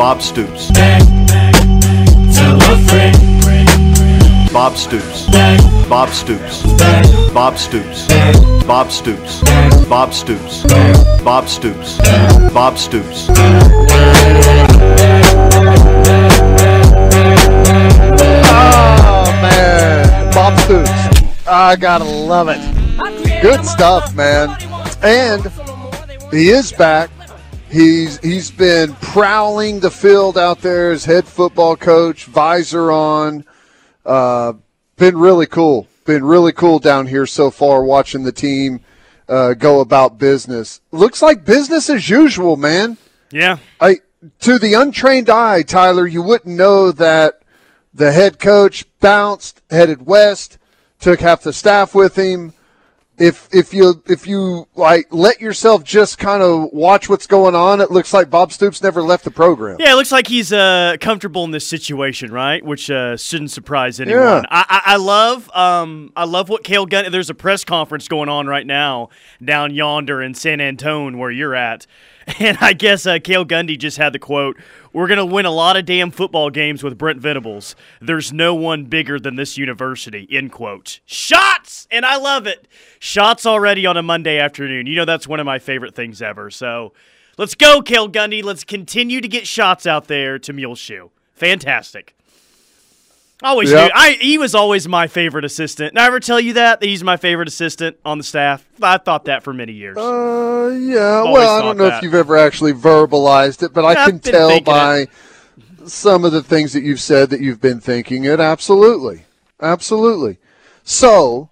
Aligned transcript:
Bob 0.00 0.22
Stoops. 0.22 0.70
Back, 0.70 1.02
back, 1.28 1.54
friend. 2.88 4.50
Bob 4.50 4.74
Stoops. 4.74 5.26
Bob 5.90 6.08
Stoops. 6.08 6.62
Bob 7.34 7.58
Stoops. 7.58 8.06
Bob 8.64 8.90
Stoops. 8.90 9.42
Bob 9.84 10.08
Stoops. 10.14 10.62
Bob 11.22 11.48
Stoops. 11.50 11.98
Bob 12.54 12.78
Stoops. 12.78 13.28
Oh 18.48 19.38
man, 19.42 20.32
Bob 20.32 20.58
Stoops. 20.60 21.46
I 21.46 21.76
gotta 21.78 22.04
love 22.04 22.48
it. 22.48 23.42
Good 23.42 23.66
stuff, 23.66 24.14
man. 24.14 24.56
And 25.02 25.52
he 26.30 26.48
is 26.48 26.72
back. 26.72 27.10
He's 27.70 28.18
he's 28.18 28.50
been 28.50 28.94
prowling 28.94 29.78
the 29.78 29.90
field 29.92 30.36
out 30.36 30.60
there 30.60 30.90
as 30.90 31.04
head 31.04 31.26
football 31.26 31.76
coach, 31.76 32.24
visor 32.24 32.90
on. 32.90 33.44
Uh, 34.04 34.54
been 34.96 35.16
really 35.16 35.46
cool. 35.46 35.86
Been 36.04 36.24
really 36.24 36.52
cool 36.52 36.80
down 36.80 37.06
here 37.06 37.26
so 37.26 37.50
far, 37.50 37.84
watching 37.84 38.24
the 38.24 38.32
team 38.32 38.80
uh, 39.28 39.54
go 39.54 39.80
about 39.80 40.18
business. 40.18 40.80
Looks 40.90 41.22
like 41.22 41.44
business 41.44 41.88
as 41.88 42.10
usual, 42.10 42.56
man. 42.56 42.98
Yeah. 43.30 43.58
I 43.80 43.98
to 44.40 44.58
the 44.58 44.74
untrained 44.74 45.30
eye, 45.30 45.62
Tyler, 45.62 46.06
you 46.06 46.22
wouldn't 46.22 46.56
know 46.56 46.90
that 46.92 47.40
the 47.94 48.10
head 48.10 48.40
coach 48.40 48.84
bounced, 48.98 49.62
headed 49.70 50.04
west, 50.06 50.58
took 50.98 51.20
half 51.20 51.42
the 51.42 51.52
staff 51.52 51.94
with 51.94 52.16
him. 52.16 52.52
If 53.20 53.48
if 53.52 53.74
you 53.74 54.02
if 54.06 54.26
you 54.26 54.66
like 54.74 55.06
let 55.10 55.42
yourself 55.42 55.84
just 55.84 56.16
kind 56.16 56.42
of 56.42 56.70
watch 56.72 57.10
what's 57.10 57.26
going 57.26 57.54
on, 57.54 57.82
it 57.82 57.90
looks 57.90 58.14
like 58.14 58.30
Bob 58.30 58.50
Stoops 58.50 58.82
never 58.82 59.02
left 59.02 59.24
the 59.24 59.30
program. 59.30 59.76
Yeah, 59.78 59.92
it 59.92 59.96
looks 59.96 60.10
like 60.10 60.26
he's 60.26 60.54
uh, 60.54 60.96
comfortable 61.02 61.44
in 61.44 61.50
this 61.50 61.66
situation, 61.66 62.32
right? 62.32 62.64
Which 62.64 62.90
uh, 62.90 63.18
shouldn't 63.18 63.50
surprise 63.50 64.00
anyone. 64.00 64.22
Yeah. 64.22 64.42
I, 64.50 64.64
I, 64.68 64.82
I 64.94 64.96
love 64.96 65.50
um, 65.54 66.12
I 66.16 66.24
love 66.24 66.48
what 66.48 66.64
Cale 66.64 66.86
Gunn. 66.86 67.12
There's 67.12 67.28
a 67.28 67.34
press 67.34 67.62
conference 67.62 68.08
going 68.08 68.30
on 68.30 68.46
right 68.46 68.66
now 68.66 69.10
down 69.44 69.74
yonder 69.74 70.22
in 70.22 70.32
San 70.32 70.60
Antone 70.62 71.18
where 71.18 71.30
you're 71.30 71.54
at, 71.54 71.86
and 72.38 72.58
I 72.60 72.72
guess 72.72 73.06
uh, 73.06 73.18
Cale 73.22 73.44
Gundy 73.44 73.78
just 73.78 73.96
had 73.96 74.12
the 74.12 74.18
quote: 74.18 74.56
"We're 74.92 75.08
gonna 75.08 75.26
win 75.26 75.46
a 75.46 75.50
lot 75.50 75.76
of 75.76 75.84
damn 75.84 76.10
football 76.10 76.50
games 76.50 76.82
with 76.82 76.98
Brent 76.98 77.20
Venables. 77.20 77.74
There's 78.00 78.32
no 78.32 78.54
one 78.54 78.84
bigger 78.84 79.18
than 79.18 79.36
this 79.36 79.56
university." 79.58 80.28
End 80.30 80.52
quote. 80.52 81.00
Shots, 81.06 81.88
and 81.90 82.04
I 82.04 82.16
love 82.16 82.46
it. 82.46 82.68
Shots 82.98 83.46
already 83.46 83.86
on 83.86 83.96
a 83.96 84.02
Monday 84.02 84.38
afternoon. 84.38 84.86
You 84.86 84.96
know 84.96 85.04
that's 85.04 85.26
one 85.26 85.40
of 85.40 85.46
my 85.46 85.58
favorite 85.58 85.94
things 85.94 86.22
ever. 86.22 86.50
So. 86.50 86.92
Let's 87.38 87.54
go, 87.54 87.80
Cale 87.80 88.10
Gundy. 88.10 88.44
Let's 88.44 88.64
continue 88.64 89.22
to 89.22 89.28
get 89.28 89.46
shots 89.46 89.86
out 89.86 90.08
there 90.08 90.38
to 90.40 90.52
Muleshoe. 90.52 91.08
Fantastic. 91.32 92.14
Always 93.42 93.70
Yep. 93.70 93.84
knew. 93.86 93.90
I 93.94 94.10
he 94.20 94.36
was 94.38 94.54
always 94.54 94.86
my 94.86 95.06
favorite 95.06 95.44
assistant. 95.44 95.94
Did 95.94 96.00
I 96.02 96.06
ever 96.06 96.20
tell 96.20 96.38
you 96.40 96.52
that? 96.54 96.80
that 96.80 96.86
he's 96.86 97.02
my 97.02 97.16
favorite 97.16 97.48
assistant 97.48 97.96
on 98.04 98.18
the 98.18 98.24
staff? 98.24 98.64
I 98.82 98.98
thought 98.98 99.24
that 99.26 99.42
for 99.42 99.52
many 99.54 99.72
years. 99.72 99.96
Uh, 99.96 100.76
yeah. 100.78 101.22
Always 101.24 101.32
Well, 101.34 101.56
I 101.58 101.62
don't 101.62 101.76
know 101.78 101.84
that. 101.88 101.98
if 101.98 102.02
you've 102.02 102.14
ever 102.14 102.36
actually 102.36 102.72
verbalized 102.74 103.62
it, 103.62 103.72
but 103.72 103.84
I 103.84 104.02
I've 104.02 104.08
can 104.08 104.18
tell 104.20 104.60
by 104.60 105.06
some 105.86 106.24
of 106.24 106.32
the 106.32 106.42
things 106.42 106.74
that 106.74 106.82
you've 106.82 107.00
said 107.00 107.30
that 107.30 107.40
you've 107.40 107.60
been 107.60 107.80
thinking 107.80 108.24
it. 108.24 108.40
Absolutely, 108.40 109.24
absolutely. 109.62 110.36
So, 110.84 111.50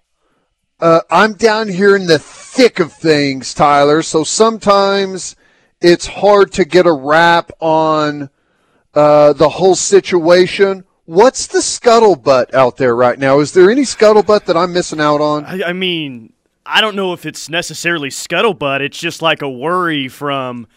uh, 0.79 1.01
I'm 1.09 1.33
down 1.33 1.67
here 1.69 1.95
in 1.95 2.05
the 2.05 2.19
thick 2.19 2.79
of 2.79 2.93
things, 2.93 3.53
Tyler. 3.53 4.01
So 4.03 4.23
sometimes 4.23 5.35
it's 5.81 6.05
hard 6.05 6.51
to 6.53 6.65
get 6.65 6.85
a 6.85 6.93
wrap 6.93 7.51
on 7.59 8.29
uh, 8.93 9.33
the 9.33 9.49
whole 9.49 9.75
situation. 9.75 10.83
What's 11.09 11.47
the 11.47 11.57
scuttlebutt 11.57 12.53
out 12.53 12.77
there 12.77 12.95
right 12.95 13.17
now? 13.17 13.39
Is 13.39 13.51
there 13.53 13.71
any 13.71 13.81
scuttlebutt 13.81 14.45
that 14.45 14.55
I'm 14.55 14.71
missing 14.71 15.01
out 15.01 15.21
on? 15.21 15.43
I, 15.43 15.69
I 15.69 15.73
mean, 15.73 16.33
I 16.67 16.81
don't 16.81 16.95
know 16.95 17.13
if 17.13 17.25
it's 17.25 17.49
necessarily 17.49 18.09
scuttlebutt. 18.09 18.81
It's 18.81 18.99
just 18.99 19.19
like 19.19 19.41
a 19.41 19.49
worry 19.49 20.07
from 20.07 20.67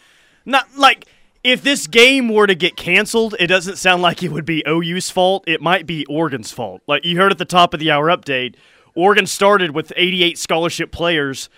not 0.47 0.75
like 0.75 1.05
if 1.45 1.63
this 1.63 1.87
game 1.87 2.31
were 2.31 2.47
to 2.47 2.55
get 2.55 2.79
canceled, 2.79 3.35
it 3.39 3.49
doesn't 3.49 3.77
sound 3.77 4.01
like 4.01 4.23
it 4.23 4.33
would 4.33 4.47
be 4.47 4.65
OU's 4.67 5.11
fault. 5.11 5.45
It 5.47 5.61
might 5.61 5.85
be 5.85 6.07
Oregon's 6.07 6.51
fault. 6.51 6.81
Like 6.87 7.05
you 7.05 7.19
heard 7.19 7.33
at 7.33 7.37
the 7.37 7.45
top 7.45 7.75
of 7.75 7.81
the 7.81 7.91
hour 7.91 8.07
update, 8.07 8.55
Oregon 8.95 9.27
started 9.27 9.73
with 9.73 9.93
88 9.97 10.39
scholarship 10.39 10.91
players. 10.93 11.51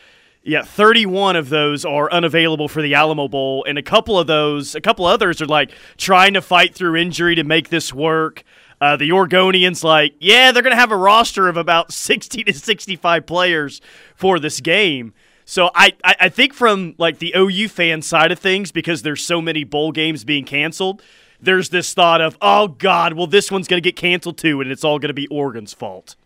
Yeah, 0.43 0.65
31 0.65 1.37
of 1.37 1.49
those 1.49 1.85
are 1.85 2.11
unavailable 2.11 2.67
for 2.67 2.83
the 2.83 2.95
Alamo 2.95 3.29
Bowl, 3.29 3.65
and 3.69 3.79
a 3.79 3.83
couple 3.83 4.19
of 4.19 4.27
those, 4.27 4.75
a 4.75 4.81
couple 4.81 5.07
others 5.07 5.41
are 5.41 5.47
like 5.47 5.71
trying 5.97 6.35
to 6.35 6.43
fight 6.43 6.75
through 6.75 6.97
injury 6.97 7.37
to 7.37 7.45
make 7.45 7.69
this 7.69 7.95
work. 7.95 8.43
Uh, 8.81 8.97
the 8.97 9.11
Oregonians, 9.11 9.83
like, 9.83 10.15
yeah, 10.21 10.53
they're 10.53 10.63
going 10.63 10.75
to 10.75 10.81
have 10.81 10.93
a 10.93 10.97
roster 10.97 11.49
of 11.49 11.57
about 11.57 11.93
60 11.93 12.45
to 12.45 12.53
65 12.53 13.27
players 13.27 13.81
for 14.15 14.39
this 14.39 14.61
game. 14.61 15.15
So 15.45 15.71
I, 15.75 15.93
I, 16.03 16.17
I 16.21 16.29
think 16.29 16.55
from 16.55 16.95
like 16.99 17.19
the 17.19 17.35
OU 17.37 17.69
fan 17.69 18.03
side 18.03 18.33
of 18.33 18.39
things, 18.39 18.73
because 18.73 19.03
there's 19.03 19.23
so 19.23 19.41
many 19.41 19.65
bowl 19.65 19.93
games 19.93 20.25
being 20.25 20.45
canceled, 20.45 21.03
there's 21.41 21.69
this 21.69 21.93
thought 21.93 22.21
of, 22.21 22.39
oh 22.41 22.69
God, 22.69 23.13
well 23.13 23.27
this 23.27 23.51
one's 23.51 23.69
going 23.69 23.83
to 23.83 23.87
get 23.87 23.97
canceled 23.97 24.39
too, 24.39 24.61
and 24.61 24.71
it's 24.71 24.85
all 24.85 24.99
going 24.99 25.09
to 25.09 25.15
be 25.15 25.27
Oregon's 25.29 25.75
fault. 25.75 26.17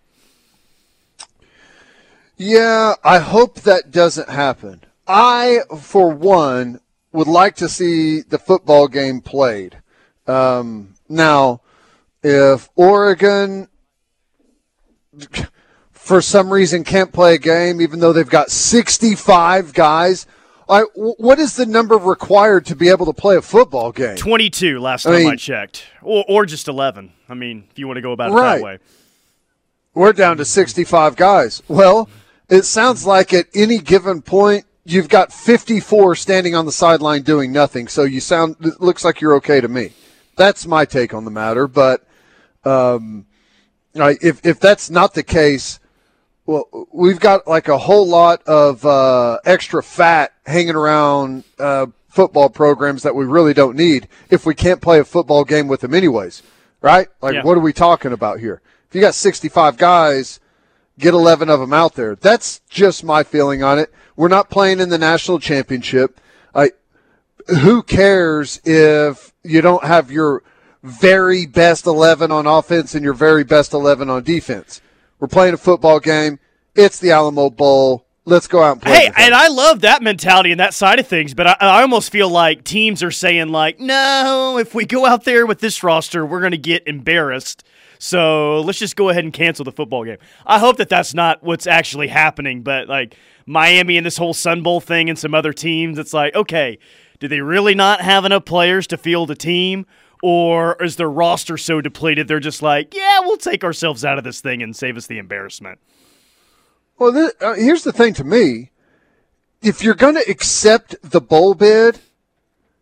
Yeah, 2.37 2.95
I 3.03 3.19
hope 3.19 3.63
that 3.63 3.91
doesn't 3.91 4.29
happen. 4.29 4.83
I, 5.09 5.61
for 5.81 6.11
one, 6.11 6.81
would 7.11 7.27
like 7.27 7.57
to 7.57 7.69
see 7.69 8.21
the 8.21 8.39
football 8.39 8.87
game 8.87 9.21
played. 9.21 9.79
Um, 10.29 10.95
now, 11.09 11.63
if 12.23 12.69
Oregon, 12.77 13.69
for 15.93 16.21
some 16.21 16.53
reason, 16.53 16.85
can't 16.85 17.13
play 17.13 17.35
a 17.35 17.39
game, 17.39 17.81
even 17.81 18.01
though 18.01 18.13
they've 18.13 18.29
got 18.29 18.51
65 18.51 19.73
guys, 19.73 20.27
I, 20.69 20.83
what 20.95 21.39
is 21.39 21.57
the 21.57 21.65
number 21.67 21.97
required 21.97 22.67
to 22.67 22.77
be 22.77 22.91
able 22.91 23.07
to 23.07 23.13
play 23.15 23.37
a 23.37 23.43
football 23.43 23.91
game? 23.91 24.17
22 24.17 24.79
last 24.81 25.05
time 25.05 25.15
I 25.15 25.19
mean- 25.21 25.37
checked, 25.39 25.85
or, 26.03 26.25
or 26.29 26.47
just 26.47 26.69
11. 26.69 27.13
I 27.29 27.35
mean, 27.35 27.65
if 27.71 27.79
you 27.79 27.87
want 27.87 27.97
to 27.97 28.03
go 28.03 28.13
about 28.13 28.31
it 28.31 28.35
Right. 28.35 28.57
that 28.59 28.65
way. 28.65 28.79
We're 29.95 30.13
down 30.13 30.37
to 30.37 30.45
65 30.45 31.17
guys. 31.17 31.63
Well, 31.67 32.09
it 32.49 32.63
sounds 32.65 33.05
like 33.07 33.33
at 33.35 33.47
any 33.55 33.79
given 33.79 34.23
point, 34.23 34.65
you've 34.85 35.09
got 35.09 35.33
54 35.33 36.15
standing 36.15 36.55
on 36.55 36.67
the 36.67 36.73
sideline 36.73 37.23
doing 37.23 37.51
nothing. 37.53 37.89
So 37.89 38.05
you 38.05 38.21
sound, 38.21 38.57
it 38.61 38.81
looks 38.81 39.05
like 39.05 39.21
you're 39.21 39.35
okay 39.37 39.61
to 39.61 39.69
me. 39.69 39.93
That's 40.37 40.67
my 40.67 40.85
take 40.85 41.13
on 41.13 41.25
the 41.25 41.31
matter. 41.31 41.67
But 41.67 42.07
um, 42.65 43.27
if, 43.95 44.45
if 44.45 44.61
that's 44.61 44.91
not 44.91 45.15
the 45.15 45.23
case, 45.23 45.81
well, 46.47 46.89
we've 46.93 47.21
got 47.21 47.47
like 47.47 47.69
a 47.69 47.79
whole 47.79 48.07
lot 48.07 48.43
of 48.45 48.85
uh, 48.87 49.39
extra 49.45 49.83
fat 49.83 50.33
hanging 50.47 50.75
around 50.75 51.45
uh, 51.59 51.87
football 52.09 52.49
programs 52.49 53.03
that 53.03 53.15
we 53.15 53.25
really 53.25 53.53
don't 53.55 53.77
need 53.77 54.09
if 54.31 54.47
we 54.47 54.55
can't 54.55 54.81
play 54.81 54.99
a 54.99 55.05
football 55.05 55.45
game 55.45 55.69
with 55.69 55.81
them 55.81 55.95
anyways, 55.95 56.43
right? 56.81 57.09
Like, 57.21 57.35
Yeah. 57.35 57.43
what 57.45 57.57
are 57.57 57.61
we 57.61 57.73
talking 57.73 58.13
about 58.13 58.41
here? 58.41 58.63
If 58.89 58.95
you 58.95 59.01
got 59.01 59.15
65 59.15 59.77
guys, 59.77 60.41
get 60.99 61.13
11 61.13 61.51
of 61.51 61.61
them 61.61 61.73
out 61.75 61.95
there. 61.95 62.15
That's 62.15 62.61
just 62.71 63.05
my 63.05 63.23
feeling 63.23 63.63
on 63.63 63.79
it. 63.79 63.93
We're 64.17 64.29
not 64.29 64.49
playing 64.51 64.81
in 64.81 64.89
the 64.89 64.99
national 64.99 65.39
championship. 65.41 66.19
I, 66.55 66.71
who 67.63 67.83
cares 67.83 68.61
if 68.65 69.33
you 69.45 69.61
don't 69.61 69.85
have 69.85 70.11
your 70.11 70.43
very 70.83 71.47
best 71.47 71.87
11 71.87 72.31
on 72.31 72.47
offense 72.47 72.95
and 72.95 73.05
your 73.05 73.15
very 73.15 73.45
best 73.45 73.73
11 73.73 74.09
on 74.11 74.23
defense? 74.23 74.81
We're 75.19 75.29
playing 75.29 75.55
a 75.55 75.59
football 75.59 76.01
game. 76.01 76.39
It's 76.75 76.99
the 76.99 77.11
Alamo 77.11 77.51
Bowl. 77.51 78.05
Let's 78.25 78.47
go 78.47 78.63
out 78.63 78.73
and 78.73 78.83
play. 78.83 78.93
Hey, 78.93 79.11
and 79.17 79.35
I 79.35 79.49
love 79.49 79.81
that 79.81 80.03
mentality 80.03 80.51
and 80.51 80.61
that 80.61 80.75
side 80.75 80.99
of 80.99 81.07
things, 81.07 81.33
but 81.33 81.47
I, 81.47 81.57
I 81.61 81.83
almost 81.83 82.13
feel 82.13 82.29
like 82.29 82.63
teams 82.63 83.03
are 83.03 83.11
saying 83.11 83.49
like, 83.49 83.81
no, 83.81 84.59
if 84.59 84.75
we 84.75 84.85
go 84.85 85.07
out 85.07 85.25
there 85.25 85.47
with 85.47 85.61
this 85.61 85.83
roster, 85.83 86.27
we're 86.27 86.41
going 86.41 86.53
to 86.53 86.59
get 86.59 86.87
embarrassed. 86.87 87.65
So 87.99 88.61
let's 88.61 88.79
just 88.79 88.97
go 88.97 89.09
ahead 89.09 89.25
and 89.25 89.33
cancel 89.33 89.65
the 89.65 89.73
football 89.73 90.05
game. 90.05 90.19
I 90.47 90.59
hope 90.59 90.77
that 90.77 90.89
that's 90.89 91.15
not 91.15 91.43
what's 91.43 91.67
actually 91.67 92.09
happening, 92.09 92.63
but 92.63 92.87
like 92.87 93.17
Miami 93.47 93.97
and 93.97 94.07
this 94.07 94.19
whole 94.19 94.35
Sun 94.35 94.63
Bowl 94.63 94.81
thing 94.81 95.09
and 95.09 95.19
some 95.19 95.35
other 95.35 95.53
teams, 95.53 95.99
it's 95.99 96.13
like, 96.13 96.35
okay, 96.35 96.79
do 97.19 97.29
they 97.29 97.41
really 97.41 97.75
not 97.75 98.03
have 98.03 98.25
enough 98.25 98.45
players 98.45 98.87
to 98.89 98.97
field 98.97 99.31
a 99.31 99.35
team? 99.35 99.87
Or 100.23 100.83
is 100.83 100.97
their 100.97 101.11
roster 101.11 101.57
so 101.57 101.81
depleted 101.81 102.29
they're 102.29 102.41
just 102.41 102.63
like, 102.63 102.95
yeah, 102.95 103.21
we'll 103.21 103.37
take 103.37 103.63
ourselves 103.65 104.05
out 104.05 104.19
of 104.19 104.25
this 104.25 104.41
thing 104.41 104.63
and 104.63 104.75
save 104.75 104.97
us 104.97 105.07
the 105.07 105.19
embarrassment? 105.19 105.79
Well, 106.99 107.13
th- 107.13 107.33
uh, 107.41 107.55
here's 107.55 107.85
the 107.85 107.93
thing 107.93 108.15
to 108.15 108.25
me. 108.25 108.71
If 109.63 109.83
you're 109.83 109.95
going 109.95 110.15
to 110.15 110.31
accept 110.31 110.97
the 111.03 111.21
bowl 111.21 111.55
bid, 111.55 112.01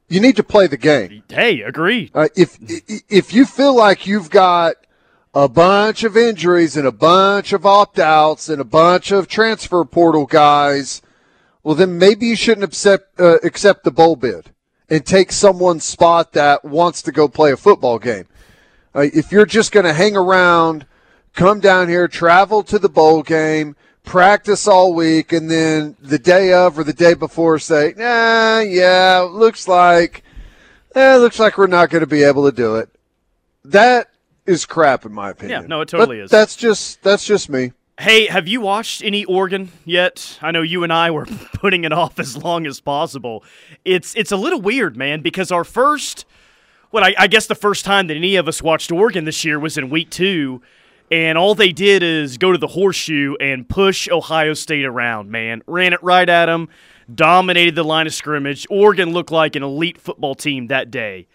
you 0.09 0.21
need 0.21 0.37
to 0.37 0.43
play 0.43 0.67
the 0.67 0.77
game. 0.77 1.23
Hey, 1.29 1.63
agree. 1.63 2.11
Uh, 2.15 2.29
if 2.37 2.59
if 3.09 3.33
you 3.35 3.45
feel 3.45 3.75
like 3.75 4.07
you've 4.07 4.31
got 4.31 4.77
a 5.35 5.49
bunch 5.49 6.05
of 6.05 6.17
injuries 6.17 6.77
and 6.77 6.87
a 6.87 6.93
bunch 6.93 7.53
of 7.53 7.67
opt 7.67 7.99
outs 7.99 8.49
and 8.49 8.61
a 8.61 8.65
bunch 8.65 9.11
of 9.11 9.27
transfer 9.27 9.85
portal 9.85 10.27
guys, 10.27 11.03
well, 11.63 11.75
then 11.75 11.99
maybe 11.99 12.27
you 12.27 12.37
shouldn't 12.37 12.65
accept 12.65 13.19
uh, 13.21 13.39
accept 13.43 13.85
the 13.85 13.91
bowl 13.91 14.17
bid. 14.17 14.53
And 14.89 15.05
take 15.05 15.33
someone's 15.33 15.85
spot 15.85 16.33
that 16.33 16.65
wants 16.65 17.03
to 17.03 17.13
go 17.13 17.29
play 17.29 17.53
a 17.53 17.57
football 17.57 17.99
game. 17.99 18.27
Uh, 18.95 19.07
if 19.13 19.33
you're 19.33 19.47
just 19.47 19.73
going 19.73 19.85
to 19.85 19.93
hang 19.93 20.17
around, 20.17 20.87
come 21.35 21.61
down 21.61 21.89
here, 21.89 22.09
travel 22.09 22.63
to 22.63 22.79
the 22.79 22.89
bowl 22.89 23.23
game, 23.23 23.77
practice 24.05 24.67
all 24.67 24.95
week, 24.95 25.33
and 25.33 25.51
then 25.51 25.97
the 26.01 26.19
day 26.19 26.53
of 26.53 26.79
or 26.79 26.85
the 26.85 26.93
day 26.93 27.15
before 27.15 27.59
say, 27.59 27.95
nah, 27.97 28.61
yeah, 28.61 29.27
looks 29.31 29.69
like, 29.69 30.23
eh, 30.95 31.17
looks 31.17 31.39
like 31.39 31.59
we're 31.59 31.67
not 31.67 31.91
going 31.91 32.01
to 32.01 32.07
be 32.07 32.23
able 32.23 32.49
to 32.51 32.57
do 32.57 32.77
it. 32.77 32.89
That 33.65 34.09
is 34.47 34.65
crap, 34.65 35.05
in 35.05 35.13
my 35.13 35.31
opinion. 35.31 35.63
Yeah, 35.63 35.67
no, 35.67 35.81
it 35.81 35.89
totally 35.89 36.19
But 36.19 36.25
is. 36.25 36.31
That's 36.31 36.57
just 36.57 37.03
that's 37.03 37.27
just 37.27 37.51
me. 37.51 37.73
Hey, 37.99 38.27
have 38.27 38.47
you 38.47 38.61
watched 38.61 39.03
any 39.03 39.25
Oregon 39.25 39.73
yet? 39.87 40.39
I 40.43 40.51
know 40.51 40.61
you 40.61 40.85
and 40.85 40.93
I 40.93 41.11
were 41.11 41.25
putting 41.55 41.85
it 41.85 41.93
off 41.93 42.19
as 42.19 42.37
long 42.37 42.67
as 42.67 42.79
possible. 42.79 43.43
It's 43.87 44.15
it's 44.15 44.31
a 44.31 44.37
little 44.37 44.61
weird, 44.61 44.99
man, 44.99 45.23
because 45.23 45.51
our 45.51 45.65
first, 45.65 46.27
well, 46.93 47.03
I, 47.05 47.15
I 47.19 47.27
guess 47.27 47.47
the 47.47 47.55
first 47.55 47.87
time 47.87 48.09
that 48.09 48.17
any 48.19 48.37
of 48.37 48.49
us 48.49 48.63
watched 48.63 48.93
Oregon 48.93 49.25
this 49.25 49.47
year 49.47 49.59
was 49.59 49.79
in 49.79 49.89
week 49.89 50.11
two, 50.11 50.61
and 51.11 51.39
all 51.39 51.55
they 51.55 51.73
did 51.73 52.03
is 52.03 52.37
go 52.37 52.53
to 52.53 52.59
the 52.59 52.67
horseshoe 52.67 53.35
and 53.41 53.67
push 53.67 54.11
Ohio 54.11 54.53
State 54.53 54.85
around. 54.85 55.31
Man, 55.31 55.63
ran 55.67 55.95
it 55.95 56.03
right 56.03 56.29
at 56.29 56.47
them, 56.47 56.69
dominated 57.15 57.77
the 57.77 57.83
line 57.83 58.07
of 58.07 58.13
scrimmage. 58.13 58.67
Oregon 58.69 59.15
looked 59.15 59.31
like 59.31 59.57
an 59.57 59.63
elite 59.63 59.97
football 59.97 60.35
team 60.35 60.67
that 60.67 60.91
day. 60.91 61.29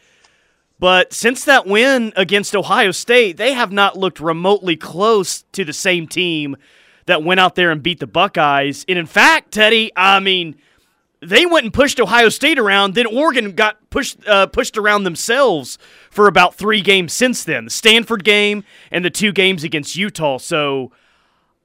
But 0.81 1.13
since 1.13 1.45
that 1.45 1.68
win 1.68 2.12
against 2.16 2.56
Ohio 2.56 2.89
State, 2.89 3.38
they 3.38 3.54
have 3.54 3.72
not 3.72 4.00
looked 4.00 4.19
remotely 4.19 4.75
close 4.75 5.44
to 5.51 5.63
the 5.63 5.74
same 5.74 6.07
team 6.07 6.57
that 7.06 7.24
went 7.24 7.39
out 7.39 7.54
there 7.54 7.69
and 7.69 7.83
beat 7.83 8.00
the 8.00 8.07
Buckeyes. 8.07 8.83
And 8.89 8.98
in 8.98 9.06
fact, 9.06 9.51
Teddy, 9.51 9.92
I 9.95 10.19
mean, 10.19 10.56
they 11.19 11.45
went 11.45 11.66
and 11.66 11.74
pushed 11.74 12.00
Ohio 12.00 12.30
State 12.30 12.57
around. 12.57 12.95
Then 12.95 13.06
Oregon 13.06 13.51
got 13.51 13.92
pushed 13.92 14.28
uh, 14.28 14.48
pushed 14.48 14.75
around 14.75 15.04
themselves 15.04 15.78
for 16.10 16.25
about 16.25 16.56
three 16.56 16.81
games 16.81 17.13
since 17.13 17.44
then: 17.44 17.66
the 17.66 17.69
Stanford 17.72 18.24
game 18.24 18.63
and 18.89 19.06
the 19.06 19.12
two 19.12 19.31
games 19.31 19.63
against 19.63 19.95
Utah. 19.95 20.39
So, 20.39 20.92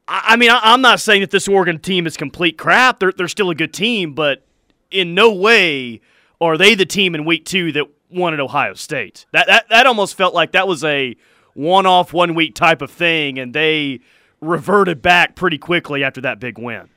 I, 0.06 0.24
I 0.26 0.36
mean, 0.36 0.50
I, 0.50 0.60
I'm 0.62 0.82
not 0.82 1.00
saying 1.00 1.22
that 1.22 1.30
this 1.30 1.48
Oregon 1.48 1.78
team 1.78 2.06
is 2.06 2.18
complete 2.18 2.58
crap. 2.58 3.00
They're 3.00 3.12
they're 3.12 3.28
still 3.28 3.48
a 3.48 3.54
good 3.54 3.72
team, 3.72 4.12
but 4.12 4.44
in 4.90 5.14
no 5.14 5.32
way 5.32 6.02
are 6.38 6.58
they 6.58 6.74
the 6.74 6.84
team 6.84 7.14
in 7.14 7.24
week 7.24 7.46
two 7.46 7.72
that 7.72 7.86
won 8.10 8.34
at 8.34 8.40
Ohio 8.40 8.74
State. 8.74 9.26
That 9.32 9.46
that 9.46 9.68
that 9.70 9.86
almost 9.86 10.16
felt 10.16 10.34
like 10.34 10.52
that 10.52 10.68
was 10.68 10.84
a 10.84 11.16
one 11.54 11.86
off, 11.86 12.12
one 12.12 12.34
week 12.34 12.54
type 12.54 12.82
of 12.82 12.90
thing, 12.90 13.38
and 13.38 13.54
they 13.54 14.00
reverted 14.40 15.00
back 15.02 15.34
pretty 15.34 15.58
quickly 15.58 16.04
after 16.04 16.20
that 16.20 16.38
big 16.38 16.58
win. 16.58 16.88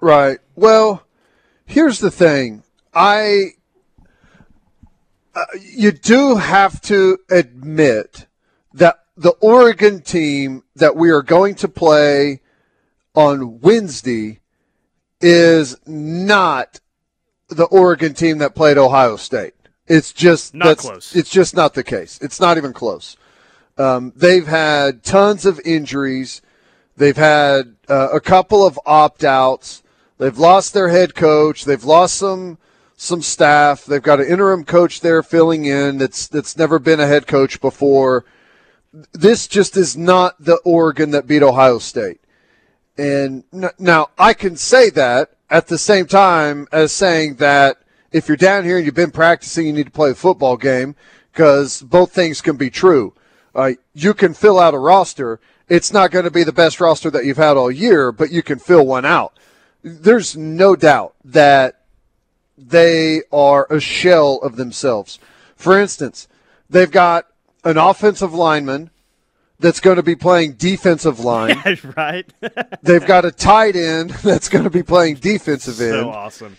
Right. 0.00 0.38
Well, 0.54 1.02
here's 1.66 1.98
the 1.98 2.10
thing. 2.10 2.62
I 2.94 3.52
uh, 5.34 5.44
you 5.60 5.90
do 5.90 6.36
have 6.36 6.80
to 6.82 7.18
admit 7.30 8.26
that 8.72 9.00
the 9.16 9.32
Oregon 9.40 10.00
team 10.00 10.62
that 10.76 10.96
we 10.96 11.10
are 11.10 11.22
going 11.22 11.54
to 11.56 11.68
play 11.68 12.40
on 13.14 13.60
Wednesday 13.60 14.40
is 15.20 15.76
not 15.86 16.80
the 17.48 17.64
Oregon 17.64 18.14
team 18.14 18.38
that 18.38 18.54
played 18.54 18.78
Ohio 18.78 19.16
State. 19.16 19.53
It's 19.86 20.12
just 20.12 20.54
Not 20.54 20.66
that's- 20.66 20.86
close. 20.86 21.14
It's 21.16 21.30
just 21.30 21.54
not 21.54 21.74
the 21.74 21.84
case. 21.84 22.18
It's 22.22 22.40
not 22.40 22.56
even 22.56 22.72
close. 22.72 23.16
Um, 23.76 24.12
they've 24.16 24.46
had 24.46 25.02
tons 25.02 25.44
of 25.44 25.60
injuries. 25.64 26.40
They've 26.96 27.16
had 27.16 27.74
uh, 27.88 28.08
a 28.12 28.20
couple 28.20 28.64
of 28.64 28.78
opt 28.86 29.24
outs. 29.24 29.82
They've 30.18 30.38
lost 30.38 30.72
their 30.74 30.88
head 30.88 31.14
coach. 31.14 31.64
They've 31.64 31.84
lost 31.84 32.16
some 32.16 32.58
some 32.96 33.20
staff. 33.20 33.84
They've 33.84 34.00
got 34.00 34.20
an 34.20 34.28
interim 34.28 34.64
coach 34.64 35.00
there 35.00 35.22
filling 35.24 35.64
in 35.64 35.98
that's 35.98 36.28
that's 36.28 36.56
never 36.56 36.78
been 36.78 37.00
a 37.00 37.06
head 37.08 37.26
coach 37.26 37.60
before. 37.60 38.24
This 39.12 39.48
just 39.48 39.76
is 39.76 39.96
not 39.96 40.36
the 40.38 40.58
Oregon 40.64 41.10
that 41.10 41.26
beat 41.26 41.42
Ohio 41.42 41.78
State. 41.80 42.20
And 42.96 43.42
now 43.80 44.10
I 44.16 44.34
can 44.34 44.54
say 44.56 44.88
that 44.90 45.30
at 45.50 45.66
the 45.66 45.78
same 45.78 46.06
time 46.06 46.68
as 46.70 46.92
saying 46.92 47.34
that 47.36 47.78
if 48.14 48.28
you're 48.28 48.36
down 48.36 48.64
here 48.64 48.76
and 48.76 48.86
you've 48.86 48.94
been 48.94 49.10
practicing, 49.10 49.66
you 49.66 49.72
need 49.72 49.86
to 49.86 49.92
play 49.92 50.10
a 50.10 50.14
football 50.14 50.56
game 50.56 50.94
because 51.32 51.82
both 51.82 52.12
things 52.12 52.40
can 52.40 52.56
be 52.56 52.70
true. 52.70 53.12
Uh, 53.56 53.72
you 53.92 54.14
can 54.14 54.32
fill 54.34 54.60
out 54.60 54.72
a 54.72 54.78
roster. 54.78 55.40
It's 55.68 55.92
not 55.92 56.12
going 56.12 56.24
to 56.24 56.30
be 56.30 56.44
the 56.44 56.52
best 56.52 56.80
roster 56.80 57.10
that 57.10 57.24
you've 57.24 57.38
had 57.38 57.56
all 57.56 57.72
year, 57.72 58.12
but 58.12 58.30
you 58.30 58.40
can 58.40 58.60
fill 58.60 58.86
one 58.86 59.04
out. 59.04 59.36
There's 59.82 60.36
no 60.36 60.76
doubt 60.76 61.16
that 61.24 61.80
they 62.56 63.22
are 63.32 63.66
a 63.68 63.80
shell 63.80 64.38
of 64.44 64.54
themselves. 64.54 65.18
For 65.56 65.76
instance, 65.76 66.28
they've 66.70 66.90
got 66.90 67.26
an 67.64 67.78
offensive 67.78 68.32
lineman 68.32 68.90
that's 69.58 69.80
going 69.80 69.96
to 69.96 70.04
be 70.04 70.14
playing 70.14 70.52
defensive 70.52 71.18
line. 71.18 71.56
right? 71.96 72.32
They've 72.80 73.04
got 73.04 73.24
a 73.24 73.30
tight 73.32 73.74
end 73.74 74.10
that's 74.22 74.48
going 74.48 74.64
to 74.64 74.70
be 74.70 74.84
playing 74.84 75.16
defensive 75.16 75.80
end. 75.80 75.94
so 75.94 76.10
awesome. 76.10 76.56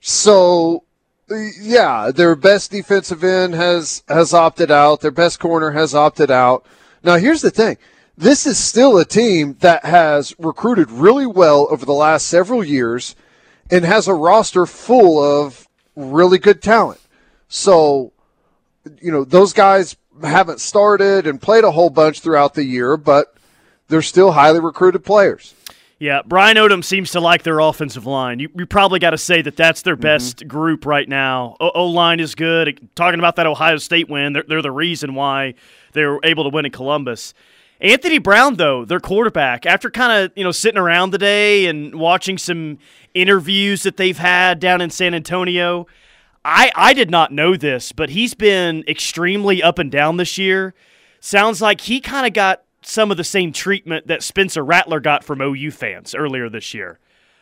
So, 0.00 0.82
yeah, 1.30 2.10
their 2.14 2.36
best 2.36 2.70
defensive 2.70 3.24
end 3.24 3.54
has 3.54 4.02
has 4.08 4.32
opted 4.32 4.70
out. 4.70 5.00
Their 5.00 5.10
best 5.10 5.40
corner 5.40 5.72
has 5.72 5.94
opted 5.94 6.30
out. 6.30 6.64
Now, 7.02 7.16
here's 7.16 7.42
the 7.42 7.50
thing: 7.50 7.78
this 8.16 8.46
is 8.46 8.58
still 8.58 8.96
a 8.98 9.04
team 9.04 9.56
that 9.60 9.84
has 9.84 10.34
recruited 10.38 10.90
really 10.90 11.26
well 11.26 11.66
over 11.70 11.84
the 11.84 11.92
last 11.92 12.28
several 12.28 12.64
years, 12.64 13.16
and 13.70 13.84
has 13.84 14.08
a 14.08 14.14
roster 14.14 14.66
full 14.66 15.22
of 15.22 15.68
really 15.96 16.38
good 16.38 16.62
talent. 16.62 17.00
So, 17.48 18.12
you 19.00 19.10
know, 19.10 19.24
those 19.24 19.52
guys 19.52 19.96
haven't 20.22 20.60
started 20.60 21.26
and 21.26 21.40
played 21.40 21.64
a 21.64 21.72
whole 21.72 21.90
bunch 21.90 22.20
throughout 22.20 22.54
the 22.54 22.64
year, 22.64 22.96
but 22.96 23.34
they're 23.88 24.02
still 24.02 24.32
highly 24.32 24.60
recruited 24.60 25.04
players. 25.04 25.54
Yeah, 25.98 26.20
Brian 26.26 26.58
Odom 26.58 26.84
seems 26.84 27.12
to 27.12 27.20
like 27.20 27.42
their 27.42 27.58
offensive 27.58 28.04
line. 28.04 28.38
You, 28.38 28.50
you 28.54 28.66
probably 28.66 28.98
got 28.98 29.10
to 29.10 29.18
say 29.18 29.40
that 29.40 29.56
that's 29.56 29.80
their 29.80 29.94
mm-hmm. 29.94 30.02
best 30.02 30.46
group 30.46 30.84
right 30.84 31.08
now. 31.08 31.56
O 31.58 31.86
line 31.86 32.20
is 32.20 32.34
good. 32.34 32.90
Talking 32.94 33.18
about 33.18 33.36
that 33.36 33.46
Ohio 33.46 33.78
State 33.78 34.10
win, 34.10 34.34
they're, 34.34 34.44
they're 34.46 34.62
the 34.62 34.70
reason 34.70 35.14
why 35.14 35.54
they 35.92 36.04
were 36.04 36.20
able 36.22 36.44
to 36.44 36.50
win 36.50 36.66
in 36.66 36.72
Columbus. 36.72 37.32
Anthony 37.80 38.18
Brown, 38.18 38.54
though, 38.56 38.84
their 38.84 39.00
quarterback, 39.00 39.64
after 39.66 39.90
kind 39.90 40.24
of 40.24 40.32
you 40.36 40.44
know 40.44 40.52
sitting 40.52 40.78
around 40.78 41.12
today 41.12 41.66
and 41.66 41.94
watching 41.94 42.36
some 42.38 42.78
interviews 43.14 43.82
that 43.82 43.96
they've 43.96 44.16
had 44.16 44.60
down 44.60 44.80
in 44.80 44.90
San 44.90 45.14
Antonio, 45.14 45.86
I 46.44 46.70
I 46.74 46.92
did 46.92 47.10
not 47.10 47.32
know 47.32 47.56
this, 47.56 47.92
but 47.92 48.10
he's 48.10 48.34
been 48.34 48.84
extremely 48.86 49.62
up 49.62 49.78
and 49.78 49.90
down 49.90 50.16
this 50.16 50.38
year. 50.38 50.74
Sounds 51.20 51.60
like 51.60 51.82
he 51.82 52.00
kind 52.00 52.26
of 52.26 52.32
got 52.32 52.62
some 52.88 53.10
of 53.10 53.16
the 53.16 53.24
same 53.24 53.52
treatment 53.52 54.06
that 54.06 54.22
Spencer 54.22 54.64
Rattler 54.64 55.00
got 55.00 55.24
from 55.24 55.40
OU 55.40 55.72
fans 55.72 56.14
earlier 56.14 56.48
this 56.48 56.72
year. 56.72 57.00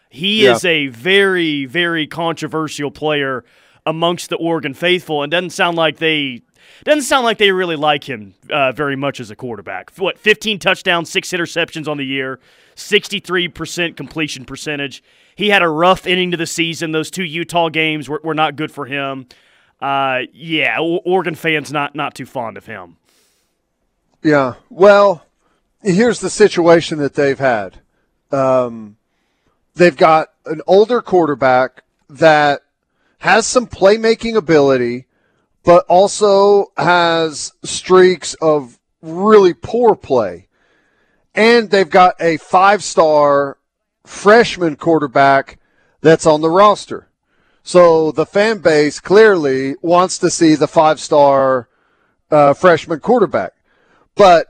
He 0.09 0.45
Yeah. 0.45 0.53
is 0.53 0.65
a 0.65 0.87
very, 0.87 1.67
very 1.67 2.07
controversial 2.07 2.91
player 2.91 3.45
amongst 3.85 4.31
the 4.31 4.37
Oregon 4.37 4.73
faithful, 4.73 5.23
and 5.23 5.31
doesn't 5.31 5.51
sound 5.51 5.77
like 5.77 5.99
they 5.99 6.41
doesn't 6.85 7.03
sound 7.03 7.25
like 7.25 7.37
they 7.37 7.53
really 7.53 7.77
like 7.77 8.05
him 8.09 8.35
uh, 8.51 8.73
very 8.73 8.97
much 8.97 9.21
as 9.21 9.31
a 9.31 9.37
quarterback. 9.37 9.91
What, 9.99 10.19
15 10.19 10.59
touchdowns, 10.59 11.11
six 11.11 11.29
interceptions 11.29 11.87
on 11.87 11.99
the 11.99 12.07
year, 12.07 12.41
63% 12.75 13.97
completion 13.97 14.47
percentage. 14.47 15.03
He 15.37 15.51
had 15.51 15.63
a 15.63 15.69
rough 15.69 16.07
ending 16.07 16.31
to 16.31 16.37
the 16.39 16.47
season. 16.47 16.93
Those 16.93 17.11
two 17.11 17.23
Utah 17.25 17.69
games 17.69 18.09
were, 18.09 18.21
were 18.25 18.35
not 18.35 18.57
good 18.57 18.73
for 18.73 18.87
him. 18.87 19.27
Uh, 19.81 20.21
yeah, 20.33 20.77
O- 20.79 21.03
Oregon 21.05 21.35
fans 21.35 21.71
not 21.71 21.95
not 21.95 22.15
too 22.15 22.25
fond 22.27 22.57
of 22.57 22.65
him. 22.65 22.97
Yeah. 24.23 24.55
Well, 24.71 25.27
here's 25.85 26.21
the 26.21 26.31
situation 26.31 26.99
that 26.99 27.15
they've 27.15 27.39
had. 27.39 27.81
Um, 28.33 28.97
they've 29.75 29.97
got 29.97 30.33
an 30.47 30.61
older 30.67 31.01
quarterback 31.03 31.85
that 32.09 32.63
has 33.19 33.47
some 33.47 33.67
playmaking 33.67 34.37
ability, 34.37 35.07
but 35.63 35.85
also 35.89 36.73
has 36.77 37.53
streaks 37.63 38.35
of 38.35 38.79
really 39.03 39.55
poor 39.55 39.95
play. 39.95 40.49
And 41.35 41.71
they've 41.71 41.91
got 41.91 42.21
a 42.21 42.37
five 42.37 42.83
star 42.83 43.59
freshman 44.07 44.77
quarterback 44.77 45.59
that's 46.01 46.27
on 46.27 46.43
the 46.43 46.51
roster. 46.51 47.09
So 47.63 48.13
the 48.13 48.27
fan 48.27 48.59
base 48.59 49.01
clearly 49.01 49.75
wants 49.81 50.19
to 50.19 50.31
see 50.31 50.55
the 50.55 50.69
five 50.69 51.01
star 51.01 51.69
uh, 52.31 52.53
freshman 52.53 53.01
quarterback. 53.01 53.55
But, 54.15 54.47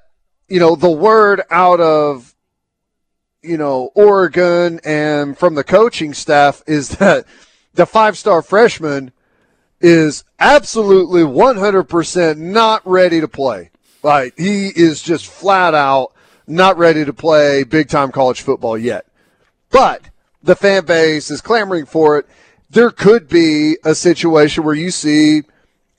you 0.48 0.60
know, 0.60 0.76
the 0.76 0.90
word 0.90 1.42
out 1.50 1.80
of, 1.80 2.34
you 3.42 3.56
know, 3.56 3.90
Oregon 3.94 4.80
and 4.84 5.36
from 5.36 5.54
the 5.54 5.64
coaching 5.64 6.14
staff 6.14 6.62
is 6.66 6.90
that 6.98 7.26
the 7.74 7.86
five 7.86 8.16
star 8.16 8.42
freshman 8.42 9.12
is 9.80 10.24
absolutely 10.38 11.22
100% 11.22 12.38
not 12.38 12.86
ready 12.86 13.20
to 13.20 13.28
play. 13.28 13.70
Like, 14.02 14.34
he 14.38 14.68
is 14.68 15.02
just 15.02 15.26
flat 15.26 15.74
out 15.74 16.12
not 16.46 16.76
ready 16.76 17.04
to 17.04 17.12
play 17.12 17.64
big 17.64 17.88
time 17.88 18.12
college 18.12 18.42
football 18.42 18.76
yet. 18.76 19.06
But 19.70 20.10
the 20.42 20.54
fan 20.54 20.84
base 20.84 21.30
is 21.30 21.40
clamoring 21.40 21.86
for 21.86 22.18
it. 22.18 22.26
there 22.70 22.90
could 22.90 23.28
be 23.28 23.76
a 23.84 23.94
situation 23.94 24.64
where 24.64 24.74
you 24.74 24.90
see 24.90 25.42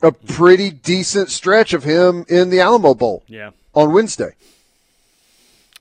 a 0.02 0.12
pretty 0.12 0.70
decent 0.70 1.30
stretch 1.30 1.74
of 1.74 1.84
him 1.84 2.26
in 2.28 2.50
the 2.50 2.60
Alamo 2.60 2.94
Bowl 2.94 3.24
Yeah. 3.28 3.52
On 3.76 3.94
Wednesday. 3.94 4.32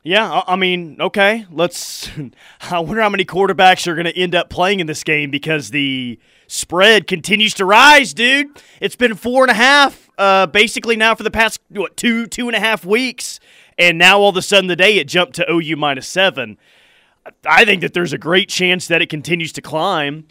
Yeah, 0.03 0.43
I- 0.47 0.57
mean, 0.57 0.99
okay. 1.01 1.47
Let's. 1.51 2.11
I 2.61 2.79
wonder 2.81 3.01
how 3.01 3.09
many 3.09 3.25
quarterbacks 3.25 3.87
are 3.87 3.95
going 3.95 4.05
to 4.05 4.17
end 4.17 4.35
up 4.35 4.51
playing 4.51 4.81
in 4.81 4.87
this 4.87 5.03
game 5.03 5.31
because 5.31 5.71
the 5.71 6.19
spread 6.47 7.07
continues 7.07 7.55
to 7.55 7.65
rise, 7.65 8.13
dude. 8.13 8.49
It's 8.81 8.97
been 8.97 9.15
four 9.15 9.45
and 9.45 9.51
a 9.51 9.55
half, 9.55 10.11
uh, 10.19 10.47
basically 10.47 10.97
now 10.97 11.15
for 11.15 11.23
the 11.23 11.31
past 11.31 11.59
what 11.71 11.97
two 11.97 12.27
two 12.27 12.49
and 12.49 12.57
a 12.57 12.61
half 12.61 12.85
weeks, 12.85 13.41
and 13.79 13.97
now 13.97 14.19
all 14.19 14.29
of 14.29 14.37
a 14.37 14.43
sudden 14.43 14.69
today 14.69 14.99
it 14.99 15.09
jumped 15.09 15.37
to 15.37 15.51
OU 15.51 15.77
minus 15.77 16.07
seven. 16.07 16.59
I 17.47 17.65
think 17.65 17.81
that 17.81 17.95
there's 17.95 18.13
a 18.13 18.19
great 18.19 18.51
chance 18.51 18.87
that 18.89 19.01
it 19.01 19.09
continues 19.09 19.53
to 19.53 19.63
climb. 19.63 20.27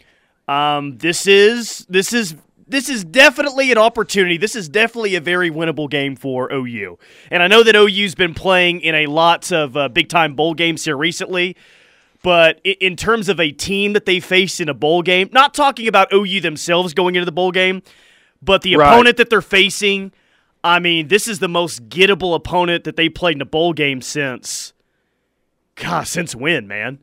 Um, 0.47 0.99
this 0.99 1.25
is 1.25 1.87
this 1.89 2.13
is 2.13 2.35
this 2.67 2.89
is 2.89 3.03
definitely 3.03 3.71
an 3.71 3.77
opportunity. 3.77 4.37
This 4.37 4.55
is 4.55 4.69
definitely 4.69 5.15
a 5.15 5.21
very 5.21 5.49
winnable 5.51 5.89
game 5.89 6.15
for 6.15 6.51
OU. 6.51 6.97
And 7.31 7.43
I 7.43 7.47
know 7.47 7.63
that 7.63 7.75
OU's 7.75 8.15
been 8.15 8.33
playing 8.33 8.81
in 8.81 8.95
a 8.95 9.07
lot 9.07 9.51
of 9.51 9.75
uh, 9.75 9.89
big 9.89 10.09
time 10.09 10.35
bowl 10.35 10.53
games 10.53 10.85
here 10.85 10.97
recently. 10.97 11.55
But 12.21 12.61
in 12.63 12.95
terms 12.95 13.27
of 13.27 13.37
a 13.39 13.51
team 13.51 13.91
that 13.93 14.05
they 14.05 14.21
faced 14.21 14.61
in 14.61 14.69
a 14.69 14.73
bowl 14.73 15.01
game, 15.01 15.29
not 15.33 15.53
talking 15.53 15.89
about 15.89 16.07
OU 16.13 16.39
themselves 16.39 16.93
going 16.93 17.15
into 17.15 17.25
the 17.25 17.33
bowl 17.33 17.51
game, 17.51 17.81
but 18.41 18.61
the 18.61 18.77
Right. 18.77 18.93
opponent 18.93 19.17
that 19.17 19.29
they're 19.29 19.41
facing, 19.41 20.13
I 20.63 20.79
mean, 20.79 21.09
this 21.09 21.27
is 21.27 21.39
the 21.39 21.49
most 21.49 21.89
gettable 21.89 22.33
opponent 22.33 22.85
that 22.85 22.95
they 22.95 23.09
played 23.09 23.35
in 23.35 23.41
a 23.41 23.45
bowl 23.45 23.73
game 23.73 24.01
since, 24.01 24.71
God, 25.75 26.07
since 26.07 26.33
when, 26.33 26.65
man? 26.65 26.99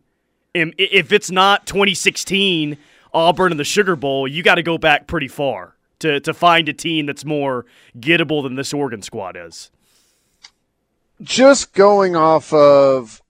If 0.55 1.13
it's 1.13 1.31
not 1.31 1.67
2016 1.67 2.79
Auburn 3.13 3.53
in 3.53 3.59
the 3.59 3.65
Sugar 3.65 3.97
Bowl, 3.97 4.27
you 4.27 4.43
got 4.43 4.57
to 4.57 4.63
go 4.63 4.79
back 4.79 5.07
pretty 5.07 5.29
far 5.29 5.77
to, 6.01 6.21
to 6.21 6.35
find 6.35 6.69
a 6.69 6.73
team 6.73 7.07
that's 7.07 7.25
more 7.25 7.67
gettable 7.99 8.43
than 8.43 8.55
this 8.55 8.73
Oregon 8.73 9.03
squad 9.03 9.37
is. 9.37 9.71
Just 11.23 11.75
going 11.75 12.17
off 12.17 12.53
of 12.53 13.23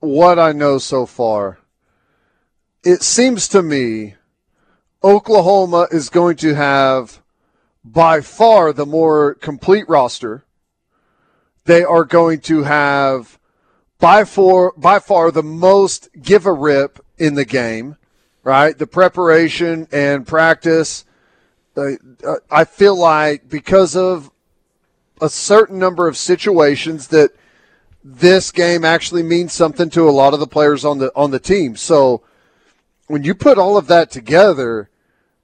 what 0.00 0.38
I 0.38 0.52
know 0.52 0.78
so 0.78 1.06
far, 1.06 1.58
it 2.84 3.02
seems 3.02 3.48
to 3.48 3.62
me 3.62 4.14
Oklahoma 5.02 5.88
is 5.90 6.08
going 6.08 6.36
to 6.36 6.54
have 6.54 7.20
by 7.84 8.20
far 8.20 8.72
the 8.72 8.86
more 8.86 9.34
complete 9.34 9.88
roster. 9.88 10.44
They 11.64 11.82
are 11.82 12.04
going 12.04 12.40
to 12.42 12.62
have 12.62 13.38
by 13.98 14.24
far 14.24 14.72
by 14.76 14.98
far 14.98 15.30
the 15.30 15.42
most 15.42 16.08
give 16.20 16.46
a 16.46 16.52
rip 16.52 17.04
in 17.18 17.34
the 17.34 17.44
game, 17.44 17.96
right? 18.44 18.76
The 18.76 18.86
preparation 18.86 19.88
and 19.90 20.26
practice. 20.26 21.04
Uh, 21.76 21.92
uh, 22.24 22.36
I 22.50 22.64
feel 22.64 22.96
like 22.96 23.48
because 23.48 23.96
of 23.96 24.30
a 25.20 25.28
certain 25.28 25.78
number 25.78 26.06
of 26.06 26.16
situations 26.16 27.08
that 27.08 27.30
this 28.04 28.52
game 28.52 28.84
actually 28.84 29.22
means 29.22 29.52
something 29.52 29.88
to 29.90 30.08
a 30.08 30.12
lot 30.12 30.34
of 30.34 30.40
the 30.40 30.46
players 30.46 30.84
on 30.84 30.98
the 30.98 31.10
on 31.16 31.30
the 31.30 31.40
team. 31.40 31.74
So 31.74 32.22
when 33.06 33.24
you 33.24 33.34
put 33.34 33.58
all 33.58 33.76
of 33.76 33.86
that 33.88 34.10
together, 34.10 34.90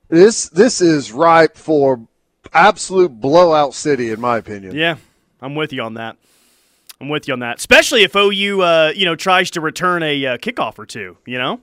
this 0.09 0.49
this 0.51 0.81
is 0.81 1.11
ripe 1.11 1.57
for 1.57 2.07
absolute 2.53 3.21
blowout 3.21 3.75
city 3.75 4.11
in 4.11 4.21
my 4.21 4.37
opinion. 4.37 4.75
Yeah, 4.75 4.97
I'm 5.41 5.55
with 5.55 5.73
you 5.73 5.83
on 5.83 5.95
that. 5.95 6.17
I'm 7.01 7.09
with 7.09 7.27
you 7.27 7.33
on 7.33 7.41
that. 7.41 7.57
Especially 7.57 8.03
if 8.03 8.15
OU, 8.15 8.61
uh, 8.61 8.93
you 8.95 9.07
know, 9.07 9.17
tries 9.17 9.51
to 9.53 9.63
return 9.63 10.03
a 10.03 10.27
uh, 10.27 10.37
kickoff 10.37 10.79
or 10.79 10.85
two. 10.85 11.17
You 11.25 11.39
know. 11.39 11.61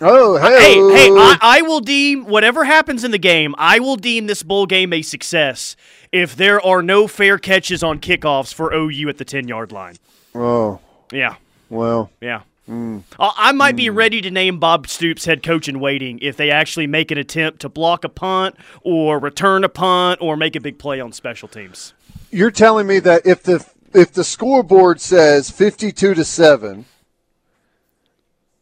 Oh, 0.00 0.36
hey, 0.36 0.58
Hey, 0.58 0.74
hey, 0.74 1.10
I, 1.10 1.38
I 1.40 1.62
will 1.62 1.80
deem 1.80 2.24
whatever 2.26 2.64
happens 2.64 3.04
in 3.04 3.10
the 3.10 3.18
game. 3.18 3.54
I 3.58 3.78
will 3.78 3.96
deem 3.96 4.26
this 4.26 4.42
bowl 4.42 4.66
game 4.66 4.92
a 4.92 5.02
success 5.02 5.76
if 6.10 6.34
there 6.34 6.60
are 6.64 6.82
no 6.82 7.06
fair 7.06 7.38
catches 7.38 7.82
on 7.82 8.00
kickoffs 8.00 8.52
for 8.52 8.72
OU 8.72 9.08
at 9.08 9.18
the 9.18 9.24
ten 9.24 9.46
yard 9.48 9.72
line. 9.72 9.96
oh, 10.34 10.80
Yeah, 11.12 11.36
well, 11.70 12.10
yeah. 12.20 12.42
Hmm. 12.66 13.00
I 13.18 13.32
I 13.36 13.52
might 13.52 13.76
be 13.76 13.88
hmm. 13.88 13.96
ready 13.96 14.20
to 14.22 14.30
name 14.30 14.58
Bob 14.58 14.88
Stoops 14.88 15.26
head 15.26 15.42
coach 15.42 15.68
in 15.68 15.80
waiting 15.80 16.18
if 16.20 16.36
they 16.36 16.50
actually 16.50 16.86
make 16.86 17.10
an 17.10 17.18
attempt 17.18 17.60
to 17.60 17.68
block 17.68 18.04
a 18.04 18.08
punt 18.08 18.56
or 18.82 19.18
return 19.18 19.64
a 19.64 19.68
punt 19.68 20.20
or 20.22 20.36
make 20.36 20.56
a 20.56 20.60
big 20.60 20.78
play 20.78 21.00
on 21.00 21.12
special 21.12 21.46
teams. 21.46 21.92
you're 22.30 22.50
telling 22.50 22.86
me 22.86 22.98
that 23.00 23.26
if 23.26 23.42
the 23.42 23.64
if 23.92 24.12
the 24.12 24.24
scoreboard 24.24 25.00
says 25.00 25.50
52 25.50 26.14
to 26.14 26.24
7 26.24 26.84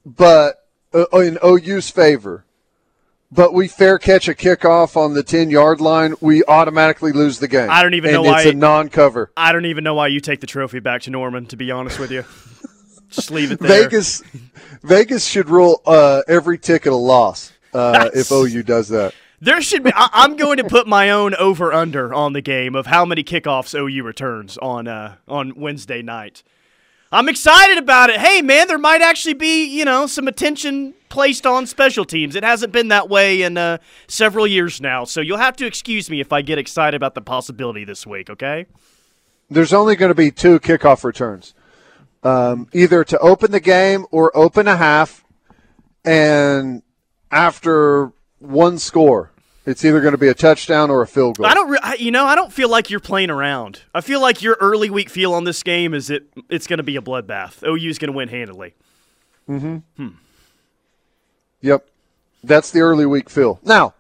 but 0.05 0.62
in 0.95 1.39
OU's 1.45 1.91
favor 1.91 2.45
but 3.31 3.55
we 3.55 3.67
fair 3.67 3.99
catch 3.99 4.29
a 4.29 4.35
kickoff 4.35 4.97
on 4.97 5.15
the 5.15 5.23
10 5.23 5.51
yard 5.51 5.81
line 5.81 6.15
we 6.21 6.45
automatically 6.45 7.13
lose 7.13 7.39
the 7.39 7.49
game 7.49 7.71
I 7.71 7.83
don't 7.83 7.95
even 7.95 8.15
and 8.15 8.23
know 8.23 8.31
why. 8.31 8.43
it's 8.43 8.51
a 8.51 8.55
non-cover 8.55 9.33
I 9.37 9.53
don't 9.53 9.65
even 9.67 9.85
know 9.85 9.95
why 9.95 10.09
you 10.09 10.21
take 10.21 10.41
the 10.41 10.47
trophy 10.47 10.81
back 10.81 11.03
to 11.03 11.11
Norman. 11.11 11.47
To 11.47 11.57
be 11.57 11.71
honest 11.71 11.99
with 11.99 12.11
you, 12.11 12.25
just 13.09 13.31
leave 13.31 13.51
it 13.53 13.59
there. 13.59 13.85
Vegas 13.85 14.23
Vegas 14.83 15.25
should 15.25 15.49
rule 15.49 15.81
uh, 15.87 16.23
every 16.29 16.59
ticket 16.59 16.93
a 16.93 16.97
loss 16.97 17.53
uh, 17.73 18.11
if 18.15 18.31
OU 18.31 18.63
does 18.65 18.89
that 18.89 19.15
There 19.41 19.63
should 19.63 19.83
be. 19.83 19.93
I, 19.95 20.09
I'm 20.13 20.37
going 20.37 20.59
to 20.59 20.65
put 20.65 20.87
my 20.87 21.11
own 21.11 21.35
over 21.37 21.73
under 21.73 22.13
on 22.13 22.33
the 22.33 22.43
game 22.43 22.75
of 22.75 22.87
how 22.87 23.05
many 23.05 23.25
kickoffs 23.25 23.75
OU 23.75 24.03
returns 24.05 24.59
on 24.59 24.87
uh, 24.87 25.17
on 25.27 25.55
Wednesday 25.57 26.03
night. 26.03 26.43
I'm 27.13 27.29
excited 27.29 27.79
about 27.79 28.11
it. 28.11 28.19
Hey, 28.19 28.41
man, 28.43 28.69
there 28.69 28.79
might 28.79 29.03
actually 29.03 29.35
be 29.35 29.65
you 29.65 29.85
know 29.85 30.07
some 30.07 30.27
attention 30.29 30.95
placed 31.09 31.47
on 31.47 31.67
special 31.67 32.05
teams. 32.07 32.35
It 32.35 32.43
hasn't 32.43 32.73
been 32.73 32.89
that 32.89 33.09
way 33.09 33.43
in 33.43 33.59
uh, 33.59 33.79
several 34.09 34.47
years 34.47 34.81
now, 34.81 35.05
so 35.05 35.21
you'll 35.21 35.37
have 35.37 35.57
to 35.57 35.67
excuse 35.67 36.09
me 36.09 36.21
if 36.21 36.33
I 36.33 36.41
get 36.41 36.59
excited 36.59 36.97
about 36.97 37.15
the 37.15 37.21
possibility 37.21 37.85
this 37.85 38.07
week. 38.07 38.31
Okay? 38.31 38.67
there's 39.55 39.73
only 39.73 39.97
going 39.97 40.11
to 40.11 40.15
be 40.15 40.31
two 40.31 40.59
kickoff 40.59 41.05
returns 41.05 41.55
um, 42.23 42.69
either 42.73 43.05
to 43.05 43.19
open 43.19 43.51
the 43.51 43.61
game 43.61 44.07
or 44.11 44.35
open 44.37 44.69
a 44.69 44.77
half 44.77 45.25
and 46.05 46.83
after 47.31 48.13
one 48.39 48.79
score 48.79 49.32
it's 49.65 49.85
either 49.85 50.01
going 50.01 50.13
to 50.13 50.19
be 50.19 50.29
a 50.29 50.35
touchdown 50.35 50.91
or 50.91 51.03
a 51.03 51.07
field 51.07 51.37
goal 51.39 51.47
I 51.47 51.55
don't, 51.55 51.69
re- 51.71 51.79
I- 51.83 51.95
you 51.95 52.11
know, 52.11 52.25
I 52.27 52.35
don't 52.35 52.53
feel 52.53 52.69
like 52.69 52.91
you're 52.91 53.01
playing 53.01 53.31
around. 53.31 53.83
I 53.95 54.01
feel 54.01 54.21
like 54.21 54.43
your 54.43 54.57
early 54.61 54.91
week 54.91 55.09
feel 55.11 55.33
on 55.35 55.45
this 55.45 55.63
game 55.63 55.95
is 55.95 56.11
it 56.11 56.25
it's 56.49 56.67
going 56.67 56.79
to 56.79 56.83
be 56.83 56.97
a 56.97 57.01
bloodbath. 57.03 57.63
OU's 57.67 57.99
going 57.99 58.11
to 58.13 58.17
win 58.17 58.29
handily. 58.29 58.75
Hmm. 59.47 59.79
Yep. 61.61 61.87
That's 62.45 62.71
the 62.71 62.81
early 62.81 63.07
week 63.07 63.31
feel. 63.31 63.61
Now, 63.63 63.95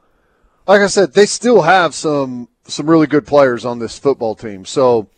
like 0.66 0.80
I 0.80 0.86
said, 0.86 1.12
they 1.14 1.26
still 1.26 1.62
have 1.62 1.94
some 1.94 2.48
some 2.64 2.88
really 2.88 3.06
good 3.06 3.26
players 3.26 3.64
on 3.64 3.78
this 3.78 3.98
football 3.98 4.34
team. 4.34 4.64
So 4.64 5.08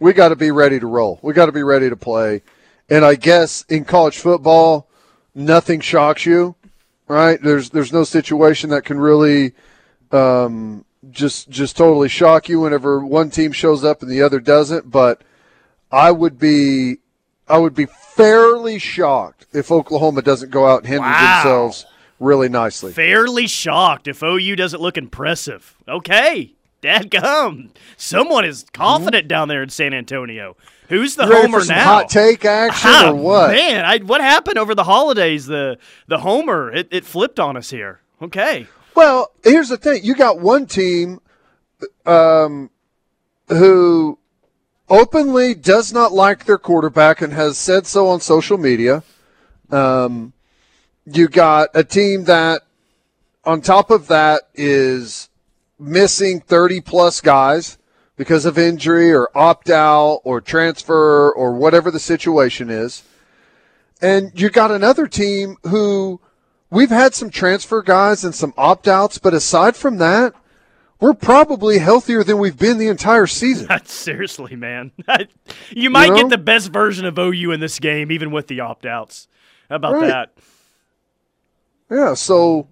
we 0.00 0.12
got 0.12 0.28
to 0.28 0.36
be 0.36 0.50
ready 0.50 0.78
to 0.80 0.86
roll. 0.86 1.18
We 1.22 1.34
got 1.34 1.46
to 1.46 1.52
be 1.52 1.62
ready 1.62 1.88
to 1.88 1.96
play. 1.96 2.42
And 2.88 3.04
I 3.04 3.14
guess 3.16 3.64
in 3.68 3.84
college 3.84 4.18
football, 4.18 4.88
nothing 5.34 5.80
shocks 5.80 6.24
you, 6.24 6.54
right? 7.06 7.40
There's 7.42 7.70
there's 7.70 7.92
no 7.92 8.04
situation 8.04 8.70
that 8.70 8.84
can 8.84 8.98
really 8.98 9.52
um, 10.12 10.84
just 11.10 11.48
just 11.48 11.76
totally 11.76 12.08
shock 12.08 12.48
you 12.48 12.60
whenever 12.60 13.04
one 13.04 13.30
team 13.30 13.52
shows 13.52 13.84
up 13.84 14.02
and 14.02 14.10
the 14.10 14.22
other 14.22 14.40
doesn't. 14.40 14.90
But 14.90 15.22
I 15.92 16.10
would 16.10 16.38
be 16.38 16.96
I 17.48 17.58
would 17.58 17.74
be 17.74 17.86
fairly 17.86 18.78
shocked 18.78 19.46
if 19.52 19.70
Oklahoma 19.70 20.22
doesn't 20.22 20.50
go 20.50 20.66
out 20.66 20.80
and 20.80 20.88
handle 20.88 21.08
Wow. 21.10 21.42
themselves 21.42 21.86
really 22.20 22.48
nicely. 22.48 22.92
fairly 22.92 23.46
shocked 23.46 24.08
if 24.08 24.22
OU 24.22 24.56
doesn't 24.56 24.80
look 24.82 24.96
impressive. 24.98 25.76
Okay, 25.86 26.52
dadgum. 26.82 27.70
Someone 27.96 28.44
is 28.44 28.66
confident 28.72 29.28
down 29.28 29.48
there 29.48 29.62
in 29.62 29.68
San 29.68 29.94
Antonio. 29.94 30.56
Who's 30.88 31.16
the 31.16 31.26
ready 31.28 31.42
homer 31.42 31.64
now? 31.66 31.84
hot 31.84 32.08
take 32.08 32.44
action 32.44 32.90
Ah, 32.92 33.10
or 33.10 33.14
what? 33.14 33.50
Man, 33.50 33.84
I, 33.84 33.98
what 33.98 34.20
happened 34.22 34.58
over 34.58 34.74
the 34.74 34.84
holidays? 34.84 35.46
The 35.46 35.78
the 36.06 36.18
homer 36.20 36.72
it, 36.72 36.88
it 36.90 37.04
flipped 37.04 37.38
on 37.38 37.56
us 37.56 37.70
here. 37.70 38.00
Okay, 38.20 38.66
Well, 38.98 39.30
here's 39.44 39.68
the 39.68 39.76
thing: 39.76 40.02
you 40.02 40.16
got 40.16 40.40
one 40.40 40.66
team 40.66 41.20
um, 42.04 42.68
who 43.46 44.18
openly 44.88 45.54
does 45.54 45.92
not 45.92 46.10
like 46.12 46.46
their 46.46 46.58
quarterback 46.58 47.22
and 47.22 47.32
has 47.32 47.56
said 47.56 47.86
so 47.86 48.08
on 48.08 48.20
social 48.20 48.58
media. 48.58 49.04
Um, 49.70 50.32
you 51.06 51.28
got 51.28 51.68
a 51.74 51.84
team 51.84 52.24
that, 52.24 52.62
on 53.44 53.60
top 53.60 53.92
of 53.92 54.08
that, 54.08 54.48
is 54.56 55.28
missing 55.78 56.40
30 56.40 56.80
plus 56.80 57.20
guys 57.20 57.78
because 58.16 58.46
of 58.46 58.58
injury 58.58 59.12
or 59.12 59.28
opt 59.32 59.70
out 59.70 60.22
or 60.24 60.40
transfer 60.40 61.30
or 61.30 61.52
whatever 61.52 61.92
the 61.92 62.00
situation 62.00 62.68
is. 62.68 63.04
And 64.02 64.32
you 64.34 64.50
got 64.50 64.72
another 64.72 65.06
team 65.06 65.54
who 65.62 66.20
we've 66.70 66.90
had 66.90 67.14
some 67.14 67.30
transfer 67.30 67.82
guys 67.82 68.24
and 68.24 68.34
some 68.34 68.52
opt 68.56 68.88
outs, 68.88 69.18
but 69.18 69.34
aside 69.34 69.76
from 69.76 69.98
that, 69.98 70.34
we're 71.00 71.14
probably 71.14 71.78
healthier 71.78 72.24
than 72.24 72.38
we've 72.38 72.58
been 72.58 72.78
the 72.78 72.88
entire 72.88 73.26
season. 73.26 73.68
seriously, 73.84 74.56
man, 74.56 74.90
you 75.70 75.90
might 75.90 76.08
know? 76.10 76.16
get 76.16 76.28
the 76.28 76.38
best 76.38 76.72
version 76.72 77.06
of 77.06 77.18
OU 77.18 77.52
in 77.52 77.60
this 77.60 77.78
game, 77.78 78.10
even 78.10 78.30
with 78.32 78.48
the 78.48 78.60
opt 78.60 78.84
outs. 78.84 79.28
How 79.68 79.76
about 79.76 79.94
Right. 79.94 80.08
that? 80.08 80.32
Yeah, 81.90 82.14
so 82.14 82.68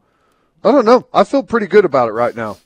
I 0.65 0.73
don't 0.73 0.85
know. 0.85 1.07
I 1.13 1.25
feel 1.25 1.43
pretty 1.43 1.67
good 1.67 1.85
about 1.85 2.09
it 2.09 2.13
right 2.13 2.35
now. 2.35 2.59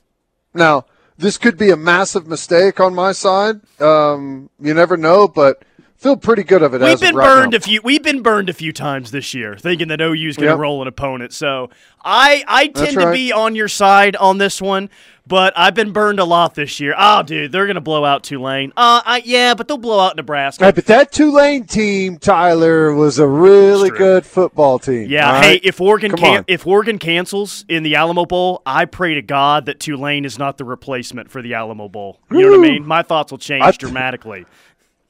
Now, 0.54 0.86
this 1.18 1.36
could 1.38 1.56
be 1.58 1.70
a 1.70 1.76
massive 1.76 2.26
mistake 2.26 2.80
on 2.80 2.94
my 2.94 3.12
side. 3.12 3.60
Um, 3.80 4.50
you 4.58 4.72
never 4.74 4.96
know, 4.96 5.28
but 5.28 5.62
feel 6.00 6.16
pretty 6.16 6.42
good 6.42 6.62
of 6.62 6.72
it. 6.74 6.80
We've 6.80 6.90
as 6.94 7.00
been 7.00 7.14
right 7.14 7.26
burned 7.26 7.52
now. 7.52 7.58
a 7.58 7.60
few. 7.60 7.80
We've 7.82 8.02
been 8.02 8.22
burned 8.22 8.48
a 8.48 8.54
few 8.54 8.72
times 8.72 9.10
this 9.10 9.34
year, 9.34 9.56
thinking 9.56 9.88
that 9.88 10.00
OU's 10.00 10.36
going 10.36 10.46
to 10.48 10.52
Yep. 10.54 10.58
roll 10.58 10.82
an 10.82 10.88
opponent. 10.88 11.32
So 11.32 11.68
I 12.04 12.42
I 12.48 12.68
tend 12.68 12.98
to 12.98 13.06
right. 13.06 13.12
be 13.12 13.32
on 13.32 13.54
your 13.54 13.68
side 13.68 14.16
on 14.16 14.38
this 14.38 14.62
one, 14.62 14.88
but 15.26 15.52
I've 15.56 15.74
been 15.74 15.92
burned 15.92 16.18
a 16.18 16.24
lot 16.24 16.54
this 16.54 16.80
year. 16.80 16.94
Oh, 16.96 17.22
dude, 17.22 17.52
they're 17.52 17.66
going 17.66 17.74
to 17.74 17.82
blow 17.82 18.04
out 18.06 18.24
Tulane. 18.24 18.72
Uh, 18.76 19.02
I, 19.04 19.22
yeah, 19.24 19.54
but 19.54 19.68
they'll 19.68 19.76
blow 19.76 20.00
out 20.00 20.16
Nebraska. 20.16 20.64
Hey, 20.64 20.72
but 20.72 20.86
that 20.86 21.12
Tulane 21.12 21.64
team, 21.64 22.16
Tyler, 22.18 22.94
was 22.94 23.18
a 23.18 23.26
really 23.28 23.90
good 23.90 24.24
football 24.24 24.78
team. 24.78 25.10
Yeah, 25.10 25.34
all 25.34 25.42
hey, 25.42 25.56
if 25.62 25.80
Oregon 25.82 26.12
can 26.12 26.44
if 26.48 26.66
Oregon 26.66 26.98
cancels 26.98 27.66
in 27.68 27.82
the 27.82 27.96
Alamo 27.96 28.24
Bowl, 28.24 28.62
I 28.64 28.86
pray 28.86 29.14
to 29.14 29.22
God 29.22 29.66
that 29.66 29.78
Tulane 29.78 30.24
is 30.24 30.38
not 30.38 30.56
the 30.56 30.64
replacement 30.64 31.30
for 31.30 31.42
the 31.42 31.52
Alamo 31.52 31.88
Bowl. 31.90 32.20
You 32.30 32.40
know 32.40 32.50
what 32.52 32.66
I 32.66 32.70
mean? 32.70 32.86
My 32.86 33.02
thoughts 33.02 33.30
will 33.30 33.38
change 33.38 33.76
dramatically. 33.76 34.46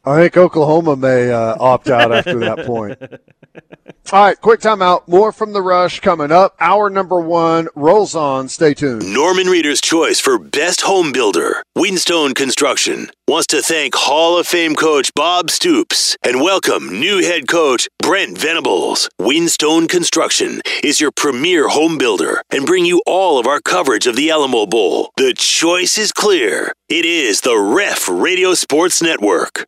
I 0.05 0.17
think 0.23 0.37
Oklahoma 0.37 0.97
may 0.97 1.31
uh, 1.31 1.57
opt 1.61 1.89
out 1.91 2.11
after 2.13 2.39
that 2.41 2.65
point. 2.65 2.99
All 4.13 4.25
right, 4.25 4.41
quick 4.41 4.61
timeout. 4.61 5.07
More 5.07 5.31
from 5.31 5.53
the 5.53 5.63
rush 5.63 6.01
coming 6.01 6.33
up. 6.33 6.57
Hour 6.59 6.91
number 6.91 7.21
one 7.21 7.69
rolls 7.77 8.15
on. 8.15 8.49
Stay 8.49 8.75
tuned. 8.75 9.13
Norman 9.13 9.47
Reader's 9.47 9.81
choice 9.81 10.19
for 10.19 10.37
best 10.39 10.81
home 10.81 11.13
builder, 11.13 11.63
Windstone 11.77 12.35
Construction, 12.35 13.11
wants 13.29 13.47
to 13.49 13.63
thank 13.63 13.95
Hall 13.95 14.37
of 14.39 14.49
Fame 14.49 14.75
coach 14.75 15.13
Bob 15.15 15.51
Stoops 15.51 16.17
and 16.25 16.41
welcome 16.41 16.89
new 16.99 17.23
head 17.23 17.47
coach 17.47 17.89
Brent 18.01 18.37
Venables. 18.37 19.09
Windstone 19.21 19.87
Construction 19.87 20.61
is 20.83 21.01
your 21.01 21.13
premier 21.13 21.69
home 21.69 21.99
builder 21.99 22.43
and 22.51 22.67
bring 22.67 22.85
you 22.85 23.03
all 23.07 23.39
of 23.39 23.47
our 23.47 23.61
coverage 23.61 24.07
of 24.09 24.17
the 24.17 24.31
Alamo 24.31 24.67
Bowl. 24.67 25.11
The 25.19 25.35
choice 25.35 25.99
is 25.99 26.11
clear. 26.11 26.73
It 26.89 27.05
is 27.05 27.43
the 27.43 27.59
Ref 27.59 28.09
Radio 28.09 28.55
Sports 28.55 29.01
Network. 29.01 29.67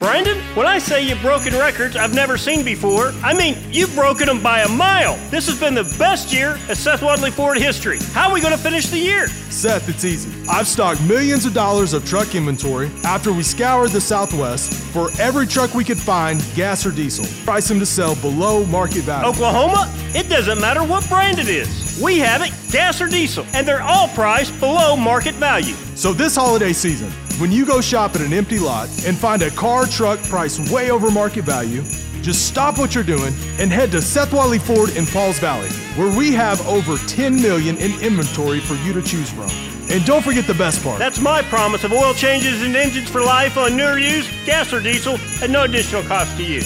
Brandon, 0.00 0.38
when 0.54 0.64
I 0.64 0.78
say 0.78 1.04
you've 1.04 1.20
broken 1.22 1.52
records 1.54 1.96
I've 1.96 2.14
never 2.14 2.38
seen 2.38 2.64
before, 2.64 3.12
I 3.20 3.34
mean 3.34 3.56
you've 3.68 3.92
broken 3.96 4.26
them 4.28 4.40
by 4.40 4.60
a 4.60 4.68
mile. 4.68 5.16
This 5.28 5.48
has 5.48 5.58
been 5.58 5.74
the 5.74 5.92
best 5.98 6.32
year 6.32 6.56
in 6.68 6.76
Seth 6.76 7.02
Wadley 7.02 7.32
Ford 7.32 7.58
history. 7.58 7.98
How 8.12 8.28
are 8.28 8.34
we 8.34 8.40
going 8.40 8.52
to 8.52 8.62
finish 8.62 8.86
the 8.86 8.98
year? 8.98 9.26
Seth, 9.26 9.88
it's 9.88 10.04
easy. 10.04 10.30
I've 10.48 10.68
stocked 10.68 11.02
millions 11.02 11.46
of 11.46 11.52
dollars 11.52 11.94
of 11.94 12.04
truck 12.04 12.36
inventory 12.36 12.92
after 13.02 13.32
we 13.32 13.42
scoured 13.42 13.90
the 13.90 14.00
Southwest 14.00 14.72
for 14.72 15.10
every 15.20 15.48
truck 15.48 15.74
we 15.74 15.82
could 15.82 15.98
find, 15.98 16.44
gas 16.54 16.86
or 16.86 16.92
diesel. 16.92 17.26
Price 17.44 17.66
them 17.66 17.80
to 17.80 17.86
sell 17.86 18.14
below 18.14 18.64
market 18.66 19.02
value. 19.02 19.26
Oklahoma, 19.26 19.92
it 20.14 20.28
doesn't 20.28 20.60
matter 20.60 20.84
what 20.84 21.08
brand 21.08 21.40
it 21.40 21.48
is. 21.48 22.00
We 22.00 22.20
have 22.20 22.42
it, 22.42 22.52
gas 22.70 23.00
or 23.00 23.08
diesel, 23.08 23.44
and 23.52 23.66
they're 23.66 23.82
all 23.82 24.06
priced 24.10 24.60
below 24.60 24.96
market 24.96 25.34
value. 25.34 25.74
So 25.96 26.12
this 26.12 26.36
holiday 26.36 26.72
season, 26.72 27.10
when 27.40 27.52
you 27.52 27.64
go 27.64 27.80
shop 27.80 28.16
at 28.16 28.20
an 28.20 28.32
empty 28.32 28.58
lot 28.58 28.88
and 29.06 29.16
find 29.16 29.42
a 29.42 29.50
car 29.50 29.86
truck 29.88 30.22
priced 30.24 30.70
way 30.70 30.90
over 30.90 31.10
market 31.10 31.44
value, 31.44 31.82
just 32.22 32.46
stop 32.46 32.78
what 32.78 32.94
you're 32.94 33.04
doing 33.04 33.32
and 33.58 33.72
head 33.72 33.90
to 33.92 34.02
Seth 34.02 34.32
Wadley 34.32 34.58
Ford 34.58 34.96
in 34.96 35.06
Pauls 35.06 35.38
Valley, 35.38 35.68
where 35.96 36.16
we 36.16 36.32
have 36.32 36.66
over 36.66 36.96
10 36.96 37.40
million 37.40 37.76
in 37.78 37.98
inventory 38.00 38.60
for 38.60 38.74
you 38.84 38.92
to 38.92 39.02
choose 39.02 39.30
from. 39.30 39.50
And 39.90 40.04
don't 40.04 40.22
forget 40.22 40.46
the 40.46 40.54
best 40.54 40.82
part. 40.82 40.98
That's 40.98 41.20
my 41.20 41.42
promise 41.42 41.84
of 41.84 41.92
oil 41.92 42.12
changes 42.12 42.62
and 42.62 42.76
engines 42.76 43.08
for 43.08 43.22
life 43.22 43.56
on 43.56 43.76
newer 43.76 43.98
used, 43.98 44.30
gas 44.44 44.72
or 44.72 44.80
diesel, 44.80 45.16
at 45.42 45.48
no 45.48 45.62
additional 45.62 46.02
cost 46.02 46.36
to 46.36 46.44
you. 46.44 46.60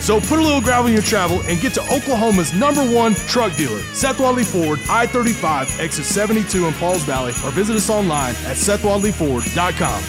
So 0.00 0.20
put 0.20 0.38
a 0.38 0.42
little 0.42 0.60
gravel 0.60 0.86
in 0.88 0.92
your 0.92 1.02
travel 1.02 1.40
and 1.46 1.60
get 1.60 1.74
to 1.74 1.80
Oklahoma's 1.82 2.52
number 2.54 2.82
one 2.82 3.14
truck 3.14 3.54
dealer, 3.56 3.80
Seth 3.94 4.20
Wadley 4.20 4.44
Ford, 4.44 4.78
I-35, 4.88 5.80
exit 5.80 6.04
72 6.04 6.66
in 6.66 6.74
Pauls 6.74 7.02
Valley, 7.04 7.32
or 7.44 7.50
visit 7.50 7.76
us 7.76 7.90
online 7.90 8.34
at 8.46 8.56
SethWadleyFord.com. 8.56 10.02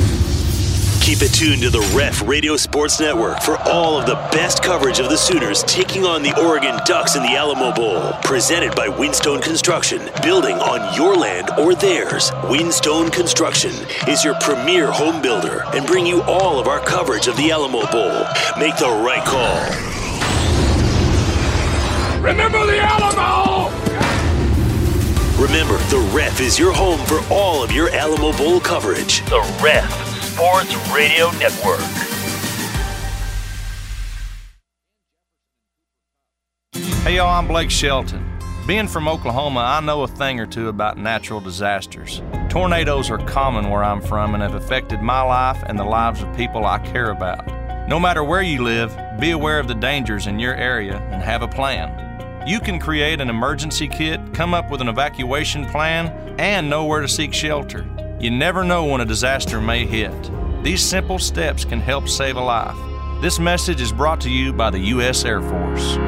Keep 1.07 1.23
it 1.23 1.33
tuned 1.33 1.63
to 1.63 1.71
the 1.71 1.89
Ref 1.97 2.27
Radio 2.27 2.57
Sports 2.57 2.99
Network 2.99 3.41
for 3.41 3.57
all 3.59 3.97
of 3.97 4.07
the 4.07 4.17
best 4.37 4.61
coverage 4.61 4.99
of 4.99 5.09
the 5.09 5.17
Sooners 5.17 5.63
taking 5.63 6.05
on 6.05 6.21
the 6.21 6.37
Oregon 6.45 6.77
Ducks 6.85 7.15
in 7.15 7.23
the 7.23 7.37
Alamo 7.37 7.73
Bowl. 7.73 8.11
Presented 8.25 8.75
by 8.75 8.89
Windstone 8.89 9.41
Construction, 9.41 10.11
building 10.21 10.57
on 10.57 10.93
your 10.97 11.15
land 11.15 11.51
or 11.59 11.77
theirs. 11.77 12.33
Windstone 12.51 13.09
Construction 13.13 13.71
is 14.09 14.25
your 14.25 14.35
premier 14.41 14.91
home 14.91 15.23
builder 15.23 15.63
and 15.75 15.87
bring 15.87 16.07
you 16.07 16.23
all 16.23 16.59
of 16.59 16.67
our 16.67 16.81
coverage 16.81 17.29
of 17.29 17.37
the 17.37 17.53
Alamo 17.53 17.87
Bowl. 17.93 18.27
Make 18.59 18.77
the 18.77 18.91
right 18.91 19.25
call. 19.25 19.63
Remember 22.21 22.67
the 22.67 22.81
Alamo! 22.81 23.71
Remember, 25.41 25.77
the 25.89 26.11
Ref 26.13 26.41
is 26.41 26.59
your 26.59 26.73
home 26.73 26.99
for 27.07 27.21
all 27.31 27.63
of 27.63 27.71
your 27.71 27.91
Alamo 27.91 28.37
Bowl 28.37 28.59
coverage. 28.59 29.25
The 29.27 29.39
Ref 29.63 30.06
Sports 30.37 30.77
Radio 30.95 31.31
Network. 31.39 31.81
Hey, 37.05 37.17
y'all, 37.17 37.29
I'm 37.29 37.49
Blake 37.49 37.71
Shelton. 37.71 38.23
Being 38.67 38.87
from 38.87 39.09
Oklahoma, 39.09 39.61
I 39.61 39.81
know 39.81 40.03
a 40.03 40.07
thing 40.07 40.39
or 40.39 40.45
two 40.45 40.69
about 40.69 40.99
natural 40.99 41.41
disasters. 41.41 42.21
Tornadoes 42.51 43.09
are 43.09 43.17
common 43.17 43.71
where 43.71 43.83
I'm 43.83 44.03
from 44.03 44.35
and 44.35 44.43
have 44.43 44.55
affected 44.55 45.01
my 45.01 45.23
life 45.23 45.63
and 45.69 45.79
the 45.79 45.85
lives 45.85 46.21
of 46.21 46.37
people 46.37 46.67
I 46.67 46.81
care 46.81 47.13
about. 47.13 47.47
No 47.89 47.99
matter 47.99 48.23
where 48.23 48.43
you 48.43 48.63
live, 48.63 48.95
be 49.19 49.31
aware 49.31 49.59
of 49.59 49.69
the 49.69 49.75
dangers 49.75 50.27
in 50.27 50.39
your 50.39 50.55
area 50.55 50.99
and 51.13 51.23
have 51.23 51.41
a 51.41 51.49
plan. 51.49 52.47
You 52.47 52.61
can 52.61 52.79
create 52.79 53.23
an 53.23 53.31
emergency 53.31 53.89
kit, 53.89 54.21
come 54.35 54.53
up 54.53 54.71
with 54.71 54.83
an 54.83 54.89
evacuation 54.89 55.65
plan, 55.65 56.09
and 56.39 56.69
know 56.69 56.85
where 56.85 57.01
to 57.01 57.09
seek 57.09 57.33
shelter. 57.33 57.87
You 58.19 58.31
never 58.31 58.65
know 58.65 58.87
when 58.87 59.03
a 59.03 59.05
disaster 59.05 59.61
may 59.61 59.85
hit. 59.85 60.31
These 60.63 60.81
simple 60.81 61.19
steps 61.19 61.67
can 61.67 61.81
help 61.81 62.09
save 62.09 62.37
a 62.37 62.41
life. 62.41 62.75
This 63.21 63.39
message 63.39 63.83
is 63.83 63.93
brought 63.93 64.23
to 64.23 64.31
you 64.31 64.55
by 64.55 64.71
the 64.71 64.79
U.S. 64.79 65.27
Air 65.27 65.43
Force. 65.43 65.99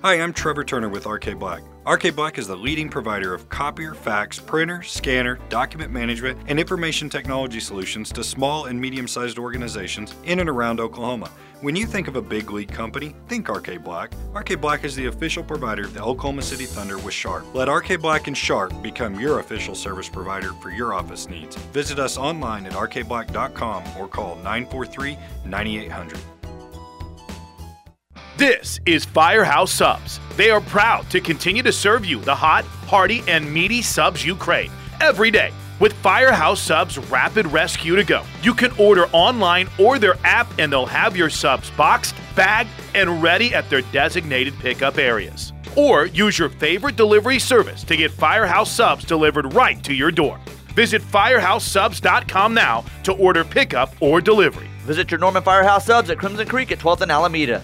Hi, 0.00 0.14
I'm 0.14 0.32
Trevor 0.32 0.64
Turner 0.64 0.88
with 0.88 1.04
RK 1.04 1.38
Black. 1.38 1.62
RK 1.86 2.16
Black 2.16 2.38
is 2.38 2.46
the 2.46 2.56
leading 2.56 2.88
provider 2.88 3.34
of 3.34 3.46
copier, 3.50 3.92
fax, 3.92 4.38
printer, 4.38 4.82
scanner, 4.82 5.38
document 5.50 5.92
management, 5.92 6.40
and 6.46 6.58
information 6.58 7.10
technology 7.10 7.60
solutions 7.60 8.10
to 8.12 8.24
small 8.24 8.66
and 8.66 8.80
medium 8.80 9.06
sized 9.06 9.38
organizations 9.38 10.14
in 10.24 10.40
and 10.40 10.48
around 10.48 10.80
Oklahoma. 10.80 11.30
When 11.62 11.74
you 11.74 11.86
think 11.86 12.06
of 12.06 12.16
a 12.16 12.20
big 12.20 12.50
league 12.50 12.70
company, 12.70 13.14
think 13.28 13.48
RK 13.48 13.82
Black. 13.82 14.12
RK 14.34 14.60
Black 14.60 14.84
is 14.84 14.94
the 14.94 15.06
official 15.06 15.42
provider 15.42 15.84
of 15.84 15.94
the 15.94 16.02
Oklahoma 16.02 16.42
City 16.42 16.66
Thunder 16.66 16.98
with 16.98 17.14
Sharp. 17.14 17.46
Let 17.54 17.70
RK 17.70 17.98
Black 18.02 18.26
and 18.26 18.36
Sharp 18.36 18.82
become 18.82 19.18
your 19.18 19.40
official 19.40 19.74
service 19.74 20.06
provider 20.06 20.52
for 20.60 20.68
your 20.68 20.92
office 20.92 21.30
needs. 21.30 21.56
Visit 21.72 21.98
us 21.98 22.18
online 22.18 22.66
at 22.66 22.72
rkblack.com 22.72 23.84
or 23.98 24.06
call 24.06 24.36
943 24.36 25.16
9800. 25.46 26.18
This 28.36 28.78
is 28.84 29.06
Firehouse 29.06 29.72
Subs. 29.72 30.20
They 30.36 30.50
are 30.50 30.60
proud 30.60 31.08
to 31.08 31.22
continue 31.22 31.62
to 31.62 31.72
serve 31.72 32.04
you 32.04 32.20
the 32.20 32.34
hot, 32.34 32.66
hearty, 32.66 33.22
and 33.28 33.50
meaty 33.50 33.80
subs 33.80 34.22
you 34.22 34.36
crave 34.36 34.70
every 35.00 35.30
day. 35.30 35.52
With 35.78 35.92
Firehouse 35.92 36.60
Subs 36.60 36.96
Rapid 36.96 37.46
Rescue 37.48 37.96
to 37.96 38.04
Go, 38.04 38.22
you 38.42 38.54
can 38.54 38.70
order 38.78 39.06
online 39.12 39.68
or 39.78 39.98
their 39.98 40.16
app, 40.24 40.46
and 40.58 40.72
they'll 40.72 40.86
have 40.86 41.16
your 41.16 41.28
subs 41.28 41.70
boxed, 41.72 42.14
bagged, 42.34 42.70
and 42.94 43.22
ready 43.22 43.54
at 43.54 43.68
their 43.68 43.82
designated 43.82 44.58
pickup 44.58 44.96
areas. 44.96 45.52
Or 45.76 46.06
use 46.06 46.38
your 46.38 46.48
favorite 46.48 46.96
delivery 46.96 47.38
service 47.38 47.84
to 47.84 47.96
get 47.96 48.10
Firehouse 48.10 48.72
Subs 48.72 49.04
delivered 49.04 49.52
right 49.52 49.82
to 49.84 49.92
your 49.92 50.10
door. 50.10 50.40
Visit 50.68 51.02
firehousesubs.com 51.02 52.54
now 52.54 52.84
to 53.02 53.12
order 53.12 53.44
pickup 53.44 53.94
or 54.00 54.22
delivery. 54.22 54.68
Visit 54.84 55.10
your 55.10 55.20
Norman 55.20 55.42
Firehouse 55.42 55.84
Subs 55.84 56.08
at 56.08 56.18
Crimson 56.18 56.48
Creek 56.48 56.72
at 56.72 56.78
12th 56.78 57.02
and 57.02 57.12
Alameda. 57.12 57.62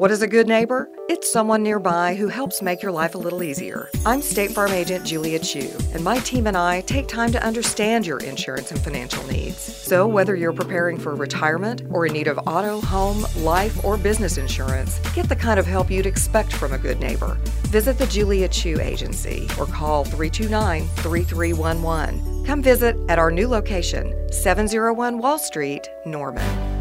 What 0.00 0.10
is 0.10 0.22
a 0.22 0.26
good 0.26 0.48
neighbor? 0.48 0.88
It's 1.10 1.30
someone 1.30 1.62
nearby 1.62 2.14
who 2.14 2.28
helps 2.28 2.62
make 2.62 2.82
your 2.82 2.90
life 2.90 3.14
a 3.14 3.18
little 3.18 3.42
easier. 3.42 3.90
I'm 4.06 4.22
State 4.22 4.50
Farm 4.50 4.72
Agent 4.72 5.04
Julia 5.04 5.38
Chu, 5.38 5.70
and 5.92 6.02
my 6.02 6.20
team 6.20 6.46
and 6.46 6.56
I 6.56 6.80
take 6.80 7.06
time 7.06 7.30
to 7.32 7.44
understand 7.44 8.06
your 8.06 8.16
insurance 8.20 8.70
and 8.70 8.80
financial 8.80 9.22
needs. 9.26 9.58
So, 9.58 10.06
whether 10.06 10.34
you're 10.34 10.54
preparing 10.54 10.96
for 10.96 11.14
retirement 11.14 11.82
or 11.90 12.06
in 12.06 12.14
need 12.14 12.28
of 12.28 12.38
auto, 12.46 12.80
home, 12.80 13.26
life, 13.44 13.84
or 13.84 13.98
business 13.98 14.38
insurance, 14.38 14.98
get 15.12 15.28
the 15.28 15.36
kind 15.36 15.60
of 15.60 15.66
help 15.66 15.90
you'd 15.90 16.06
expect 16.06 16.54
from 16.54 16.72
a 16.72 16.78
good 16.78 16.98
neighbor. 16.98 17.36
Visit 17.64 17.98
the 17.98 18.06
Julia 18.06 18.48
Chu 18.48 18.80
Agency 18.80 19.48
or 19.58 19.66
call 19.66 20.04
329 20.04 20.86
3311. 20.86 22.46
Come 22.46 22.62
visit 22.62 22.96
at 23.10 23.18
our 23.18 23.30
new 23.30 23.48
location, 23.48 24.32
701 24.32 25.18
Wall 25.18 25.38
Street, 25.38 25.90
Norman. 26.06 26.79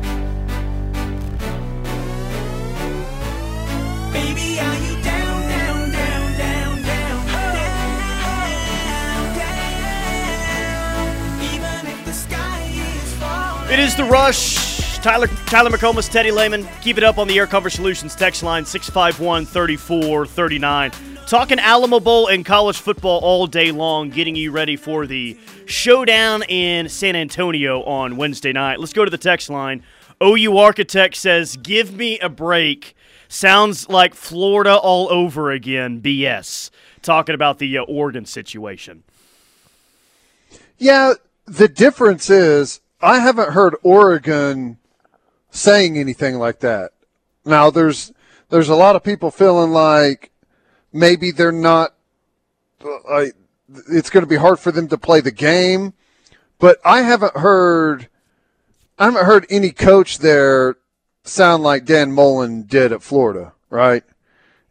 It 13.72 13.78
is 13.78 13.96
the 13.96 14.04
rush. 14.04 14.98
Tyler 14.98 15.28
Tyler 15.46 15.70
McComas, 15.70 16.12
Teddy 16.12 16.32
Lehman. 16.32 16.68
Keep 16.82 16.98
it 16.98 17.04
up 17.04 17.18
on 17.18 17.28
the 17.28 17.38
Air 17.38 17.48
Cover 17.48 17.70
Solutions 17.70 18.16
text 18.16 18.44
line 18.44 18.66
651 18.66 19.46
3439. 19.46 20.92
Talking 21.28 21.60
Alamo 21.60 22.00
Bowl 22.00 22.28
and 22.28 22.44
college 22.44 22.78
football 22.78 23.20
all 23.20 23.46
day 23.46 23.72
long, 23.72 24.10
getting 24.10 24.36
you 24.36 24.52
ready 24.52 24.76
for 24.76 25.06
the 25.06 25.38
showdown 25.66 26.42
in 26.50 26.90
San 26.90 27.16
Antonio 27.16 27.84
on 27.84 28.18
Wednesday 28.18 28.52
night. 28.52 28.80
Let's 28.80 28.92
go 28.92 29.06
to 29.06 29.12
the 29.12 29.18
text 29.20 29.52
line. 29.52 29.84
OU 30.22 30.58
Architect 30.58 31.16
says, 31.16 31.56
Give 31.56 31.96
me 31.96 32.20
a 32.20 32.28
break. 32.28 32.96
Sounds 33.32 33.88
like 33.88 34.16
Florida 34.16 34.76
all 34.76 35.08
over 35.12 35.52
again. 35.52 36.02
BS. 36.02 36.72
Talking 37.04 37.36
about 37.36 37.60
the 37.60 37.78
uh, 37.78 37.84
Oregon 37.84 38.26
situation. 38.26 39.04
Yeah, 40.80 41.14
the 41.46 41.68
difference 41.68 42.30
is 42.32 42.82
I 43.02 43.20
haven't 43.20 43.54
heard 43.54 43.76
Oregon 43.84 44.80
saying 45.52 45.98
anything 45.98 46.40
like 46.40 46.60
that. 46.62 46.92
Now 47.46 47.70
there's 47.70 48.12
there's 48.50 48.68
a 48.68 48.76
lot 48.76 48.96
of 48.96 49.04
people 49.04 49.30
feeling 49.30 49.72
like 49.72 50.32
maybe 50.92 51.30
they're 51.30 51.52
not 51.52 51.94
uh, 52.84 53.26
it's 53.90 54.10
going 54.10 54.24
to 54.24 54.30
be 54.30 54.38
hard 54.38 54.60
for 54.60 54.72
them 54.72 54.88
to 54.88 54.98
play 54.98 55.22
the 55.22 55.32
game, 55.32 55.94
but 56.58 56.80
I 56.84 57.04
haven't 57.04 57.38
heard 57.38 58.10
I 58.98 59.06
haven't 59.06 59.26
heard 59.26 59.46
any 59.52 59.70
coach 59.70 60.18
there 60.18 60.78
sound 61.24 61.64
like 61.64 61.86
Dan 61.86 62.12
Mullen 62.12 62.64
did 62.64 62.92
at 62.92 63.04
Florida, 63.04 63.54
right? 63.70 64.04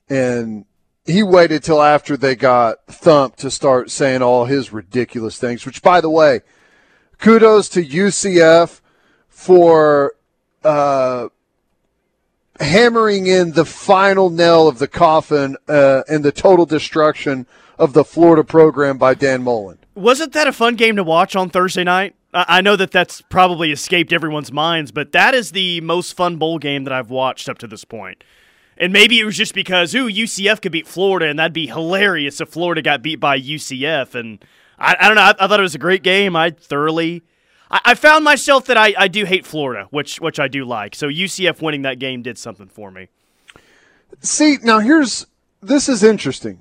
And 0.09 0.65
he 1.05 1.23
waited 1.23 1.63
till 1.63 1.83
after 1.83 2.17
they 2.17 2.37
got 2.37 2.85
thumped 2.87 3.39
to 3.41 3.51
start 3.51 3.91
saying 3.91 4.23
all 4.23 4.45
his 4.45 4.73
ridiculous 4.73 5.39
things, 5.39 5.65
which, 5.65 5.83
by 5.83 6.01
the 6.01 6.11
way, 6.11 6.41
kudos 7.19 7.69
to 7.71 7.85
UCF 7.85 8.81
for 9.29 10.15
uh, 10.65 11.29
hammering 12.61 13.27
in 13.27 13.53
the 13.53 13.65
final 13.65 14.31
nail 14.31 14.69
of 14.69 14.79
the 14.79 14.89
coffin 14.89 15.57
uh, 15.69 16.03
and 16.09 16.25
the 16.25 16.33
total 16.33 16.67
destruction 16.67 17.47
of 17.79 17.93
the 17.93 18.05
Florida 18.05 18.45
program 18.45 18.99
by 18.99 19.15
Dan 19.15 19.43
Mullen. 19.43 19.79
Wasn't 19.95 20.33
that 20.33 20.47
a 20.47 20.53
fun 20.53 20.77
game 20.77 20.97
to 20.97 21.05
watch 21.05 21.37
on 21.37 21.51
Thursday 21.51 21.85
night? 21.85 22.15
I 22.33 22.61
know 22.61 22.77
that 22.77 22.91
that's 22.91 23.23
probably 23.23 23.73
escaped 23.73 24.13
everyone's 24.13 24.53
minds, 24.53 24.93
but 24.93 25.13
that 25.13 25.35
is 25.35 25.53
the 25.53 25.81
most 25.81 26.13
fun 26.13 26.37
bowl 26.37 26.59
game 26.59 26.85
that 26.85 26.93
I've 26.93 27.11
watched 27.11 27.49
up 27.49 27.59
to 27.59 27.67
this 27.67 27.85
point. 27.85 28.23
And 28.77 28.93
maybe 28.93 29.19
it 29.19 29.25
was 29.25 29.37
just 29.37 29.55
because, 29.55 29.95
ooh, 29.95 30.09
UCF 30.09 30.61
could 30.61 30.73
beat 30.73 30.87
Florida, 30.87 31.27
and 31.27 31.39
that'd 31.39 31.53
be 31.53 31.67
hilarious 31.67 32.41
if 32.41 32.51
Florida 32.51 32.83
got 32.83 33.03
beat 33.03 33.17
by 33.17 33.41
UCF. 33.41 34.15
And 34.15 34.45
I, 34.79 34.95
I 35.01 35.07
don't 35.09 35.17
know. 35.17 35.23
I, 35.23 35.35
I, 35.41 35.49
thought 35.49 35.59
it 35.59 35.63
was 35.63 35.75
a 35.75 35.79
great 35.79 36.03
game. 36.03 36.37
I 36.37 36.51
thoroughly. 36.51 37.23
I, 37.71 37.81
I 37.87 37.95
found 37.95 38.25
myself 38.25 38.67
that 38.67 38.77
I, 38.77 38.95
I 38.97 39.09
do 39.09 39.25
hate 39.25 39.47
Florida, 39.47 39.89
which 39.91 40.21
which 40.21 40.39
I 40.39 40.49
do 40.49 40.65
like. 40.65 40.95
So 40.95 41.09
UCF 41.09 41.61
winning 41.61 41.83
that 41.83 41.99
game 41.99 42.23
did 42.23 42.39
something 42.39 42.69
for 42.69 42.91
me. 42.91 43.09
See, 44.21 44.59
now 44.63 44.79
here's 44.79 45.27
this 45.61 45.89
is 45.89 46.05
interesting 46.05 46.61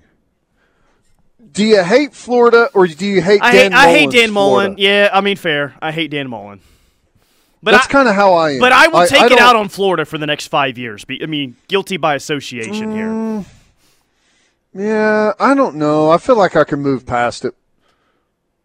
do 1.58 1.66
you 1.66 1.84
hate 1.84 2.14
Florida 2.14 2.70
or 2.76 2.86
do 2.86 3.06
you 3.06 3.20
hate 3.22 3.42
I 3.42 3.52
Dan? 3.52 3.72
Hate, 3.72 3.78
I 3.78 3.92
hate 3.92 4.12
Dan 4.12 4.32
Mullen. 4.32 4.76
Yeah, 4.78 5.10
I 5.12 5.22
mean 5.22 5.38
fair. 5.38 5.74
I 5.82 5.92
hate 5.92 6.12
Dan 6.12 6.30
Mullen. 6.30 6.62
But 7.64 7.72
that's 7.72 7.88
kind 7.88 8.08
of 8.08 8.14
how 8.14 8.34
I 8.34 8.52
am. 8.52 8.60
But 8.60 8.72
I 8.72 8.88
will 8.88 9.08
take 9.08 9.24
I, 9.24 9.28
I 9.28 9.34
it 9.34 9.40
out 9.40 9.56
on 9.56 9.68
Florida 9.68 10.06
for 10.06 10.20
the 10.20 10.28
next 10.28 10.48
five 10.48 10.78
years. 10.78 11.04
I 11.10 11.26
mean, 11.26 11.56
guilty 11.68 11.98
by 11.98 12.14
association 12.14 12.92
mm, 12.92 13.46
here. 14.76 14.86
Yeah, 14.86 15.34
I 15.40 15.56
don't 15.56 15.76
know. 15.78 16.12
I 16.12 16.20
feel 16.20 16.38
like 16.38 16.56
I 16.56 16.64
can 16.64 16.80
move 16.80 17.08
past 17.08 17.44
it. 17.44 17.56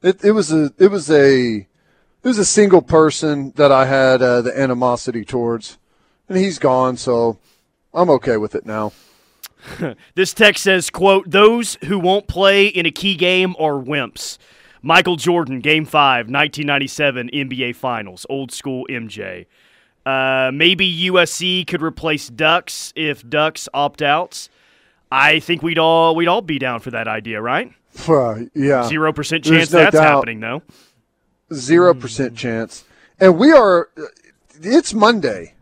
It 0.03 0.23
it 0.23 0.33
was 0.33 0.53
a 0.53 0.71
it 0.79 0.89
was 0.89 1.11
a 1.11 1.57
it 1.57 2.29
was 2.29 2.39
a 2.39 2.45
single 2.45 2.83
person 2.83 3.53
that 3.57 3.73
I 3.73 3.87
had 3.87 4.21
uh, 4.21 4.43
the 4.43 4.57
animosity 4.57 5.25
towards, 5.25 5.79
and 6.29 6.37
he's 6.37 6.59
gone, 6.59 6.99
so 6.99 7.39
I'm 7.95 8.11
okay 8.11 8.37
with 8.37 8.55
it 8.55 8.67
now. 8.67 8.93
this 10.15 10.33
text 10.33 10.63
says, 10.63 10.91
quote, 10.91 11.31
those 11.31 11.77
who 11.85 11.99
won't 11.99 12.27
play 12.27 12.67
in 12.67 12.87
a 12.87 12.91
key 12.91 13.17
game 13.17 13.55
are 13.59 13.75
wimps. 13.75 14.39
Michael 14.83 15.17
Jordan, 15.17 15.61
Game 15.61 15.85
5, 15.85 16.27
1997 16.27 17.31
NBA 17.33 17.77
Finals, 17.77 18.27
old 18.29 18.51
school 18.51 18.87
MJ. 18.91 19.47
Uh, 20.05 20.51
maybe 20.53 21.09
USC 21.11 21.65
could 21.67 21.83
replace 21.83 22.29
Ducks 22.29 22.93
if 22.97 23.29
Ducks 23.29 23.69
opt 23.73 24.03
outs. 24.03 24.49
I 25.13 25.39
think 25.39 25.63
we'd 25.63 25.79
all 25.79 26.17
we'd 26.17 26.27
all 26.27 26.41
be 26.43 26.59
down 26.59 26.81
for 26.81 26.91
that 26.91 27.07
idea, 27.07 27.41
right? 27.41 27.71
Uh, 28.09 28.41
yeah, 28.55 28.89
zero 28.89 29.13
percent 29.13 29.45
chance 29.45 29.71
no 29.71 29.79
that's 29.79 29.95
doubt. 29.95 30.03
happening, 30.03 30.41
though. 30.41 30.63
Zero 31.53 31.95
percent 31.95 32.37
chance, 32.37 32.85
and 33.21 33.39
we 33.39 33.53
are. 33.53 33.91
It's 34.61 34.95
Monday. 34.95 35.55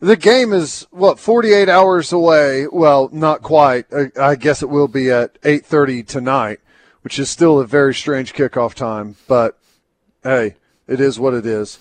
The 0.00 0.16
game 0.16 0.52
is 0.52 0.86
what 0.90 1.18
48 1.18 1.68
hours 1.68 2.12
away. 2.12 2.66
Well, 2.70 3.08
not 3.12 3.42
quite. 3.42 3.86
I, 4.18 4.36
guess 4.36 4.62
it 4.62 4.68
will 4.68 4.86
be 4.86 5.10
at 5.10 5.40
8:30 5.42 6.06
tonight, 6.06 6.60
which 7.02 7.18
is 7.18 7.28
still 7.28 7.58
a 7.58 7.66
very 7.66 7.94
strange 7.94 8.32
kickoff 8.32 8.74
time. 8.74 9.16
But 9.26 9.58
hey, 10.22 10.54
it 10.86 11.00
is 11.00 11.18
what 11.18 11.34
it 11.34 11.44
is. 11.44 11.78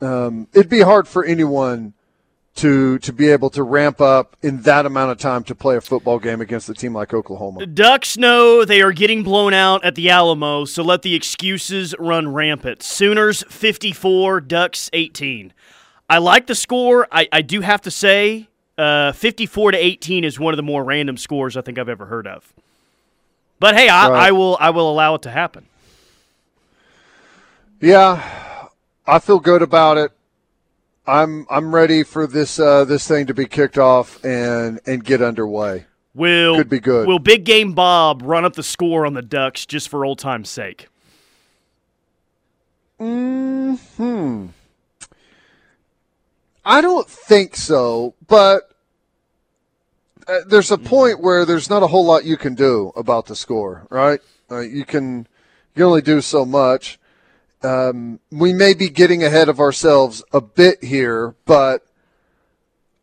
Um, 0.00 0.48
it'd 0.54 0.70
be 0.70 0.80
hard 0.80 1.06
for 1.06 1.24
anyone 1.24 1.92
to 2.54 2.98
to 2.98 3.12
be 3.12 3.28
able 3.28 3.50
to 3.50 3.62
ramp 3.62 4.00
up 4.00 4.36
in 4.42 4.62
that 4.62 4.84
amount 4.86 5.10
of 5.10 5.18
time 5.18 5.44
to 5.44 5.54
play 5.54 5.76
a 5.76 5.80
football 5.80 6.18
game 6.18 6.40
against 6.40 6.68
a 6.68 6.74
team 6.74 6.94
like 6.94 7.14
Oklahoma. 7.14 7.60
The 7.60 7.66
ducks 7.66 8.16
know 8.16 8.64
they 8.64 8.82
are 8.82 8.92
getting 8.92 9.22
blown 9.22 9.54
out 9.54 9.84
at 9.84 9.94
the 9.94 10.10
Alamo, 10.10 10.64
so 10.64 10.82
let 10.82 11.02
the 11.02 11.14
excuses 11.14 11.94
run 11.98 12.32
rampant. 12.32 12.82
Sooners 12.82 13.44
54, 13.48 14.40
Ducks 14.40 14.90
18. 14.92 15.52
I 16.08 16.18
like 16.18 16.46
the 16.46 16.54
score. 16.54 17.06
I, 17.10 17.28
I 17.32 17.42
do 17.42 17.60
have 17.60 17.82
to 17.82 17.90
say, 17.90 18.48
uh, 18.76 19.12
54 19.12 19.72
to 19.72 19.78
18 19.78 20.24
is 20.24 20.38
one 20.38 20.52
of 20.52 20.56
the 20.56 20.62
more 20.62 20.84
random 20.84 21.16
scores 21.16 21.56
I 21.56 21.62
think 21.62 21.78
I've 21.78 21.88
ever 21.88 22.06
heard 22.06 22.26
of. 22.26 22.52
But 23.58 23.76
hey, 23.76 23.88
I, 23.88 24.08
right. 24.08 24.28
I 24.28 24.32
will 24.32 24.56
I 24.58 24.70
will 24.70 24.90
allow 24.90 25.14
it 25.14 25.22
to 25.22 25.30
happen. 25.30 25.66
Yeah, 27.80 28.68
I 29.06 29.18
feel 29.20 29.38
good 29.38 29.62
about 29.62 29.98
it. 29.98 30.10
I'm 31.06 31.46
I'm 31.48 31.74
ready 31.74 32.02
for 32.02 32.26
this 32.26 32.58
uh, 32.58 32.84
this 32.84 33.06
thing 33.06 33.26
to 33.26 33.34
be 33.34 33.46
kicked 33.46 33.78
off 33.78 34.24
and 34.24 34.80
and 34.86 35.04
get 35.04 35.22
underway. 35.22 35.86
Will 36.14 36.56
could 36.56 36.68
be 36.68 36.80
good. 36.80 37.06
Will 37.06 37.18
Big 37.18 37.44
Game 37.44 37.72
Bob 37.72 38.22
run 38.22 38.44
up 38.44 38.54
the 38.54 38.62
score 38.62 39.06
on 39.06 39.14
the 39.14 39.22
Ducks 39.22 39.64
just 39.64 39.88
for 39.88 40.04
old 40.04 40.18
time's 40.18 40.50
sake? 40.50 40.88
Hmm. 42.98 44.46
I 46.64 46.80
don't 46.80 47.08
think 47.08 47.56
so, 47.56 48.14
but 48.26 48.72
uh, 50.28 50.38
there's 50.46 50.70
a 50.70 50.78
point 50.78 51.20
where 51.20 51.44
there's 51.44 51.68
not 51.68 51.82
a 51.82 51.88
whole 51.88 52.04
lot 52.04 52.24
you 52.24 52.36
can 52.36 52.54
do 52.54 52.92
about 52.94 53.26
the 53.26 53.36
score, 53.36 53.86
right? 53.90 54.20
Uh, 54.50 54.60
you 54.60 54.84
can 54.84 55.18
you 55.18 55.74
can 55.74 55.82
only 55.84 56.02
do 56.02 56.20
so 56.20 56.44
much. 56.44 56.98
Um, 57.62 58.20
we 58.30 58.52
may 58.52 58.74
be 58.74 58.88
getting 58.88 59.22
ahead 59.22 59.48
of 59.48 59.60
ourselves 59.60 60.22
a 60.32 60.40
bit 60.40 60.82
here, 60.84 61.34
but 61.44 61.86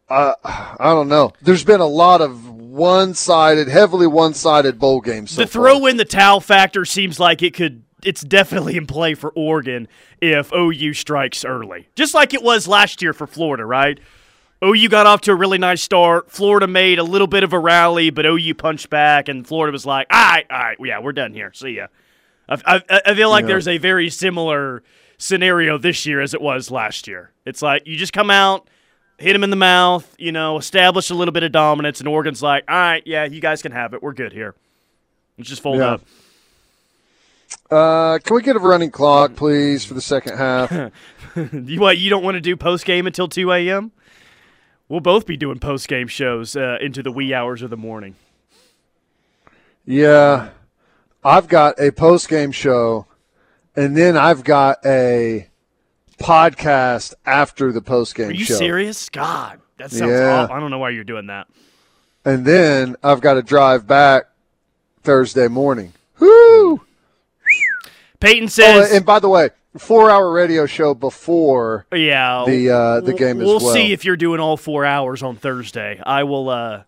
I 0.09 0.33
I 0.43 0.93
don't 0.93 1.09
know. 1.09 1.33
There's 1.41 1.63
been 1.65 1.81
a 1.81 1.85
lot 1.85 2.21
of 2.21 2.49
one-sided, 2.49 3.67
heavily 3.67 4.07
one-sided 4.07 4.79
bowl 4.79 5.01
games. 5.01 5.31
So 5.31 5.41
the 5.41 5.47
throw 5.47 5.79
far. 5.79 5.89
in 5.89 5.97
the 5.97 6.05
towel 6.05 6.39
factor 6.39 6.85
seems 6.85 7.19
like 7.19 7.41
it 7.41 7.53
could 7.53 7.83
it's 8.03 8.21
definitely 8.21 8.77
in 8.77 8.85
play 8.87 9.13
for 9.13 9.31
Oregon 9.35 9.87
if 10.21 10.51
OU 10.53 10.93
strikes 10.93 11.43
early. 11.45 11.87
Just 11.95 12.13
like 12.13 12.33
it 12.33 12.43
was 12.43 12.67
last 12.67 13.01
year 13.01 13.13
for 13.13 13.27
Florida, 13.27 13.65
right? 13.65 13.99
OU 14.63 14.89
got 14.89 15.07
off 15.07 15.21
to 15.21 15.31
a 15.31 15.35
really 15.35 15.57
nice 15.57 15.81
start. 15.81 16.29
Florida 16.31 16.67
made 16.67 16.99
a 16.99 17.03
little 17.03 17.27
bit 17.27 17.43
of 17.43 17.53
a 17.53 17.59
rally, 17.59 18.09
but 18.09 18.25
OU 18.25 18.55
punched 18.55 18.89
back, 18.89 19.29
and 19.29 19.47
Florida 19.47 19.71
was 19.71 19.85
like, 19.85 20.07
all 20.11 20.19
right, 20.19 20.45
all 20.49 20.59
right, 20.59 20.77
yeah, 20.83 20.99
we're 20.99 21.13
done 21.13 21.33
here. 21.33 21.51
See 21.53 21.71
ya. 21.71 21.87
I, 22.49 22.81
I, 22.89 23.01
I 23.05 23.15
feel 23.15 23.29
like 23.29 23.43
yeah. 23.43 23.47
there's 23.47 23.67
a 23.67 23.77
very 23.77 24.09
similar 24.09 24.83
scenario 25.17 25.77
this 25.77 26.05
year 26.05 26.19
as 26.21 26.33
it 26.33 26.41
was 26.41 26.71
last 26.71 27.07
year. 27.07 27.31
It's 27.45 27.61
like 27.61 27.85
you 27.85 27.95
just 27.95 28.11
come 28.11 28.29
out, 28.29 28.69
hit 29.17 29.35
him 29.35 29.43
in 29.43 29.49
the 29.49 29.55
mouth, 29.55 30.13
you 30.17 30.31
know, 30.31 30.57
establish 30.57 31.09
a 31.09 31.15
little 31.15 31.31
bit 31.31 31.43
of 31.43 31.51
dominance, 31.51 31.99
and 31.99 32.07
Oregon's 32.07 32.41
like, 32.41 32.63
all 32.67 32.75
right, 32.75 33.03
yeah, 33.05 33.25
you 33.25 33.39
guys 33.39 33.61
can 33.61 33.71
have 33.71 33.93
it. 33.93 34.03
We're 34.03 34.13
good 34.13 34.33
here. 34.33 34.55
Let's 35.37 35.49
just 35.49 35.61
fold 35.61 35.77
Yeah. 35.79 35.91
up. 35.93 36.01
Uh, 37.71 38.17
can 38.23 38.35
we 38.35 38.41
get 38.41 38.55
a 38.55 38.59
running 38.59 38.91
clock, 38.91 39.35
please, 39.35 39.85
for 39.85 39.93
the 39.93 40.01
second 40.01 40.37
half? 40.37 40.71
you 41.35 41.79
what? 41.79 41.97
You 41.97 42.09
don't 42.09 42.23
want 42.23 42.35
to 42.35 42.41
do 42.41 42.55
post 42.55 42.85
game 42.85 43.05
until 43.07 43.27
two 43.27 43.51
a.m. 43.51 43.91
We'll 44.87 44.99
both 45.01 45.25
be 45.27 45.37
doing 45.37 45.59
post 45.59 45.87
game 45.87 46.07
shows 46.07 46.55
uh, 46.55 46.77
into 46.81 47.03
the 47.03 47.11
wee 47.11 47.33
hours 47.33 47.61
of 47.61 47.69
the 47.69 47.77
morning. 47.77 48.15
Yeah, 49.85 50.49
I've 51.23 51.47
got 51.47 51.79
a 51.79 51.91
post 51.91 52.27
game 52.29 52.51
show, 52.51 53.05
and 53.75 53.95
then 53.95 54.17
I've 54.17 54.43
got 54.43 54.77
a 54.85 55.47
podcast 56.19 57.13
after 57.25 57.71
the 57.71 57.81
post 57.81 58.15
game 58.15 58.29
Are 58.29 58.33
you 58.33 58.45
show. 58.45 58.55
serious? 58.55 59.09
God, 59.09 59.59
that 59.77 59.91
sounds 59.91 60.11
Yeah. 60.11 60.41
awful. 60.43 60.55
I 60.55 60.59
don't 60.59 60.71
know 60.71 60.79
why 60.79 60.89
you're 60.89 61.03
doing 61.03 61.27
that. 61.27 61.47
And 62.25 62.45
then 62.45 62.95
I've 63.03 63.21
got 63.21 63.35
to 63.35 63.41
drive 63.41 63.87
back 63.87 64.25
Thursday 65.03 65.47
morning. 65.47 65.93
Woo! 66.19 66.81
Peyton 68.19 68.45
Oh, 68.45 68.47
says, 68.47 68.91
and 68.91 69.05
by 69.05 69.19
the 69.19 69.29
way, 69.29 69.49
four 69.77 70.09
hour 70.09 70.31
radio 70.31 70.65
show 70.65 70.93
before 70.93 71.85
"Yeah, 71.93 72.43
the 72.45 72.69
uh, 72.69 72.95
the 73.01 73.05
we'll- 73.07 73.17
game 73.17 73.41
as 73.41 73.45
We'll 73.47 73.59
well. 73.59 73.73
see 73.73 73.93
if 73.93 74.03
you're 74.05 74.17
doing 74.17 74.39
all 74.39 74.57
four 74.57 74.85
hours 74.85 75.23
on 75.23 75.35
Thursday. 75.35 76.01
I 76.05 76.23
will. 76.23 76.49
uh 76.49 76.83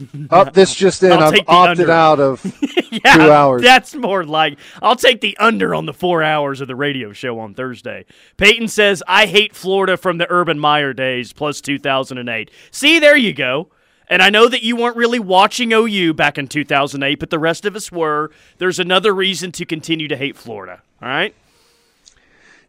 Up 0.30 0.54
this 0.54 0.74
just 0.74 1.02
in, 1.02 1.12
I've 1.12 1.34
opted 1.46 1.80
under. 1.80 1.90
out 1.92 2.20
of 2.20 2.42
yeah, 2.90 3.16
two 3.16 3.30
hours. 3.30 3.60
That's 3.60 3.94
more 3.94 4.24
like 4.24 4.58
I'll 4.80 4.96
take 4.96 5.20
the 5.20 5.36
under 5.36 5.74
on 5.74 5.84
the 5.84 5.92
four 5.92 6.22
hours 6.22 6.62
of 6.62 6.68
the 6.68 6.74
radio 6.76 7.12
show 7.12 7.38
on 7.38 7.52
Thursday. 7.52 8.06
Peyton 8.38 8.68
says, 8.68 9.02
I 9.06 9.26
hate 9.26 9.54
Florida 9.54 9.98
from 9.98 10.16
the 10.16 10.26
Urban 10.30 10.58
Meyer 10.58 10.94
days 10.94 11.34
plus 11.34 11.60
2008. 11.60 12.50
See, 12.70 12.98
there 12.98 13.14
you 13.14 13.34
go. 13.34 13.68
And 14.10 14.20
I 14.22 14.28
know 14.28 14.48
that 14.48 14.62
you 14.64 14.74
weren't 14.74 14.96
really 14.96 15.20
watching 15.20 15.72
OU 15.72 16.14
back 16.14 16.36
in 16.36 16.48
2008, 16.48 17.20
but 17.20 17.30
the 17.30 17.38
rest 17.38 17.64
of 17.64 17.76
us 17.76 17.92
were. 17.92 18.30
There's 18.58 18.80
another 18.80 19.14
reason 19.14 19.52
to 19.52 19.64
continue 19.64 20.08
to 20.08 20.16
hate 20.16 20.36
Florida. 20.36 20.82
All 21.00 21.08
right? 21.08 21.34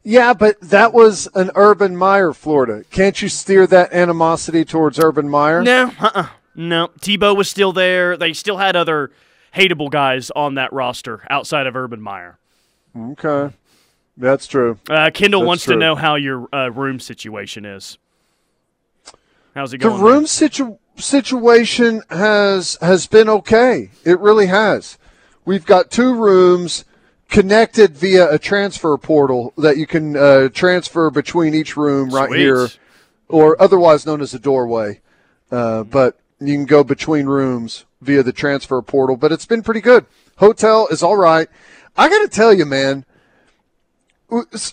Yeah, 0.03 0.33
but 0.33 0.59
that 0.61 0.93
was 0.93 1.27
an 1.35 1.49
Urban 1.55 1.95
Meyer, 1.97 2.31
Florida. 2.33 2.83
Can't 2.91 3.19
you 3.21 3.27
steer 3.27 3.65
that 3.67 3.91
animosity 3.91 4.63
towards 4.63 4.99
Urban 4.99 5.27
Meyer? 5.29 5.63
No, 5.63 5.91
uh-uh. 5.99 6.27
No. 6.55 6.89
Tebow 7.01 7.35
was 7.35 7.49
still 7.49 7.73
there. 7.73 8.15
They 8.17 8.33
still 8.33 8.57
had 8.57 8.75
other 8.75 9.11
hateable 9.55 9.89
guys 9.89 10.31
on 10.31 10.55
that 10.55 10.71
roster 10.71 11.25
outside 11.29 11.65
of 11.67 11.75
Urban 11.75 12.01
Meyer. 12.01 12.37
Okay, 12.97 13.53
that's 14.17 14.47
true. 14.47 14.77
Uh, 14.89 15.09
Kendall 15.13 15.41
That's 15.41 15.47
wants 15.47 15.63
true. 15.63 15.75
to 15.75 15.79
know 15.79 15.95
how 15.95 16.15
your 16.15 16.47
uh, 16.53 16.69
room 16.69 16.99
situation 16.99 17.65
is. 17.65 17.97
How's 19.55 19.73
it 19.73 19.79
going? 19.79 19.97
The 19.97 20.03
room 20.03 20.27
situ- 20.27 20.77
situation 20.97 22.01
has 22.09 22.77
has 22.81 23.07
been 23.07 23.29
okay. 23.29 23.91
It 24.03 24.19
really 24.19 24.47
has. 24.47 24.97
We've 25.45 25.65
got 25.65 25.91
two 25.91 26.13
rooms 26.13 26.85
connected 27.29 27.97
via 27.97 28.29
a 28.29 28.37
transfer 28.37 28.95
portal 28.97 29.53
that 29.57 29.77
you 29.77 29.87
can 29.87 30.15
uh, 30.15 30.49
transfer 30.49 31.09
between 31.09 31.55
each 31.55 31.75
room 31.75 32.09
right 32.09 32.29
Sweet. 32.29 32.39
here, 32.39 32.67
or 33.27 33.59
otherwise 33.61 34.05
known 34.05 34.21
as 34.21 34.33
a 34.33 34.39
doorway. 34.39 34.99
Uh, 35.49 35.83
but 35.83 36.19
you 36.39 36.53
can 36.53 36.65
go 36.65 36.83
between 36.83 37.25
rooms 37.25 37.85
via 38.01 38.23
the 38.23 38.33
transfer 38.33 38.81
portal. 38.81 39.17
But 39.17 39.31
it's 39.31 39.45
been 39.45 39.63
pretty 39.63 39.81
good. 39.81 40.05
Hotel 40.37 40.87
is 40.91 41.01
all 41.01 41.17
right. 41.17 41.47
I 41.97 42.09
got 42.09 42.21
to 42.21 42.27
tell 42.27 42.53
you, 42.53 42.65
man. 42.65 43.05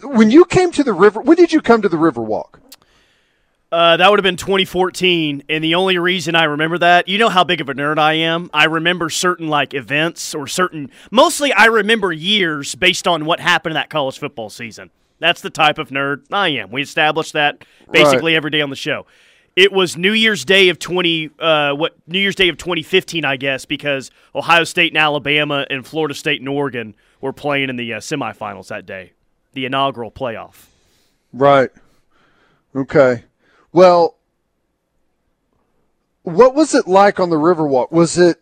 When 0.04 0.30
you 0.30 0.44
came 0.44 0.70
to 0.72 0.84
the 0.84 0.92
river, 0.92 1.20
when 1.20 1.36
did 1.36 1.52
you 1.52 1.60
come 1.60 1.82
to 1.82 1.88
the 1.88 1.96
Riverwalk? 1.96 2.57
Uh, 3.70 3.98
that 3.98 4.10
would 4.10 4.18
have 4.18 4.24
been 4.24 4.36
2014, 4.36 5.44
and 5.48 5.62
the 5.62 5.74
only 5.74 5.98
reason 5.98 6.34
I 6.34 6.44
remember 6.44 6.78
that, 6.78 7.06
you 7.06 7.18
know 7.18 7.28
how 7.28 7.44
big 7.44 7.60
of 7.60 7.68
a 7.68 7.74
nerd 7.74 7.98
I 7.98 8.14
am. 8.14 8.48
I 8.54 8.64
remember 8.64 9.10
certain 9.10 9.48
like 9.48 9.74
events 9.74 10.34
or 10.34 10.46
certain. 10.46 10.90
Mostly, 11.10 11.52
I 11.52 11.66
remember 11.66 12.10
years 12.10 12.74
based 12.74 13.06
on 13.06 13.26
what 13.26 13.40
happened 13.40 13.72
in 13.72 13.74
that 13.74 13.90
college 13.90 14.18
football 14.18 14.48
season. 14.48 14.90
That's 15.18 15.42
the 15.42 15.50
type 15.50 15.76
of 15.78 15.90
nerd 15.90 16.22
I 16.32 16.48
am. 16.48 16.70
We 16.70 16.80
established 16.80 17.34
that 17.34 17.64
basically 17.90 18.36
every 18.36 18.50
day 18.50 18.62
on 18.62 18.70
the 18.70 18.76
show. 18.76 19.04
It 19.54 19.72
was 19.72 19.96
New 19.96 20.12
Year's 20.12 20.44
Day 20.44 20.68
of 20.68 20.78
20, 20.78 21.30
uh, 21.38 21.72
what 21.74 21.94
New 22.06 22.20
Year's 22.20 22.36
Day 22.36 22.48
of 22.48 22.56
2015, 22.56 23.24
I 23.24 23.36
guess, 23.36 23.64
because 23.64 24.10
Ohio 24.34 24.64
State 24.64 24.92
and 24.92 24.98
Alabama 24.98 25.66
and 25.68 25.84
Florida 25.84 26.14
State 26.14 26.40
and 26.40 26.48
Oregon 26.48 26.94
were 27.20 27.32
playing 27.32 27.68
in 27.68 27.76
the 27.76 27.94
uh, 27.94 27.98
semifinals 27.98 28.68
that 28.68 28.86
day, 28.86 29.12
the 29.52 29.66
inaugural 29.66 30.12
playoff. 30.12 30.66
Right. 31.32 31.70
Okay. 32.74 33.24
Well, 33.78 34.16
what 36.24 36.52
was 36.56 36.74
it 36.74 36.88
like 36.88 37.20
on 37.20 37.30
the 37.30 37.36
Riverwalk? 37.36 37.92
Was 37.92 38.18
it 38.18 38.38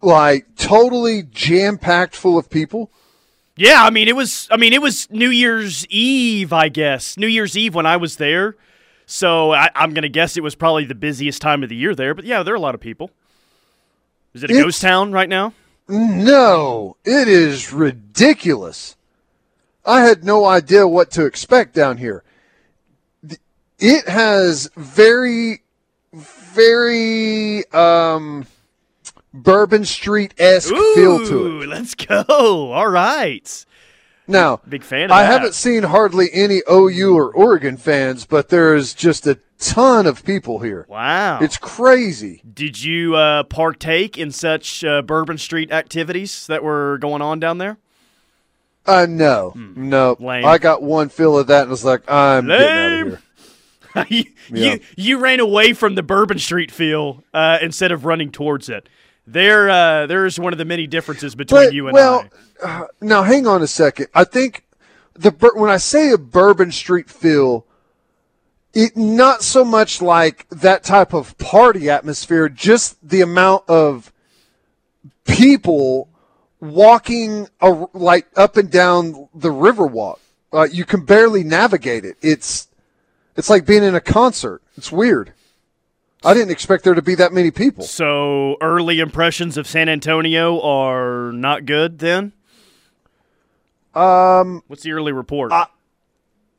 like 0.00 0.46
totally 0.56 1.24
jam 1.24 1.76
packed 1.76 2.16
full 2.16 2.38
of 2.38 2.48
people? 2.48 2.90
Yeah, 3.54 3.82
I 3.84 3.90
mean 3.90 4.08
it 4.08 4.16
was. 4.16 4.48
I 4.50 4.56
mean 4.56 4.72
it 4.72 4.80
was 4.80 5.10
New 5.10 5.28
Year's 5.28 5.86
Eve, 5.88 6.54
I 6.54 6.70
guess. 6.70 7.18
New 7.18 7.26
Year's 7.26 7.54
Eve 7.54 7.74
when 7.74 7.84
I 7.84 7.98
was 7.98 8.16
there, 8.16 8.56
so 9.04 9.52
I, 9.52 9.68
I'm 9.74 9.92
gonna 9.92 10.08
guess 10.08 10.38
it 10.38 10.42
was 10.42 10.54
probably 10.54 10.86
the 10.86 10.94
busiest 10.94 11.42
time 11.42 11.62
of 11.62 11.68
the 11.68 11.76
year 11.76 11.94
there. 11.94 12.14
But 12.14 12.24
yeah, 12.24 12.42
there 12.42 12.54
are 12.54 12.56
a 12.56 12.60
lot 12.60 12.74
of 12.74 12.80
people. 12.80 13.10
Is 14.32 14.42
it 14.42 14.48
a 14.48 14.54
It's- 14.54 14.64
ghost 14.64 14.80
town 14.80 15.12
right 15.12 15.28
now? 15.28 15.52
No, 15.86 16.96
it 17.04 17.28
is 17.28 17.74
ridiculous. 17.74 18.96
I 19.84 20.00
had 20.00 20.24
no 20.24 20.46
idea 20.46 20.88
what 20.88 21.10
to 21.12 21.26
expect 21.26 21.74
down 21.74 21.98
here. 21.98 22.24
It 23.78 24.08
has 24.08 24.70
very, 24.76 25.62
very 26.12 27.70
um, 27.72 28.46
Bourbon 29.34 29.84
Street 29.84 30.34
esque 30.38 30.74
feel 30.94 31.26
to 31.26 31.62
it. 31.62 31.68
Let's 31.68 31.94
go. 31.94 32.24
All 32.72 32.88
right. 32.88 33.64
Now, 34.28 34.60
Big 34.68 34.82
fan 34.82 35.04
of 35.04 35.10
I 35.12 35.22
that. 35.22 35.32
haven't 35.32 35.54
seen 35.54 35.84
hardly 35.84 36.28
any 36.32 36.60
OU 36.70 37.14
or 37.16 37.32
Oregon 37.32 37.76
fans, 37.76 38.24
but 38.24 38.48
there's 38.48 38.92
just 38.92 39.26
a 39.26 39.38
ton 39.58 40.06
of 40.06 40.24
people 40.24 40.58
here. 40.58 40.84
Wow. 40.88 41.38
It's 41.40 41.56
crazy. 41.58 42.42
Did 42.52 42.82
you 42.82 43.14
uh, 43.14 43.44
partake 43.44 44.18
in 44.18 44.32
such 44.32 44.82
uh, 44.82 45.02
Bourbon 45.02 45.38
Street 45.38 45.70
activities 45.70 46.46
that 46.48 46.64
were 46.64 46.98
going 46.98 47.22
on 47.22 47.38
down 47.38 47.58
there? 47.58 47.76
Uh, 48.84 49.06
no, 49.08 49.52
no. 49.54 50.14
Hmm. 50.14 50.24
Lame. 50.24 50.44
I 50.44 50.58
got 50.58 50.80
one 50.82 51.08
feel 51.08 51.38
of 51.38 51.48
that 51.48 51.62
and 51.62 51.70
was 51.70 51.84
like, 51.84 52.08
I'm 52.10 52.46
getting 52.46 52.66
out 52.66 52.92
of 53.02 53.06
here. 53.08 53.22
you, 54.08 54.24
Yeah. 54.52 54.74
you 54.74 54.80
you 54.96 55.18
ran 55.18 55.40
away 55.40 55.72
from 55.72 55.94
the 55.94 56.02
Bourbon 56.02 56.38
Street 56.38 56.70
feel 56.70 57.24
uh, 57.34 57.58
instead 57.62 57.92
of 57.92 58.04
running 58.04 58.30
towards 58.30 58.68
it. 58.68 58.88
There, 59.26 59.68
uh, 59.68 60.06
there's 60.06 60.38
one 60.38 60.52
of 60.52 60.58
the 60.58 60.64
many 60.64 60.86
differences 60.86 61.34
between 61.34 61.66
But, 61.66 61.74
you 61.74 61.88
and 61.88 61.94
well, 61.94 62.24
I. 62.62 62.82
uh, 62.82 62.86
now 63.00 63.22
hang 63.24 63.46
on 63.46 63.60
a 63.62 63.66
second. 63.66 64.06
I 64.14 64.24
think 64.24 64.64
the 65.14 65.30
when 65.54 65.70
I 65.70 65.78
say 65.78 66.12
a 66.12 66.18
Bourbon 66.18 66.70
Street 66.70 67.10
feel, 67.10 67.66
it 68.72 68.96
not 68.96 69.42
so 69.42 69.64
much 69.64 70.00
like 70.00 70.46
that 70.50 70.84
type 70.84 71.12
of 71.12 71.36
party 71.38 71.90
atmosphere, 71.90 72.48
just 72.48 72.96
the 73.08 73.20
amount 73.22 73.64
of 73.68 74.12
people 75.24 76.08
walking 76.60 77.48
a, 77.60 77.86
like 77.92 78.26
up 78.36 78.56
and 78.56 78.70
down 78.70 79.28
the 79.34 79.48
Riverwalk. 79.50 80.18
Uh, 80.52 80.66
you 80.70 80.84
can 80.84 81.04
barely 81.04 81.42
navigate 81.42 82.04
it. 82.04 82.16
It's 82.22 82.68
it's 83.36 83.50
like 83.50 83.66
being 83.66 83.82
in 83.84 83.94
a 83.94 84.00
concert. 84.00 84.62
It's 84.76 84.90
weird. 84.92 85.32
I 86.24 86.34
didn't 86.34 86.50
expect 86.50 86.84
there 86.84 86.94
to 86.94 87.02
be 87.02 87.14
that 87.16 87.32
many 87.32 87.50
people. 87.50 87.84
So 87.84 88.56
early 88.60 89.00
impressions 89.00 89.56
of 89.56 89.66
San 89.66 89.88
Antonio 89.88 90.60
are 90.60 91.30
not 91.32 91.66
good. 91.66 91.98
Then 91.98 92.32
Um, 93.94 94.62
what's 94.66 94.82
the 94.82 94.92
early 94.92 95.12
report? 95.12 95.52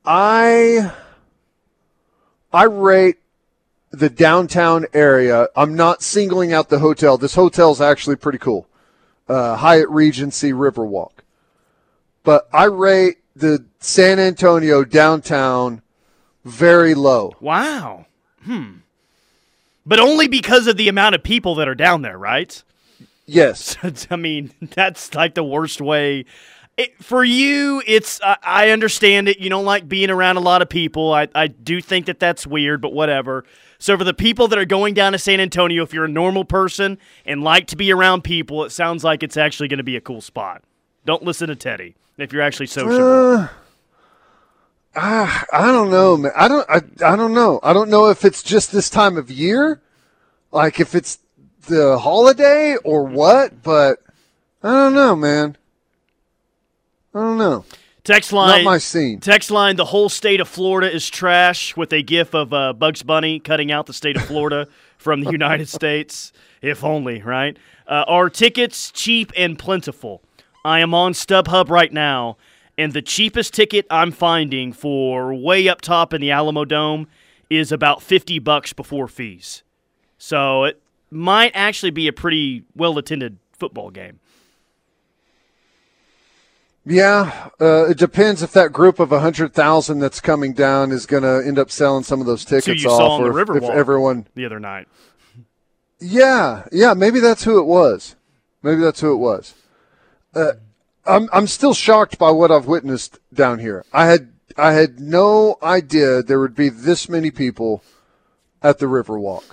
I 0.05 0.91
I 2.53 2.63
rate 2.63 3.17
the 3.91 4.09
downtown 4.09 4.85
area. 4.93 5.47
I'm 5.55 5.75
not 5.75 6.01
singling 6.01 6.53
out 6.53 6.69
the 6.69 6.79
hotel. 6.79 7.17
This 7.17 7.35
hotel's 7.35 7.81
actually 7.81 8.15
pretty 8.15 8.37
cool. 8.37 8.67
Uh, 9.27 9.57
Hyatt 9.57 9.89
Regency 9.89 10.53
Riverwalk. 10.53 11.11
But 12.23 12.47
I 12.53 12.65
rate 12.65 13.17
the 13.35 13.65
San 13.79 14.19
Antonio 14.19 14.83
downtown 14.83 15.81
very 16.47 16.93
low. 16.93 17.33
wow. 17.39 18.05
Hmm. 18.43 18.77
But 19.85 19.99
only 19.99 20.27
because 20.27 20.67
of 20.67 20.75
the 20.75 20.89
amount 20.89 21.15
of 21.15 21.23
people 21.23 21.55
that 21.55 21.67
are 21.67 21.75
down 21.75 22.01
there, 22.01 22.17
right? 22.17 22.61
Yes. 23.25 23.77
I 24.11 24.15
mean, 24.15 24.51
that's 24.61 25.13
like 25.15 25.35
the 25.35 25.43
worst 25.43 25.79
way. 25.81 26.25
It, 26.75 27.03
for 27.03 27.23
you, 27.23 27.81
it's 27.87 28.21
I, 28.21 28.37
I 28.43 28.69
understand 28.69 29.27
it. 29.29 29.39
You 29.39 29.49
don't 29.49 29.65
like 29.65 29.87
being 29.87 30.09
around 30.09 30.37
a 30.37 30.41
lot 30.41 30.61
of 30.61 30.69
people. 30.69 31.13
I, 31.13 31.27
I 31.33 31.47
do 31.47 31.81
think 31.81 32.05
that 32.05 32.19
that's 32.19 32.45
weird, 32.45 32.81
but 32.81 32.93
whatever. 32.93 33.45
So 33.79 33.97
for 33.97 34.03
the 34.03 34.13
people 34.13 34.47
that 34.49 34.59
are 34.59 34.65
going 34.65 34.93
down 34.93 35.13
to 35.13 35.19
San 35.19 35.39
Antonio, 35.39 35.83
if 35.83 35.93
you're 35.93 36.05
a 36.05 36.09
normal 36.09 36.45
person 36.45 36.97
and 37.25 37.43
like 37.43 37.67
to 37.67 37.75
be 37.75 37.91
around 37.91 38.23
people, 38.23 38.63
it 38.63 38.71
sounds 38.71 39.03
like 39.03 39.23
it's 39.23 39.37
actually 39.37 39.67
going 39.67 39.77
to 39.77 39.83
be 39.83 39.95
a 39.95 40.01
cool 40.01 40.21
spot. 40.21 40.63
Don't 41.05 41.23
listen 41.23 41.47
to 41.47 41.55
Teddy 41.55 41.95
if 42.17 42.33
you're 42.33 42.41
actually 42.41 42.67
sociable. 42.67 43.37
Uh, 43.37 43.47
Ah, 44.99 45.45
I 45.53 45.67
don't 45.67 45.91
know, 45.91 46.17
man. 46.17 46.31
I 46.35 46.47
don't. 46.47 46.67
I, 46.67 46.81
I 47.05 47.15
don't 47.15 47.33
know. 47.33 47.59
I 47.61 47.71
don't 47.71 47.89
know 47.89 48.09
if 48.09 48.25
it's 48.25 48.41
just 48.41 48.71
this 48.71 48.89
time 48.89 49.15
of 49.15 49.29
year, 49.29 49.79
like 50.51 50.79
if 50.79 50.95
it's 50.95 51.19
the 51.67 51.99
holiday 51.99 52.75
or 52.83 53.03
what. 53.03 53.61
But 53.61 53.99
I 54.63 54.71
don't 54.71 54.95
know, 54.95 55.15
man. 55.15 55.55
I 57.13 57.19
don't 57.19 57.37
know. 57.37 57.63
Text 58.03 58.33
line. 58.33 58.63
Not 58.63 58.71
my 58.71 58.77
scene. 58.79 59.19
Text 59.19 59.51
line. 59.51 59.75
The 59.75 59.85
whole 59.85 60.09
state 60.09 60.39
of 60.39 60.47
Florida 60.47 60.91
is 60.91 61.07
trash 61.07 61.75
with 61.77 61.93
a 61.93 62.01
gif 62.01 62.33
of 62.33 62.51
uh, 62.51 62.73
Bugs 62.73 63.03
Bunny 63.03 63.39
cutting 63.39 63.71
out 63.71 63.85
the 63.85 63.93
state 63.93 64.15
of 64.15 64.25
Florida 64.25 64.67
from 64.97 65.21
the 65.21 65.31
United 65.31 65.69
States. 65.69 66.33
If 66.61 66.83
only, 66.83 67.21
right? 67.21 67.55
Uh, 67.87 68.03
are 68.07 68.31
tickets 68.31 68.91
cheap 68.91 69.31
and 69.37 69.59
plentiful? 69.59 70.23
I 70.65 70.79
am 70.79 70.93
on 70.93 71.13
StubHub 71.13 71.69
right 71.69 71.93
now, 71.93 72.37
and 72.77 72.93
the 72.93 73.01
cheapest 73.01 73.53
ticket 73.53 73.85
I'm 73.89 74.11
finding 74.11 74.71
for 74.73 75.33
way 75.33 75.67
up 75.67 75.81
top 75.81 76.13
in 76.13 76.21
the 76.21 76.31
Alamo 76.31 76.65
Dome 76.65 77.07
is 77.49 77.71
about 77.71 78.01
50 78.01 78.39
bucks 78.39 78.73
before 78.73 79.07
fees. 79.07 79.63
So 80.17 80.63
it 80.65 80.81
might 81.09 81.51
actually 81.55 81.91
be 81.91 82.07
a 82.07 82.13
pretty 82.13 82.63
well 82.75 82.97
attended 82.97 83.37
football 83.53 83.89
game. 83.89 84.19
Yeah, 86.85 87.49
uh, 87.59 87.89
it 87.89 87.97
depends 87.97 88.41
if 88.41 88.53
that 88.53 88.71
group 88.71 88.99
of 88.99 89.09
hundred 89.09 89.53
thousand 89.53 89.99
that's 89.99 90.21
coming 90.21 90.53
down 90.53 90.91
is 90.93 91.05
going 91.05 91.23
to 91.23 91.45
end 91.45 91.59
up 91.59 91.69
selling 91.69 92.03
some 92.03 92.21
of 92.21 92.27
those 92.27 92.43
So 92.43 92.59
tickets 92.61 92.81
you 92.83 92.89
off, 92.89 92.97
saw 92.97 93.09
on 93.11 93.23
the 93.23 93.29
or 93.29 93.41
if- 93.41 93.63
if 93.63 93.69
everyone. 93.69 94.27
the 94.35 94.45
other 94.45 94.59
night. 94.59 94.87
Yeah, 95.99 96.65
yeah, 96.71 96.93
maybe 96.93 97.19
that's 97.19 97.43
who 97.43 97.59
it 97.59 97.65
was. 97.65 98.15
Maybe 98.63 98.79
that's 98.81 99.01
who 99.01 99.11
it 99.13 99.17
was. 99.17 99.53
Uh, 100.33 100.53
I'm 101.07 101.29
I'm 101.31 101.47
still 101.47 101.73
shocked 101.73 102.17
by 102.17 102.31
what 102.31 102.51
I've 102.51 102.65
witnessed 102.67 103.19
down 103.33 103.59
here. 103.59 103.83
I 103.93 104.05
had 104.07 104.31
I 104.57 104.73
had 104.73 104.99
no 104.99 105.57
idea 105.63 106.21
there 106.21 106.39
would 106.39 106.55
be 106.55 106.69
this 106.69 107.07
many 107.09 107.31
people 107.31 107.83
at 108.61 108.79
the 108.79 108.85
Riverwalk. 108.87 109.43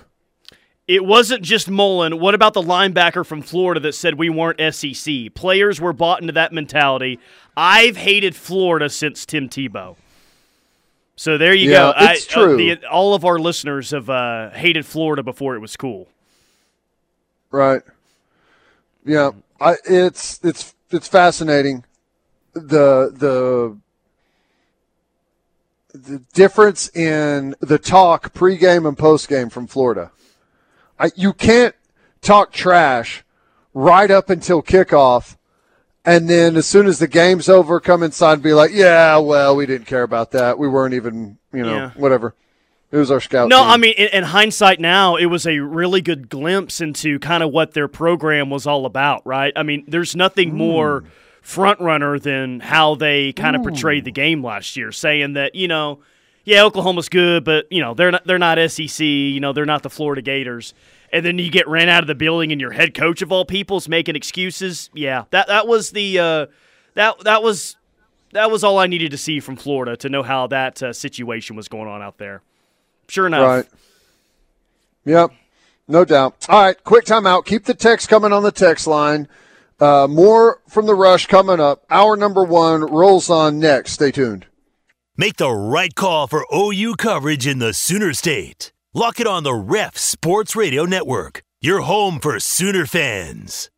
It 0.87 1.05
wasn't 1.05 1.43
just 1.43 1.71
Mullen. 1.71 2.21
What 2.21 2.35
about 2.35 2.53
the 2.53 2.61
linebacker 2.61 3.25
from 3.25 3.40
Florida 3.40 3.81
that 3.81 3.95
said 3.95 4.19
we 4.19 4.29
weren't 4.29 4.61
SEC? 4.75 5.33
Players 5.35 5.81
were 5.81 5.95
bought 5.95 6.21
into 6.21 6.35
that 6.35 6.53
mentality. 6.53 7.19
I've 7.57 7.97
hated 7.97 8.37
Florida 8.37 8.90
since 8.90 9.25
Tim 9.25 9.49
Tebow. 9.49 9.97
So 11.17 11.38
there 11.38 11.55
you 11.55 11.71
Yeah, 11.71 11.93
go. 11.99 12.05
it's 12.12 12.37
I, 12.37 12.40
uh, 12.40 12.45
true. 12.45 12.57
the- 12.57 12.87
all 12.90 13.14
of 13.14 13.25
our 13.25 13.38
listeners 13.38 13.93
have 13.93 14.11
uh, 14.11 14.51
hated 14.51 14.85
Florida 14.85 15.23
before 15.23 15.55
it 15.55 15.61
was 15.61 15.75
cool. 15.77 16.09
Right. 17.51 17.83
Yeah, 19.07 19.31
I, 19.61 19.77
it's 19.87 20.40
it's 20.43 20.74
it's 20.95 21.09
fascinating. 21.09 21.85
The 22.55 23.11
the 23.13 23.77
the 25.93 26.19
difference 26.33 26.89
in 26.95 27.55
the 27.61 27.79
talk 27.79 28.33
pregame 28.33 28.87
and 28.87 28.97
postgame 28.97 29.51
from 29.51 29.67
Florida. 29.67 30.11
I, 30.99 31.11
you 31.15 31.33
can't 31.33 31.75
talk 32.21 32.53
trash 32.53 33.25
right 33.73 34.11
up 34.11 34.31
until 34.31 34.63
kickoff, 34.63 35.37
and 36.05 36.29
then 36.29 36.57
as 36.57 36.67
soon 36.67 36.87
as 36.87 36.99
the 36.99 37.09
game's 37.09 37.49
over, 37.49 37.81
come 37.81 38.03
inside 38.03 38.35
and 38.35 38.43
be 38.43 38.53
like, 38.55 38.71
"Yeah, 38.73 39.17
well, 39.19 39.57
we 39.57 39.67
didn't 39.67 39.87
care 39.87 40.03
about 40.03 40.31
that. 40.33 40.59
We 40.59 40.69
weren't 40.69 40.95
even, 40.95 41.39
you 41.53 41.63
know, 41.63 41.75
Yeah. 41.77 41.91
whatever." 41.97 42.35
It 42.90 42.99
was 42.99 43.11
our 43.11 43.20
scout. 43.20 43.49
No, 43.49 43.59
team. 43.59 43.70
I 43.70 43.77
mean, 43.77 43.94
in, 43.94 44.09
in 44.09 44.25
hindsight 44.25 44.79
now, 44.79 45.16
it 45.16 45.27
was 45.27 45.47
a 45.47 45.59
really 45.59 46.01
good 46.01 46.29
glimpse 46.29 46.81
into 46.81 47.18
kind 47.18 47.42
of 47.42 47.51
what 47.51 47.73
their 47.73 47.88
program 47.88 48.51
was 48.51 48.66
all 48.66 48.87
about, 48.87 49.27
right? 49.27 49.53
I 49.57 49.62
mean, 49.64 49.85
there's 49.88 50.14
nothing 50.14 50.55
more 50.55 51.05
front 51.42 51.79
runner 51.81 52.18
than 52.18 52.61
how 52.61 52.94
they 52.94 53.33
kind 53.33 53.55
of 53.55 53.62
portrayed 53.62 54.05
the 54.05 54.12
game 54.12 54.42
last 54.42 54.77
year, 54.77 54.92
saying 54.92 55.35
that 55.35 55.55
you 55.55 55.68
know, 55.68 56.01
yeah, 56.44 56.62
Oklahoma's 56.62 57.09
good, 57.09 57.44
but 57.44 57.66
you 57.70 57.81
know 57.81 57.94
they're 57.94 58.11
not 58.11 58.25
they're 58.27 58.38
not 58.38 58.59
SEC, 58.70 59.01
you 59.01 59.40
know 59.40 59.53
they're 59.53 59.66
not 59.66 59.83
the 59.83 59.90
Florida 59.90 60.23
Gators, 60.23 60.73
and 61.12 61.25
then 61.25 61.38
you 61.38 61.51
get 61.51 61.66
ran 61.68 61.88
out 61.88 62.03
of 62.03 62.07
the 62.07 62.14
building, 62.14 62.53
and 62.53 62.61
your 62.61 62.70
head 62.70 62.94
coach 62.94 63.23
of 63.23 63.33
all 63.33 63.44
people's 63.44 63.88
making 63.88 64.16
excuses. 64.16 64.90
Yeah, 64.94 65.25
that 65.31 65.49
that 65.49 65.66
was 65.66 65.90
the 65.90 66.18
uh, 66.18 66.47
that 66.94 67.18
that 67.25 67.42
was 67.42 67.77
that 68.33 68.51
was 68.51 68.64
all 68.64 68.79
I 68.79 68.87
needed 68.87 69.11
to 69.12 69.18
see 69.18 69.40
from 69.40 69.57
Florida 69.57 69.97
to 69.99 70.09
know 70.09 70.23
how 70.23 70.47
that 70.49 70.83
uh, 70.83 70.92
situation 70.92 71.57
was 71.57 71.68
going 71.68 71.88
on 71.88 72.03
out 72.03 72.18
there. 72.18 72.42
Sure 73.09 73.27
enough. 73.27 73.47
Right. 73.47 73.67
Yep. 75.05 75.31
No 75.87 76.05
doubt. 76.05 76.47
All 76.49 76.62
right. 76.62 76.83
Quick 76.85 77.05
timeout. 77.05 77.45
Keep 77.45 77.64
the 77.64 77.75
text 77.75 78.09
coming 78.09 78.33
on 78.33 78.43
the 78.43 78.53
text 78.53 78.87
line. 78.87 79.29
Uh, 79.81 80.07
more 80.09 80.61
from 80.69 80.87
the 80.87 80.95
rush 80.95 81.27
coming 81.27 81.61
up. 81.61 81.85
Hour 81.90 82.17
number 82.17 82.45
one 82.45 82.81
rolls 82.81 83.29
on 83.29 83.59
next. 83.59 83.93
Stay 83.93 84.11
tuned. 84.11 84.47
Make 85.17 85.37
the 85.37 85.51
right 85.51 85.95
call 85.95 86.27
for 86.27 86.47
OU 86.55 86.97
coverage 86.97 87.47
in 87.47 87.59
the 87.59 87.75
Sooner 87.75 88.12
State. 88.14 88.73
Lock 88.95 89.21
it 89.21 89.27
on 89.27 89.43
the 89.43 89.55
Ref 89.55 89.97
Sports 89.99 90.57
Radio 90.57 90.85
Network, 90.85 91.43
your 91.61 91.81
home 91.83 92.21
for 92.21 92.38
Sooner 92.40 92.87
fans. 92.87 93.71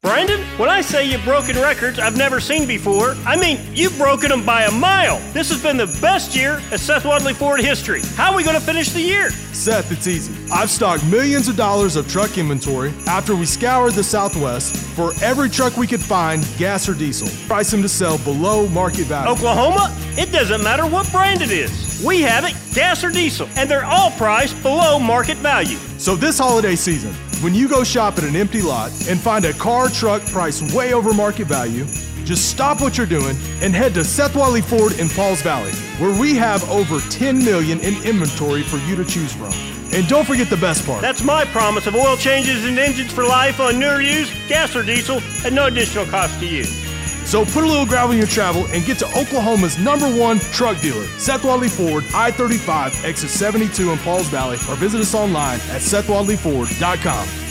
Brandon, 0.00 0.40
when 0.58 0.68
I 0.68 0.80
say 0.80 1.10
you've 1.10 1.24
broken 1.24 1.56
records 1.56 1.98
I've 1.98 2.16
never 2.16 2.38
seen 2.38 2.68
before, 2.68 3.16
I 3.26 3.34
mean 3.34 3.58
you've 3.74 3.98
broken 3.98 4.28
them 4.30 4.46
by 4.46 4.62
a 4.62 4.70
mile. 4.70 5.18
This 5.32 5.50
has 5.50 5.60
been 5.60 5.76
the 5.76 5.98
best 6.00 6.36
year 6.36 6.62
in 6.70 6.78
Seth 6.78 7.04
Wadley 7.04 7.34
Ford 7.34 7.58
history. 7.58 8.00
How 8.14 8.30
are 8.30 8.36
we 8.36 8.44
going 8.44 8.54
to 8.54 8.62
finish 8.62 8.90
the 8.90 9.00
year? 9.00 9.30
Seth, 9.30 9.90
it's 9.90 10.06
easy. 10.06 10.32
I've 10.52 10.70
stocked 10.70 11.04
millions 11.06 11.48
of 11.48 11.56
dollars 11.56 11.96
of 11.96 12.06
truck 12.06 12.38
inventory 12.38 12.92
after 13.08 13.34
we 13.34 13.44
scoured 13.44 13.94
the 13.94 14.04
Southwest 14.04 14.76
for 14.94 15.12
every 15.20 15.50
truck 15.50 15.76
we 15.76 15.88
could 15.88 16.00
find, 16.00 16.46
gas 16.58 16.88
or 16.88 16.94
diesel. 16.94 17.28
Price 17.48 17.72
them 17.72 17.82
to 17.82 17.88
sell 17.88 18.18
below 18.18 18.68
market 18.68 19.06
value. 19.06 19.32
Oklahoma, 19.32 19.92
it 20.16 20.30
doesn't 20.30 20.62
matter 20.62 20.86
what 20.86 21.10
brand 21.10 21.42
it 21.42 21.50
is. 21.50 22.00
We 22.06 22.22
have 22.22 22.44
it, 22.44 22.54
gas 22.72 23.02
or 23.02 23.10
diesel, 23.10 23.48
and 23.56 23.68
they're 23.68 23.84
all 23.84 24.12
priced 24.12 24.62
below 24.62 25.00
market 25.00 25.38
value. 25.38 25.76
So 25.98 26.14
this 26.14 26.38
holiday 26.38 26.76
season, 26.76 27.12
when 27.40 27.54
you 27.54 27.68
go 27.68 27.84
shop 27.84 28.18
at 28.18 28.24
an 28.24 28.34
empty 28.34 28.62
lot 28.62 28.90
and 29.08 29.20
find 29.20 29.44
a 29.44 29.52
car 29.52 29.88
truck 29.88 30.22
priced 30.26 30.74
way 30.74 30.92
over 30.92 31.14
market 31.14 31.46
value, 31.46 31.86
just 32.24 32.50
stop 32.50 32.80
what 32.80 32.98
you're 32.98 33.06
doing 33.06 33.36
and 33.62 33.74
head 33.74 33.94
to 33.94 34.04
Seth 34.04 34.34
Wadley 34.34 34.60
Ford 34.60 34.98
in 34.98 35.08
Pauls 35.08 35.40
Valley, 35.42 35.72
where 35.98 36.18
we 36.20 36.34
have 36.34 36.68
over 36.68 37.00
10 37.10 37.38
million 37.44 37.80
in 37.80 37.94
inventory 38.02 38.62
for 38.62 38.78
you 38.78 38.96
to 38.96 39.04
choose 39.04 39.32
from. 39.32 39.52
And 39.92 40.06
don't 40.08 40.26
forget 40.26 40.50
the 40.50 40.56
best 40.56 40.84
part. 40.84 41.00
That's 41.00 41.22
my 41.22 41.44
promise 41.46 41.86
of 41.86 41.94
oil 41.94 42.16
changes 42.16 42.64
and 42.64 42.78
engines 42.78 43.12
for 43.12 43.24
life 43.24 43.60
on 43.60 43.78
newer 43.78 44.02
use, 44.02 44.30
gas 44.48 44.74
or 44.76 44.82
diesel, 44.82 45.20
at 45.44 45.52
no 45.52 45.66
additional 45.66 46.06
cost 46.06 46.38
to 46.40 46.46
you. 46.46 46.64
So 47.28 47.44
put 47.44 47.62
a 47.62 47.66
little 47.66 47.84
gravel 47.84 48.12
in 48.12 48.18
your 48.18 48.26
travel 48.26 48.64
and 48.68 48.86
get 48.86 48.98
to 49.00 49.06
Oklahoma's 49.08 49.78
number 49.78 50.06
one 50.08 50.38
truck 50.38 50.80
dealer, 50.80 51.04
Seth 51.18 51.44
Wadley 51.44 51.68
Ford, 51.68 52.04
I-35, 52.14 53.04
exit 53.04 53.28
72 53.28 53.90
in 53.90 53.98
Pauls 53.98 54.28
Valley, 54.28 54.56
or 54.66 54.76
visit 54.76 55.02
us 55.02 55.14
online 55.14 55.60
at 55.68 55.82
SethWadleyFord.com. 55.82 57.47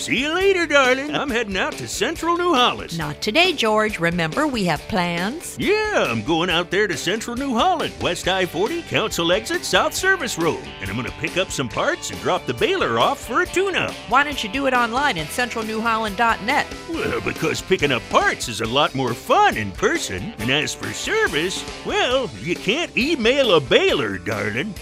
See 0.00 0.22
you 0.22 0.32
later, 0.34 0.66
darling. 0.66 1.14
I'm 1.14 1.28
heading 1.28 1.58
out 1.58 1.74
to 1.74 1.86
Central 1.86 2.38
New 2.38 2.54
Holland. 2.54 2.96
Not 2.96 3.20
today, 3.20 3.52
George. 3.52 4.00
Remember, 4.00 4.46
we 4.46 4.64
have 4.64 4.80
plans. 4.88 5.58
Yeah, 5.58 6.06
I'm 6.08 6.22
going 6.22 6.48
out 6.48 6.70
there 6.70 6.88
to 6.88 6.96
Central 6.96 7.36
New 7.36 7.52
Holland, 7.52 7.92
West 8.00 8.26
I 8.26 8.46
40, 8.46 8.80
Council 8.84 9.30
Exit, 9.30 9.62
South 9.62 9.92
Service 9.92 10.38
Road. 10.38 10.64
And 10.80 10.88
I'm 10.88 10.96
going 10.96 11.06
to 11.06 11.12
pick 11.18 11.36
up 11.36 11.50
some 11.50 11.68
parts 11.68 12.10
and 12.10 12.18
drop 12.22 12.46
the 12.46 12.54
baler 12.54 12.98
off 12.98 13.26
for 13.26 13.42
a 13.42 13.46
tune 13.46 13.76
up. 13.76 13.92
Why 14.08 14.24
don't 14.24 14.42
you 14.42 14.50
do 14.50 14.66
it 14.66 14.72
online 14.72 15.18
at 15.18 15.26
centralnewholland.net? 15.26 16.66
Well, 16.88 17.20
because 17.20 17.60
picking 17.60 17.92
up 17.92 18.02
parts 18.08 18.48
is 18.48 18.62
a 18.62 18.66
lot 18.66 18.94
more 18.94 19.12
fun 19.12 19.58
in 19.58 19.70
person. 19.70 20.32
And 20.38 20.48
as 20.50 20.74
for 20.74 20.90
service, 20.94 21.62
well, 21.84 22.30
you 22.40 22.56
can't 22.56 22.96
email 22.96 23.52
a 23.52 23.60
baler, 23.60 24.16
darling. 24.16 24.74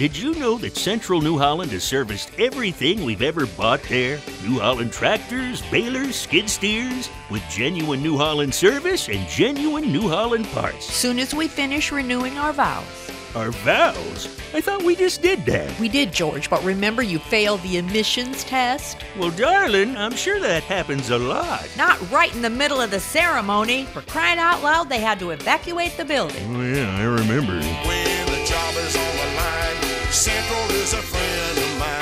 Did 0.00 0.16
you 0.16 0.34
know 0.36 0.56
that 0.56 0.78
Central 0.78 1.20
New 1.20 1.36
Holland 1.36 1.72
has 1.72 1.84
serviced 1.84 2.30
everything 2.38 3.04
we've 3.04 3.20
ever 3.20 3.44
bought 3.44 3.82
there? 3.82 4.18
New 4.46 4.58
Holland 4.58 4.94
tractors, 4.94 5.60
balers, 5.70 6.16
skid 6.16 6.48
steers, 6.48 7.10
with 7.28 7.42
genuine 7.50 8.02
New 8.02 8.16
Holland 8.16 8.54
service 8.54 9.10
and 9.10 9.28
genuine 9.28 9.92
New 9.92 10.08
Holland 10.08 10.46
parts. 10.52 10.86
Soon 10.86 11.18
as 11.18 11.34
we 11.34 11.48
finish 11.48 11.92
renewing 11.92 12.38
our 12.38 12.54
vows. 12.54 13.10
Our 13.34 13.50
vows? 13.50 14.40
I 14.54 14.62
thought 14.62 14.82
we 14.82 14.96
just 14.96 15.20
did 15.20 15.44
that. 15.44 15.78
We 15.78 15.90
did, 15.90 16.14
George, 16.14 16.48
but 16.48 16.64
remember 16.64 17.02
you 17.02 17.18
failed 17.18 17.60
the 17.60 17.76
emissions 17.76 18.42
test? 18.44 18.96
Well, 19.18 19.30
darling, 19.32 19.98
I'm 19.98 20.16
sure 20.16 20.40
that 20.40 20.62
happens 20.62 21.10
a 21.10 21.18
lot. 21.18 21.68
Not 21.76 22.10
right 22.10 22.34
in 22.34 22.40
the 22.40 22.48
middle 22.48 22.80
of 22.80 22.90
the 22.90 23.00
ceremony. 23.00 23.84
For 23.84 24.00
crying 24.00 24.38
out 24.38 24.62
loud, 24.62 24.88
they 24.88 25.00
had 25.00 25.18
to 25.18 25.28
evacuate 25.28 25.98
the 25.98 26.06
building. 26.06 26.56
Oh, 26.56 26.62
yeah, 26.62 26.96
I 26.96 27.02
remember. 27.02 27.60
When 27.60 28.26
the 28.28 28.46
job 28.46 28.74
is 28.76 28.96
on 28.96 29.16
the 29.18 29.36
line, 29.36 29.89
Central 30.10 30.70
is 30.72 30.92
a 30.92 30.96
friend 30.96 31.58
of 31.58 31.78
mine. 31.78 32.00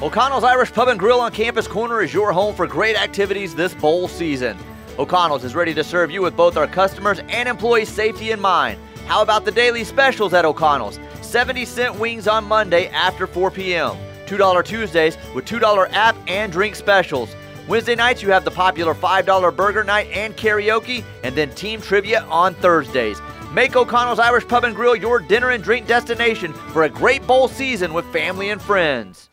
O'Connell's 0.00 0.44
Irish 0.44 0.72
Pub 0.72 0.86
and 0.86 0.98
Grill 0.98 1.18
on 1.18 1.32
Campus 1.32 1.66
Corner 1.66 2.02
is 2.02 2.14
your 2.14 2.32
home 2.32 2.54
for 2.54 2.68
great 2.68 2.96
activities 2.96 3.52
this 3.52 3.74
bowl 3.74 4.06
season. 4.06 4.56
O'Connell's 4.96 5.42
is 5.42 5.56
ready 5.56 5.74
to 5.74 5.82
serve 5.82 6.12
you 6.12 6.22
with 6.22 6.36
both 6.36 6.56
our 6.56 6.68
customers 6.68 7.18
and 7.30 7.48
employees' 7.48 7.88
safety 7.88 8.30
in 8.30 8.40
mind. 8.40 8.78
How 9.06 9.22
about 9.22 9.44
the 9.44 9.50
daily 9.50 9.82
specials 9.82 10.32
at 10.34 10.44
O'Connell's? 10.44 11.00
70 11.20 11.64
cent 11.64 11.98
wings 11.98 12.28
on 12.28 12.44
Monday 12.44 12.86
after 12.90 13.26
4 13.26 13.50
p.m. 13.50 13.96
$2 14.26 14.64
Tuesdays 14.64 15.18
with 15.34 15.46
$2 15.46 15.92
app 15.92 16.14
and 16.28 16.52
drink 16.52 16.76
specials. 16.76 17.34
Wednesday 17.66 17.96
nights, 17.96 18.22
you 18.22 18.30
have 18.30 18.44
the 18.44 18.52
popular 18.52 18.94
$5 18.94 19.56
burger 19.56 19.82
night 19.82 20.08
and 20.12 20.36
karaoke, 20.36 21.02
and 21.24 21.34
then 21.34 21.50
team 21.56 21.80
trivia 21.80 22.22
on 22.24 22.54
Thursdays. 22.54 23.20
Make 23.52 23.76
O'Connell's 23.76 24.18
Irish 24.18 24.48
Pub 24.48 24.64
and 24.64 24.74
Grill 24.74 24.96
your 24.96 25.18
dinner 25.18 25.50
and 25.50 25.62
drink 25.62 25.86
destination 25.86 26.54
for 26.54 26.84
a 26.84 26.88
great 26.88 27.26
bowl 27.26 27.48
season 27.48 27.92
with 27.92 28.06
family 28.06 28.48
and 28.48 28.62
friends. 28.62 29.28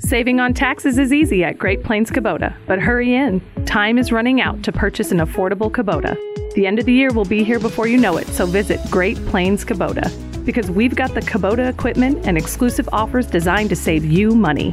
Saving 0.00 0.40
on 0.40 0.54
taxes 0.54 0.98
is 0.98 1.12
easy 1.12 1.44
at 1.44 1.56
Great 1.56 1.84
Plains 1.84 2.10
Kubota, 2.10 2.56
but 2.66 2.80
hurry 2.80 3.14
in. 3.14 3.40
Time 3.64 3.96
is 3.96 4.10
running 4.10 4.40
out 4.40 4.60
to 4.64 4.72
purchase 4.72 5.12
an 5.12 5.18
affordable 5.18 5.70
Kubota. 5.70 6.16
The 6.54 6.66
end 6.66 6.80
of 6.80 6.86
the 6.86 6.92
year 6.92 7.12
will 7.12 7.24
be 7.24 7.44
here 7.44 7.60
before 7.60 7.86
you 7.86 7.96
know 7.96 8.16
it, 8.16 8.26
so 8.28 8.44
visit 8.44 8.80
Great 8.90 9.16
Plains 9.26 9.64
Kubota 9.64 10.10
because 10.44 10.68
we've 10.68 10.96
got 10.96 11.14
the 11.14 11.20
Kubota 11.20 11.68
equipment 11.68 12.26
and 12.26 12.36
exclusive 12.36 12.88
offers 12.90 13.26
designed 13.26 13.68
to 13.68 13.76
save 13.76 14.04
you 14.04 14.34
money. 14.34 14.72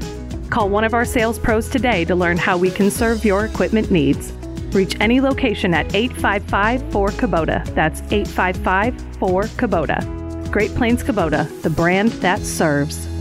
Call 0.49 0.69
one 0.69 0.85
of 0.85 0.95
our 0.95 1.05
sales 1.05 1.37
pros 1.37 1.67
today 1.67 2.03
to 2.05 2.15
learn 2.15 2.37
how 2.37 2.57
we 2.57 2.71
can 2.71 2.89
serve 2.89 3.23
your 3.25 3.45
equipment 3.45 3.91
needs. 3.91 4.31
Reach 4.75 4.97
any 4.99 5.21
location 5.21 5.73
at 5.73 5.95
855 5.95 6.91
4 6.91 7.09
Kubota. 7.11 7.65
That's 7.73 8.01
855 8.11 9.17
4 9.19 9.43
Kubota. 9.43 10.51
Great 10.51 10.75
Plains 10.75 11.01
Kubota, 11.01 11.61
the 11.61 11.69
brand 11.69 12.09
that 12.21 12.39
serves. 12.39 13.14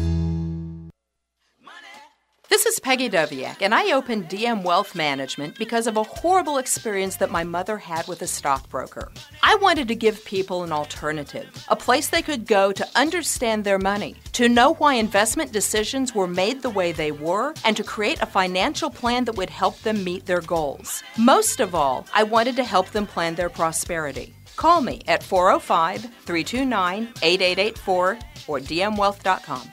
This 2.51 2.67
is 2.67 2.79
Peggy 2.79 3.09
Doviak, 3.09 3.63
and 3.63 3.75
I 3.75 3.93
opened 3.93 4.29
DM 4.29 4.63
Wealth 4.65 4.95
Management 4.95 5.59
because 5.59 5.87
of 5.87 5.97
a 5.97 6.03
horrible 6.03 6.59
experience 6.59 7.17
that 7.17 7.31
my 7.31 7.43
mother 7.43 7.79
had 7.79 8.07
with 8.07 8.21
a 8.21 8.27
stockbroker. 8.27 9.11
I 9.43 9.57
wanted 9.57 9.89
to 9.89 9.95
give 9.95 10.25
people 10.27 10.63
an 10.63 10.71
alternative, 10.71 11.49
a 11.69 11.75
place 11.75 12.11
they 12.11 12.21
could 12.21 12.47
go 12.47 12.71
to 12.71 12.87
understand 12.95 13.65
their 13.65 13.79
money, 13.79 14.17
to 14.33 14.51
know 14.51 14.75
why 14.75 14.95
investment 14.95 15.53
decisions 15.53 16.15
were 16.15 16.27
made 16.29 16.61
the 16.61 16.69
way 16.71 16.93
they 16.93 17.13
were, 17.13 17.55
and 17.65 17.79
to 17.79 17.83
create 17.83 18.21
a 18.21 18.27
financial 18.27 18.91
plan 18.91 19.25
that 19.25 19.37
would 19.37 19.51
help 19.51 19.81
them 19.81 20.05
meet 20.05 20.27
their 20.27 20.43
goals. 20.43 21.03
Most 21.17 21.61
of 21.61 21.75
all, 21.75 22.07
I 22.13 22.25
wanted 22.25 22.57
to 22.57 22.65
help 22.65 22.91
them 22.91 23.07
plan 23.07 23.37
their 23.37 23.51
prosperity. 23.51 24.35
Call 24.57 24.83
me 24.83 25.01
at 25.09 25.23
405 25.23 26.03
329 26.03 27.09
8884 27.23 28.19
or 28.47 28.59
dmwealth.com. 28.61 29.71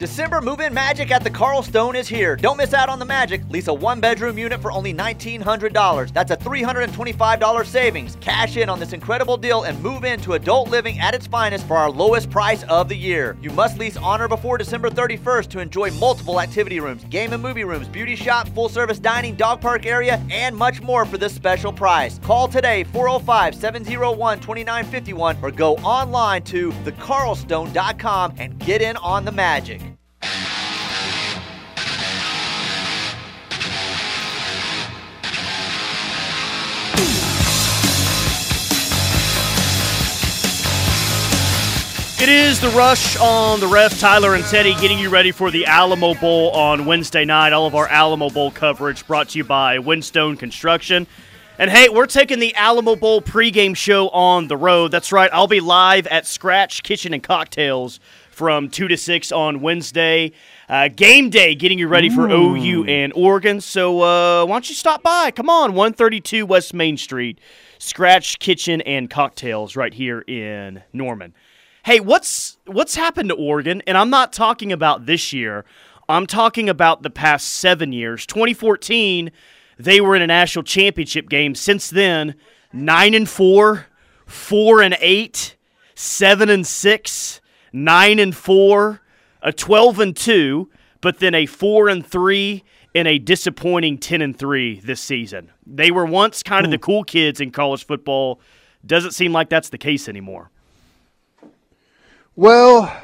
December 0.00 0.40
move 0.40 0.60
in 0.60 0.72
magic 0.72 1.10
at 1.10 1.22
the 1.22 1.28
Carl 1.28 1.62
Stone 1.62 1.94
is 1.94 2.08
here. 2.08 2.34
Don't 2.34 2.56
miss 2.56 2.72
out 2.72 2.88
on 2.88 2.98
the 2.98 3.04
magic. 3.04 3.42
Lease 3.50 3.68
a 3.68 3.74
one 3.74 4.00
bedroom 4.00 4.38
unit 4.38 4.58
for 4.62 4.72
only 4.72 4.94
$1,900. 4.94 6.14
That's 6.14 6.30
a 6.30 6.38
$325 6.38 7.66
savings. 7.66 8.16
Cash 8.18 8.56
in 8.56 8.70
on 8.70 8.80
this 8.80 8.94
incredible 8.94 9.36
deal 9.36 9.64
and 9.64 9.78
move 9.82 10.04
into 10.04 10.32
adult 10.32 10.70
living 10.70 10.98
at 11.00 11.14
its 11.14 11.26
finest 11.26 11.66
for 11.66 11.76
our 11.76 11.90
lowest 11.90 12.30
price 12.30 12.62
of 12.62 12.88
the 12.88 12.96
year. 12.96 13.36
You 13.42 13.50
must 13.50 13.78
lease 13.78 13.98
on 13.98 14.22
or 14.22 14.28
before 14.28 14.56
December 14.56 14.88
31st 14.88 15.50
to 15.50 15.58
enjoy 15.58 15.90
multiple 15.90 16.40
activity 16.40 16.80
rooms, 16.80 17.04
game 17.10 17.34
and 17.34 17.42
movie 17.42 17.64
rooms, 17.64 17.86
beauty 17.86 18.16
shop, 18.16 18.48
full 18.54 18.70
service 18.70 18.98
dining, 18.98 19.34
dog 19.34 19.60
park 19.60 19.84
area, 19.84 20.18
and 20.30 20.56
much 20.56 20.80
more 20.80 21.04
for 21.04 21.18
this 21.18 21.34
special 21.34 21.74
price. 21.74 22.18
Call 22.20 22.48
today 22.48 22.84
405 22.84 23.54
701 23.54 24.40
2951 24.40 25.36
or 25.42 25.50
go 25.50 25.76
online 25.76 26.42
to 26.44 26.72
thecarlstone.com 26.84 28.32
and 28.38 28.58
get 28.60 28.80
in 28.80 28.96
on 28.96 29.26
the 29.26 29.32
magic. 29.32 29.89
It 42.22 42.28
is 42.28 42.60
the 42.60 42.68
rush 42.68 43.16
on 43.16 43.60
the 43.60 43.66
ref, 43.66 43.98
Tyler 43.98 44.34
and 44.34 44.44
Teddy, 44.44 44.74
getting 44.74 44.98
you 44.98 45.08
ready 45.08 45.32
for 45.32 45.50
the 45.50 45.64
Alamo 45.64 46.12
Bowl 46.12 46.50
on 46.50 46.84
Wednesday 46.84 47.24
night. 47.24 47.54
All 47.54 47.64
of 47.64 47.74
our 47.74 47.88
Alamo 47.88 48.28
Bowl 48.28 48.50
coverage 48.50 49.06
brought 49.06 49.30
to 49.30 49.38
you 49.38 49.44
by 49.44 49.78
Windstone 49.78 50.36
Construction. 50.36 51.06
And 51.58 51.70
hey, 51.70 51.88
we're 51.88 52.04
taking 52.04 52.38
the 52.38 52.54
Alamo 52.56 52.94
Bowl 52.94 53.22
pregame 53.22 53.74
show 53.74 54.10
on 54.10 54.48
the 54.48 54.56
road. 54.58 54.90
That's 54.90 55.12
right, 55.12 55.30
I'll 55.32 55.46
be 55.46 55.60
live 55.60 56.06
at 56.08 56.26
Scratch 56.26 56.82
Kitchen 56.82 57.14
and 57.14 57.22
Cocktails 57.22 58.00
from 58.30 58.68
2 58.68 58.88
to 58.88 58.98
6 58.98 59.32
on 59.32 59.62
Wednesday. 59.62 60.32
Uh, 60.68 60.88
game 60.88 61.30
day, 61.30 61.54
getting 61.54 61.78
you 61.78 61.88
ready 61.88 62.10
for 62.10 62.28
Ooh. 62.28 62.54
OU 62.54 62.84
and 62.84 63.14
Oregon. 63.14 63.62
So 63.62 64.02
uh, 64.02 64.44
why 64.44 64.56
don't 64.56 64.68
you 64.68 64.74
stop 64.74 65.02
by? 65.02 65.30
Come 65.30 65.48
on, 65.48 65.72
132 65.72 66.44
West 66.44 66.74
Main 66.74 66.98
Street, 66.98 67.38
Scratch 67.78 68.38
Kitchen 68.38 68.82
and 68.82 69.08
Cocktails 69.08 69.74
right 69.74 69.94
here 69.94 70.20
in 70.20 70.82
Norman. 70.92 71.32
Hey, 71.84 71.98
what's 71.98 72.58
what's 72.66 72.94
happened 72.94 73.30
to 73.30 73.34
Oregon? 73.34 73.82
And 73.86 73.96
I'm 73.96 74.10
not 74.10 74.32
talking 74.32 74.70
about 74.70 75.06
this 75.06 75.32
year. 75.32 75.64
I'm 76.08 76.26
talking 76.26 76.68
about 76.68 77.02
the 77.02 77.10
past 77.10 77.46
seven 77.46 77.92
years. 77.92 78.26
2014, 78.26 79.30
they 79.78 80.00
were 80.00 80.14
in 80.14 80.22
a 80.22 80.26
national 80.26 80.64
championship 80.64 81.28
game. 81.28 81.54
Since 81.54 81.88
then, 81.88 82.34
nine 82.72 83.14
and 83.14 83.28
four, 83.28 83.86
four 84.26 84.82
and 84.82 84.96
eight, 85.00 85.56
seven 85.94 86.50
and 86.50 86.66
six, 86.66 87.40
nine 87.72 88.18
and 88.18 88.36
four, 88.36 89.00
a 89.40 89.52
12 89.52 90.00
and 90.00 90.16
two, 90.16 90.68
but 91.00 91.18
then 91.18 91.34
a 91.34 91.46
four 91.46 91.88
and 91.88 92.06
three 92.06 92.62
and 92.94 93.08
a 93.08 93.18
disappointing 93.18 93.96
10 93.96 94.20
and 94.20 94.38
three 94.38 94.80
this 94.80 95.00
season. 95.00 95.50
They 95.64 95.90
were 95.90 96.04
once 96.04 96.42
kind 96.42 96.64
of 96.64 96.70
the 96.72 96.76
hmm. 96.76 96.82
cool 96.82 97.04
kids 97.04 97.40
in 97.40 97.52
college 97.52 97.86
football. 97.86 98.40
Doesn't 98.84 99.12
seem 99.12 99.32
like 99.32 99.48
that's 99.48 99.70
the 99.70 99.78
case 99.78 100.08
anymore. 100.08 100.50
Well, 102.36 102.96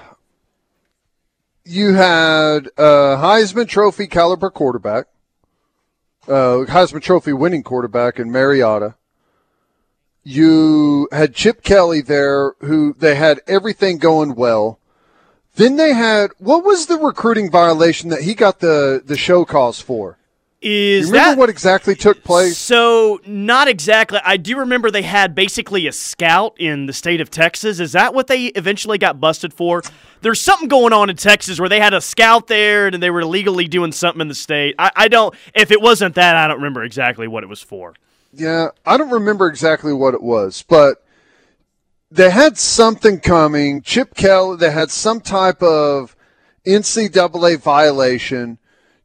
you 1.65 1.95
had 1.95 2.69
a 2.79 3.17
Heisman 3.19 3.69
Trophy 3.69 4.07
caliber 4.07 4.51
quarterback, 4.51 5.07
uh, 6.29 6.65
Heisman 6.69 7.03
Trophy 7.03 7.33
winning 7.33 7.65
quarterback 7.65 8.21
in 8.21 8.31
Mariota. 8.31 8.95
You 10.23 11.09
had 11.11 11.35
Chip 11.35 11.63
Kelly 11.63 12.01
there, 12.01 12.55
who 12.61 12.95
they 12.95 13.17
had 13.17 13.41
everything 13.49 13.99
going 13.99 14.37
well. 14.37 14.79
Then 15.57 15.77
they 15.77 15.93
had 15.93 16.31
what 16.39 16.65
was 16.65 16.87
the 16.87 16.97
recruiting 16.97 17.51
violation 17.51 18.11
that 18.11 18.23
he 18.23 18.35
got 18.35 18.61
the 18.61 19.03
the 19.05 19.17
show 19.17 19.45
cause 19.45 19.81
for? 19.81 20.19
Is 20.69 21.07
you 21.07 21.13
remember 21.13 21.31
that 21.31 21.39
what 21.39 21.49
exactly 21.49 21.95
took 21.95 22.25
place? 22.25 22.59
So, 22.59 23.21
not 23.25 23.69
exactly. 23.69 24.19
I 24.25 24.37
do 24.37 24.59
remember 24.59 24.91
they 24.91 25.03
had 25.03 25.33
basically 25.33 25.87
a 25.87 25.93
scout 25.93 26.57
in 26.59 26.87
the 26.87 26.93
state 26.93 27.21
of 27.21 27.31
Texas. 27.31 27.79
Is 27.79 27.93
that 27.93 28.15
what 28.15 28.27
they 28.27 28.47
eventually 28.47 28.99
got 28.99 29.21
busted 29.21 29.55
for? 29.55 29.85
There's 30.23 30.41
something 30.41 30.67
going 30.67 30.93
on 30.93 31.09
in 31.09 31.15
Texas 31.15 31.61
where 31.61 31.69
they 31.69 31.79
had 31.79 31.95
a 31.95 32.01
scout 32.01 32.49
there 32.49 32.89
and 32.89 33.01
they 33.01 33.11
were 33.11 33.21
illegally 33.21 33.69
doing 33.69 33.93
something 33.93 34.21
in 34.21 34.27
the 34.27 34.35
state. 34.35 34.75
I, 34.77 34.91
I 34.97 35.07
don't, 35.07 35.33
if 35.55 35.71
it 35.71 35.81
wasn't 35.81 36.17
that, 36.17 36.35
I 36.35 36.49
don't 36.49 36.57
remember 36.57 36.83
exactly 36.83 37.29
what 37.29 37.45
it 37.45 37.49
was 37.49 37.63
for. 37.63 37.95
Yeah, 38.33 38.71
I 38.85 38.97
don't 38.97 39.11
remember 39.11 39.47
exactly 39.47 39.93
what 39.93 40.15
it 40.15 40.23
was, 40.23 40.65
but 40.67 41.05
they 42.11 42.31
had 42.31 42.59
something 42.59 43.21
coming. 43.21 43.83
Chip 43.83 44.17
Kelly, 44.17 44.57
they 44.57 44.73
had 44.73 44.91
some 44.91 45.21
type 45.21 45.63
of 45.63 46.17
NCAA 46.67 47.61
violation. 47.61 48.59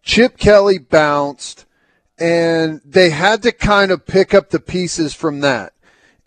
Chip 0.04 0.38
Kelly 0.38 0.78
bounced, 0.78 1.66
and 2.20 2.82
they 2.86 3.10
had 3.10 3.44
to 3.44 3.52
kind 3.52 3.92
of 3.92 4.06
pick 4.06 4.34
up 4.34 4.50
the 4.50 4.60
pieces 4.60 5.14
from 5.14 5.42
that. 5.42 5.74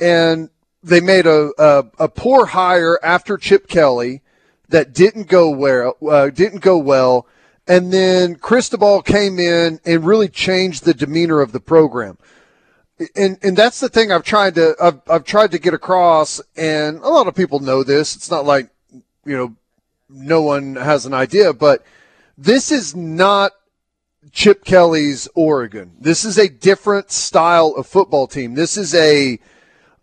And 0.01 0.51
they 0.83 1.01
made 1.01 1.27
a, 1.27 1.51
a, 1.59 1.85
a 1.99 2.09
poor 2.09 2.47
hire 2.47 2.99
after 3.03 3.37
Chip 3.37 3.69
Kelly 3.69 4.23
that 4.69 4.93
didn't 4.93 5.29
go 5.29 5.51
well. 5.51 5.97
Uh, 6.07 6.31
didn't 6.31 6.61
go 6.61 6.77
well. 6.77 7.27
And 7.67 7.93
then 7.93 8.37
Cristobal 8.37 9.03
came 9.03 9.39
in 9.39 9.81
and 9.87 10.05
really 10.05 10.29
changed 10.29 10.85
the 10.85 10.95
demeanor 10.95 11.41
of 11.41 11.53
the 11.53 11.61
program. 11.61 12.19
And 13.17 13.39
and 13.43 13.57
that's 13.57 13.81
the 13.81 13.89
thing 13.89 14.13
I've 14.13 14.23
tried 14.23 14.55
to 14.55 14.77
I've, 14.81 15.01
I've 15.09 15.25
tried 15.25 15.51
to 15.51 15.59
get 15.59 15.75
across, 15.75 16.41
and 16.57 16.99
a 16.99 17.09
lot 17.09 17.27
of 17.27 17.35
people 17.35 17.59
know 17.59 17.83
this. 17.83 18.15
It's 18.15 18.31
not 18.31 18.45
like 18.45 18.69
you 19.25 19.37
know 19.37 19.57
no 20.09 20.43
one 20.43 20.77
has 20.77 21.05
an 21.05 21.13
idea, 21.13 21.53
but 21.53 21.85
this 22.39 22.71
is 22.71 22.95
not 22.95 23.53
Chip 24.33 24.65
Kelly's 24.65 25.29
Oregon. 25.35 25.93
This 26.01 26.25
is 26.25 26.39
a 26.39 26.49
different 26.49 27.11
style 27.11 27.75
of 27.77 27.87
football 27.87 28.27
team. 28.27 28.55
This 28.55 28.77
is 28.77 28.95
a 28.95 29.39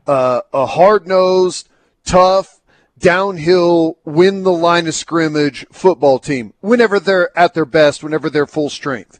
uh, 0.08 0.42
a 0.54 0.66
hard 0.66 1.08
nosed, 1.08 1.70
tough, 2.06 2.60
downhill, 2.98 3.98
win 4.06 4.44
the 4.44 4.52
line 4.52 4.88
of 4.88 4.96
scrimmage 4.96 5.66
football 5.72 6.20
team. 6.20 6.54
Whenever 6.62 7.00
they're 7.00 7.38
at 7.38 7.54
their 7.54 7.66
best, 7.66 8.04
whenever 8.04 8.30
they're 8.30 8.48
full 8.48 8.70
strength. 8.70 9.20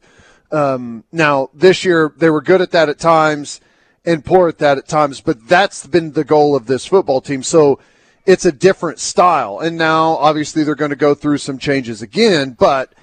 Um, 0.52 1.04
now 1.12 1.50
this 1.54 1.86
year 1.86 2.14
they 2.18 2.30
were 2.30 2.42
good 2.42 2.62
at 2.62 2.72
that 2.72 2.90
at 2.90 3.00
times 3.00 3.62
and 4.06 4.26
poor 4.26 4.50
at 4.50 4.58
that 4.58 4.78
at 4.78 4.88
times, 4.88 5.22
but 5.22 5.48
that's 5.48 5.86
been 5.88 6.12
the 6.12 6.24
goal 6.24 6.56
of 6.56 6.66
this 6.66 6.86
football 6.86 7.22
team. 7.22 7.44
So 7.44 7.80
it's 8.26 8.46
a 8.46 8.52
different 8.52 9.00
style. 9.00 9.60
And 9.60 9.78
now 9.78 10.18
obviously 10.18 10.64
they're 10.64 10.76
going 10.76 10.90
to 10.90 10.96
go 10.96 11.16
through 11.16 11.38
some 11.38 11.58
changes 11.58 12.02
again, 12.02 12.56
but 12.58 12.94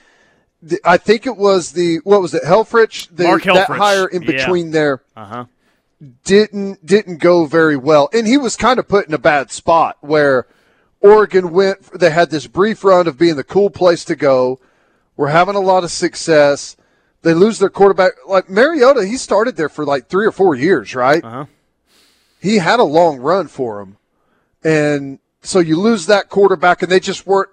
the, 0.62 0.80
I 0.84 0.96
think 0.96 1.26
it 1.26 1.36
was 1.36 1.72
the 1.72 1.98
what 2.04 2.20
was 2.20 2.34
it 2.34 2.42
Helfrich 2.42 3.08
the, 3.14 3.24
Mark 3.24 3.44
that 3.44 3.68
Helfrich. 3.68 3.76
hire 3.76 4.06
in 4.06 4.22
Yeah. 4.22 4.32
between 4.32 4.70
there 4.72 5.02
Uh 5.16 5.24
huh. 5.24 5.44
didn't 6.24 6.84
didn't 6.84 7.18
go 7.18 7.46
very 7.46 7.76
well, 7.76 8.08
and 8.12 8.26
he 8.26 8.36
was 8.36 8.56
kind 8.56 8.78
of 8.78 8.88
put 8.88 9.06
in 9.08 9.14
a 9.14 9.18
bad 9.18 9.50
spot 9.50 9.96
where 10.00 10.46
Oregon 11.00 11.50
went. 11.52 11.82
They 11.98 12.10
had 12.10 12.30
this 12.30 12.46
brief 12.46 12.82
run 12.84 13.06
of 13.06 13.18
being 13.18 13.36
the 13.36 13.44
cool 13.44 13.70
place 13.70 14.04
to 14.06 14.16
go. 14.16 14.58
We're 15.16 15.28
having 15.28 15.54
a 15.56 15.60
lot 15.60 15.84
of 15.84 15.90
success. 15.90 16.76
They 17.22 17.34
lose 17.34 17.58
their 17.58 17.70
quarterback. 17.70 18.12
Like 18.26 18.48
Mariota, 18.48 19.04
he 19.06 19.16
started 19.16 19.56
there 19.56 19.68
for 19.68 19.84
like 19.84 20.08
three 20.08 20.26
or 20.26 20.32
four 20.32 20.54
years, 20.54 20.94
right? 20.94 21.22
Uh-huh. 21.24 21.46
He 22.40 22.58
had 22.58 22.78
a 22.78 22.84
long 22.84 23.18
run 23.18 23.48
for 23.48 23.80
him. 23.80 23.96
And 24.62 25.18
so 25.42 25.58
you 25.58 25.78
lose 25.80 26.06
that 26.06 26.28
quarterback, 26.28 26.82
and 26.82 26.90
they 26.90 27.00
just 27.00 27.26
weren't. 27.26 27.50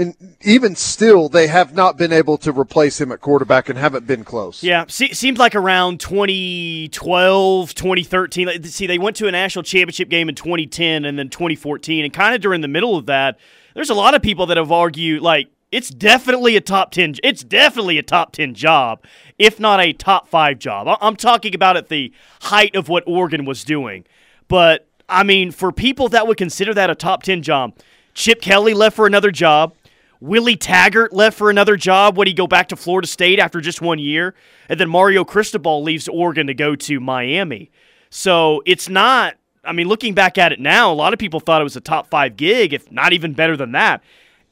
And 0.00 0.36
even 0.40 0.76
still, 0.76 1.28
they 1.28 1.46
have 1.48 1.74
not 1.74 1.98
been 1.98 2.10
able 2.10 2.38
to 2.38 2.52
replace 2.52 2.98
him 2.98 3.12
at 3.12 3.20
quarterback 3.20 3.68
and 3.68 3.78
haven't 3.78 4.06
been 4.06 4.24
close. 4.24 4.62
Yeah, 4.62 4.86
se- 4.88 5.12
seems 5.12 5.38
like 5.38 5.54
around 5.54 6.00
2012, 6.00 7.74
2013. 7.74 8.62
See, 8.64 8.86
they 8.86 8.98
went 8.98 9.16
to 9.16 9.28
a 9.28 9.30
national 9.30 9.62
championship 9.62 10.08
game 10.08 10.30
in 10.30 10.34
2010 10.34 11.04
and 11.04 11.18
then 11.18 11.28
2014. 11.28 12.02
And 12.02 12.14
kind 12.14 12.34
of 12.34 12.40
during 12.40 12.62
the 12.62 12.68
middle 12.68 12.96
of 12.96 13.04
that, 13.06 13.38
there's 13.74 13.90
a 13.90 13.94
lot 13.94 14.14
of 14.14 14.22
people 14.22 14.46
that 14.46 14.56
have 14.56 14.72
argued, 14.72 15.20
like, 15.20 15.50
it's 15.70 15.90
definitely 15.90 16.56
a 16.56 16.60
top 16.60 16.90
10 16.90 17.16
it's 17.22 17.44
definitely 17.44 17.96
a 17.96 18.02
top 18.02 18.32
10 18.32 18.54
job 18.54 19.04
if 19.38 19.60
not 19.60 19.78
a 19.78 19.92
top 19.92 20.26
5 20.26 20.58
job 20.58 20.98
i'm 21.00 21.14
talking 21.14 21.54
about 21.54 21.76
at 21.76 21.88
the 21.88 22.12
height 22.42 22.74
of 22.74 22.88
what 22.88 23.04
oregon 23.06 23.44
was 23.44 23.62
doing 23.62 24.04
but 24.48 24.88
i 25.08 25.22
mean 25.22 25.52
for 25.52 25.70
people 25.70 26.08
that 26.08 26.26
would 26.26 26.36
consider 26.36 26.74
that 26.74 26.90
a 26.90 26.96
top 26.96 27.22
10 27.22 27.42
job 27.42 27.72
chip 28.14 28.40
kelly 28.40 28.74
left 28.74 28.96
for 28.96 29.06
another 29.06 29.30
job 29.30 29.72
willie 30.20 30.56
taggart 30.56 31.12
left 31.12 31.36
for 31.36 31.50
another 31.50 31.76
job 31.76 32.16
Would 32.16 32.28
he 32.28 32.34
go 32.34 32.46
back 32.46 32.68
to 32.68 32.76
florida 32.76 33.08
state 33.08 33.38
after 33.38 33.60
just 33.60 33.80
one 33.80 33.98
year 33.98 34.34
and 34.68 34.78
then 34.78 34.88
mario 34.88 35.24
cristobal 35.24 35.82
leaves 35.82 36.08
oregon 36.08 36.46
to 36.46 36.54
go 36.54 36.76
to 36.76 37.00
miami 37.00 37.70
so 38.10 38.62
it's 38.66 38.88
not 38.88 39.36
I 39.62 39.72
mean, 39.72 39.88
looking 39.88 40.14
back 40.14 40.38
at 40.38 40.52
it 40.52 40.58
now, 40.58 40.90
a 40.90 40.94
lot 40.94 41.12
of 41.12 41.18
people 41.18 41.38
thought 41.38 41.60
it 41.60 41.64
was 41.64 41.76
a 41.76 41.82
top 41.82 42.06
five 42.06 42.38
gig, 42.38 42.72
if 42.72 42.90
not 42.90 43.12
even 43.12 43.34
better 43.34 43.58
than 43.58 43.72
that 43.72 44.02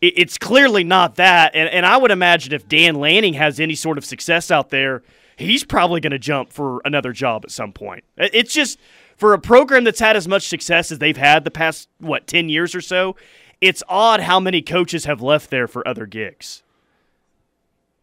it's 0.00 0.38
clearly 0.38 0.84
not 0.84 1.16
that. 1.16 1.54
And, 1.54 1.68
and 1.68 1.84
I 1.84 1.96
would 1.96 2.10
imagine 2.10 2.52
if 2.52 2.68
Dan 2.68 2.96
Lanning 2.96 3.34
has 3.34 3.58
any 3.58 3.74
sort 3.74 3.98
of 3.98 4.04
success 4.04 4.50
out 4.50 4.70
there, 4.70 5.02
he's 5.36 5.64
probably 5.64 6.00
going 6.00 6.12
to 6.12 6.18
jump 6.18 6.52
for 6.52 6.80
another 6.84 7.12
job 7.12 7.44
at 7.44 7.50
some 7.50 7.72
point. 7.72 8.04
It's 8.16 8.52
just 8.52 8.78
for 9.16 9.32
a 9.32 9.38
program 9.38 9.84
that's 9.84 10.00
had 10.00 10.16
as 10.16 10.28
much 10.28 10.46
success 10.46 10.92
as 10.92 10.98
they've 10.98 11.16
had 11.16 11.44
the 11.44 11.50
past, 11.50 11.88
what, 11.98 12.26
10 12.26 12.48
years 12.48 12.74
or 12.74 12.80
so, 12.80 13.16
it's 13.60 13.82
odd 13.88 14.20
how 14.20 14.40
many 14.40 14.62
coaches 14.62 15.04
have 15.04 15.20
left 15.20 15.50
there 15.50 15.66
for 15.66 15.86
other 15.86 16.06
gigs. 16.06 16.62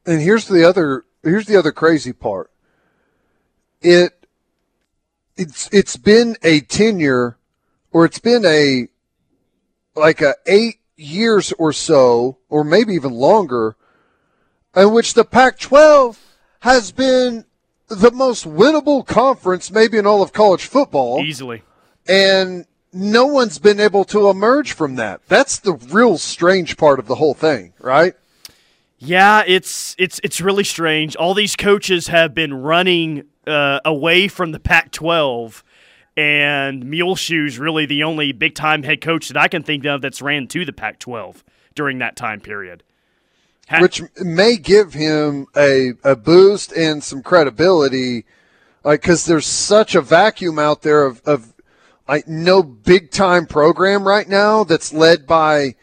And 0.06 0.22
here's 0.22 0.48
the 0.48 0.68
other 0.68 1.06
here's 1.24 1.46
the 1.46 1.58
other 1.58 1.72
crazy 1.72 2.14
part. 2.14 2.52
It 3.82 4.26
it's 5.36 5.70
it's 5.72 5.98
been 5.98 6.38
a 6.44 6.62
tenure 6.62 7.38
or 7.92 8.06
it's 8.06 8.20
been 8.20 8.46
a 8.46 8.88
like 9.96 10.22
a 10.22 10.36
8 10.46 10.76
years 10.98 11.54
or 11.54 11.74
so 11.74 12.38
or 12.50 12.64
maybe 12.64 12.94
even 12.94 13.12
longer 13.12 13.76
in 14.76 14.92
which 14.92 15.14
the 15.14 15.24
Pac-12 15.24 16.18
has 16.62 16.92
been 16.92 17.46
the 17.88 18.12
most 18.12 18.46
winnable 18.46 19.06
conference 19.06 19.72
maybe 19.72 19.98
in 19.98 20.06
all 20.06 20.22
of 20.22 20.34
college 20.34 20.66
football 20.66 21.22
Easily. 21.22 21.64
and 22.08 22.66
no 22.96 23.26
one's 23.26 23.60
been 23.60 23.80
able 23.80 24.06
to 24.06 24.30
emerge 24.30 24.72
from 24.72 24.96
that. 24.96 25.22
That's 25.28 25.60
the 25.60 25.74
real 25.74 26.18
strange 26.18 26.78
part 26.78 26.98
of 26.98 27.08
the 27.08 27.16
whole 27.16 27.34
thing, 27.34 27.74
right? 27.80 28.14
Yeah, 28.98 29.44
it's 29.46 29.96
it's 30.00 30.20
it's 30.24 30.40
really 30.40 30.64
strange. 30.64 31.16
All 31.18 31.34
these 31.34 31.56
coaches 31.56 32.08
have 32.08 32.34
been 32.34 32.54
running 32.54 33.26
uh, 33.46 33.82
away 33.84 34.30
from 34.30 34.54
the 34.54 34.60
Pac-12, 34.60 35.62
and 36.16 36.86
Muleshoe's 36.86 37.60
really 37.60 37.86
the 37.86 38.04
only 38.04 38.32
big-time 38.32 38.84
head 38.84 39.02
coach 39.02 39.28
that 39.28 39.38
I 39.38 39.50
can 39.50 39.62
think 39.62 39.86
of 39.86 40.02
that's 40.02 40.22
ran 40.22 40.48
to 40.48 40.66
the 40.66 40.74
Pac-12 40.74 41.44
during 41.76 42.00
that 42.00 42.16
time 42.16 42.40
period. 42.40 42.84
Ha- 43.68 43.82
which 43.82 44.02
may 44.22 44.56
give 44.56 44.94
him 44.94 45.48
a, 45.56 45.94
a 46.04 46.16
boost 46.16 46.72
and 46.72 47.04
some 47.04 47.22
credibility, 47.22 48.26
like 48.84 49.02
because 49.02 49.26
there's 49.26 49.48
such 49.48 49.94
a 49.94 50.02
vacuum 50.02 50.58
out 50.58 50.84
there 50.84 51.06
of, 51.06 51.22
of 51.26 51.55
like 52.08 52.28
no 52.28 52.62
big 52.62 53.12
time 53.12 53.46
program 53.46 54.08
right 54.08 54.28
now 54.28 54.64
that's 54.64 54.94
led 54.94 55.26
by 55.26 55.76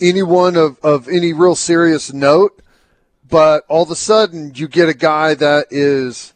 anyone 0.00 0.56
of, 0.56 0.78
of 0.82 1.08
any 1.08 1.32
real 1.32 1.54
serious 1.54 2.12
note. 2.12 2.60
But 3.28 3.64
all 3.68 3.84
of 3.84 3.90
a 3.90 3.96
sudden, 3.96 4.52
you 4.54 4.66
get 4.66 4.88
a 4.88 4.94
guy 4.94 5.34
that 5.34 5.66
is 5.70 6.34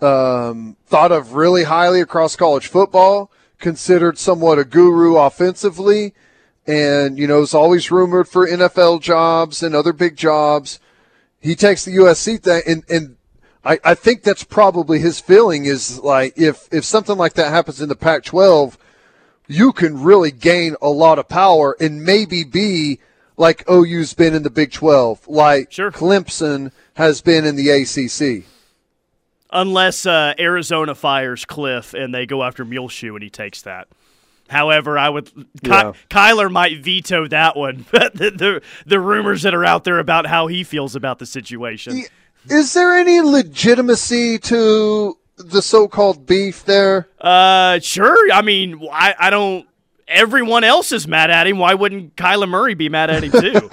um, 0.00 0.76
thought 0.86 1.10
of 1.10 1.34
really 1.34 1.64
highly 1.64 2.00
across 2.00 2.36
college 2.36 2.66
football, 2.66 3.30
considered 3.58 4.18
somewhat 4.18 4.58
a 4.58 4.64
guru 4.64 5.16
offensively, 5.16 6.12
and 6.66 7.18
you 7.18 7.26
know 7.26 7.40
is 7.40 7.54
always 7.54 7.90
rumored 7.90 8.28
for 8.28 8.46
NFL 8.46 9.00
jobs 9.00 9.62
and 9.62 9.74
other 9.74 9.94
big 9.94 10.16
jobs. 10.16 10.80
He 11.40 11.54
takes 11.54 11.84
the 11.84 11.96
USC 11.96 12.42
thing, 12.42 12.62
and 12.66 12.84
and 12.90 13.16
I, 13.64 13.80
I 13.82 13.94
think 13.94 14.22
that's 14.22 14.44
probably 14.44 14.98
his 14.98 15.20
feeling 15.20 15.64
is 15.64 15.98
like 16.00 16.34
if 16.36 16.68
if 16.70 16.84
something 16.84 17.16
like 17.16 17.34
that 17.34 17.50
happens 17.50 17.80
in 17.80 17.88
the 17.88 17.96
Pac-12, 17.96 18.76
you 19.46 19.72
can 19.72 20.02
really 20.02 20.30
gain 20.30 20.76
a 20.80 20.88
lot 20.88 21.18
of 21.18 21.28
power 21.28 21.76
and 21.80 22.02
maybe 22.04 22.44
be 22.44 23.00
like 23.36 23.68
OU's 23.70 24.14
been 24.14 24.34
in 24.34 24.42
the 24.42 24.50
Big 24.50 24.72
12, 24.72 25.26
like 25.28 25.70
Clemson 25.70 26.70
has 26.94 27.20
been 27.20 27.44
in 27.44 27.56
the 27.56 27.68
ACC. 27.70 28.44
unless 29.50 30.06
uh, 30.06 30.34
Arizona 30.38 30.94
fires 30.94 31.44
Kliff 31.44 31.94
and 31.94 32.14
they 32.14 32.26
go 32.26 32.42
after 32.42 32.64
Muleshoe 32.64 33.14
and 33.14 33.22
he 33.22 33.30
takes 33.30 33.62
that. 33.62 33.88
However, 34.48 34.98
I 34.98 35.08
would 35.08 35.26
Ky- 35.34 35.42
Yeah. 35.70 35.92
Kyler 36.10 36.50
might 36.50 36.82
veto 36.82 37.26
that 37.28 37.56
one. 37.56 37.86
But 37.92 38.14
the, 38.14 38.30
the 38.30 38.62
the 38.86 39.00
rumors 39.00 39.42
that 39.42 39.54
are 39.54 39.64
out 39.64 39.84
there 39.84 39.98
about 39.98 40.26
how 40.26 40.48
he 40.48 40.64
feels 40.64 40.94
about 40.94 41.18
the 41.18 41.26
situation. 41.26 42.04
Is 42.48 42.74
there 42.74 42.94
any 42.94 43.20
legitimacy 43.22 44.38
to 44.40 45.16
the 45.36 45.62
so-called 45.62 46.26
beef 46.26 46.64
there? 46.64 47.08
Uh, 47.20 47.78
sure. 47.80 48.32
I 48.32 48.42
mean, 48.42 48.86
I 48.92 49.14
I 49.18 49.30
don't. 49.30 49.66
Everyone 50.06 50.64
else 50.64 50.92
is 50.92 51.08
mad 51.08 51.30
at 51.30 51.46
him. 51.46 51.58
Why 51.58 51.72
wouldn't 51.74 52.14
Kyler 52.14 52.48
Murray 52.48 52.74
be 52.74 52.90
mad 52.90 53.08
at 53.10 53.24
him 53.24 53.32
too? 53.32 53.70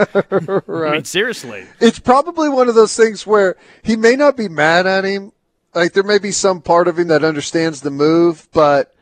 right. 0.65 0.89
I 0.91 0.93
mean, 0.93 1.03
seriously. 1.03 1.65
It's 1.81 1.99
probably 1.99 2.47
one 2.47 2.69
of 2.69 2.75
those 2.75 2.95
things 2.95 3.27
where 3.27 3.57
he 3.83 3.97
may 3.97 4.15
not 4.15 4.37
be 4.37 4.47
mad 4.47 4.87
at 4.87 5.03
him. 5.03 5.33
Like 5.75 5.91
there 5.93 6.03
may 6.03 6.19
be 6.19 6.31
some 6.31 6.61
part 6.61 6.87
of 6.87 6.97
him 6.97 7.09
that 7.09 7.23
understands 7.25 7.81
the 7.81 7.91
move, 7.91 8.47
but 8.53 8.93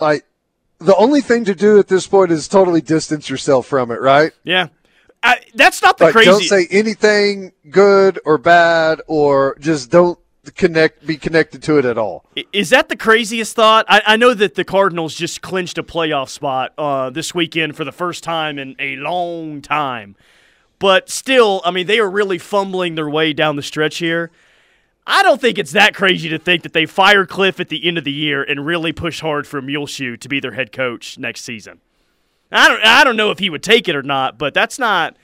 like 0.00 0.24
the 0.78 0.94
only 0.96 1.20
thing 1.20 1.44
to 1.44 1.54
do 1.54 1.78
at 1.78 1.86
this 1.88 2.06
point 2.08 2.32
is 2.32 2.48
totally 2.48 2.80
distance 2.80 3.30
yourself 3.30 3.66
from 3.66 3.90
it, 3.92 4.00
right? 4.00 4.32
Yeah. 4.44 4.68
I, 5.22 5.40
that's 5.54 5.82
not 5.82 5.98
the 5.98 6.04
Like, 6.06 6.12
crazy. 6.12 6.30
don't 6.30 6.42
say 6.42 6.66
anything 6.70 7.52
good 7.70 8.20
or 8.24 8.38
bad, 8.38 9.00
or 9.08 9.56
just 9.58 9.90
don't 9.90 10.16
connect, 10.52 11.06
be 11.06 11.16
connected 11.16 11.62
to 11.64 11.78
it 11.78 11.84
at 11.84 11.98
all. 11.98 12.24
Is 12.52 12.70
that 12.70 12.88
the 12.88 12.96
craziest 12.96 13.54
thought? 13.54 13.86
I, 13.88 14.02
I 14.06 14.16
know 14.16 14.34
that 14.34 14.54
the 14.54 14.64
Cardinals 14.64 15.14
just 15.14 15.42
clinched 15.42 15.78
a 15.78 15.82
playoff 15.82 16.28
spot 16.28 16.72
uh, 16.78 17.10
this 17.10 17.34
weekend 17.34 17.76
for 17.76 17.84
the 17.84 17.92
first 17.92 18.22
time 18.24 18.58
in 18.58 18.76
a 18.78 18.96
long 18.96 19.62
time. 19.62 20.16
But 20.78 21.08
still, 21.08 21.60
I 21.64 21.70
mean, 21.70 21.86
they 21.86 21.98
are 21.98 22.10
really 22.10 22.38
fumbling 22.38 22.94
their 22.94 23.10
way 23.10 23.32
down 23.32 23.56
the 23.56 23.62
stretch 23.62 23.98
here. 23.98 24.30
I 25.06 25.22
don't 25.22 25.40
think 25.40 25.58
it's 25.58 25.72
that 25.72 25.94
crazy 25.94 26.28
to 26.28 26.38
think 26.38 26.62
that 26.62 26.74
they 26.74 26.84
fire 26.84 27.24
Kliff 27.24 27.58
at 27.60 27.70
the 27.70 27.86
end 27.86 27.96
of 27.96 28.04
the 28.04 28.12
year 28.12 28.42
and 28.42 28.66
really 28.66 28.92
push 28.92 29.20
hard 29.20 29.46
for 29.46 29.62
Muleshoe 29.62 30.16
to 30.18 30.28
be 30.28 30.38
their 30.38 30.52
head 30.52 30.70
coach 30.70 31.18
next 31.18 31.44
season. 31.44 31.80
I 32.52 32.68
don't, 32.68 32.84
I 32.84 33.04
don't 33.04 33.16
know 33.16 33.30
if 33.30 33.38
he 33.38 33.50
would 33.50 33.62
take 33.62 33.88
it 33.88 33.96
or 33.96 34.02
not, 34.02 34.38
but 34.38 34.54
that's 34.54 34.78
not 34.78 35.16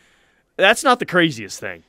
that's 0.57 0.85
not 0.85 1.01
the 1.01 1.07
craziest 1.07 1.61
thing. 1.61 1.83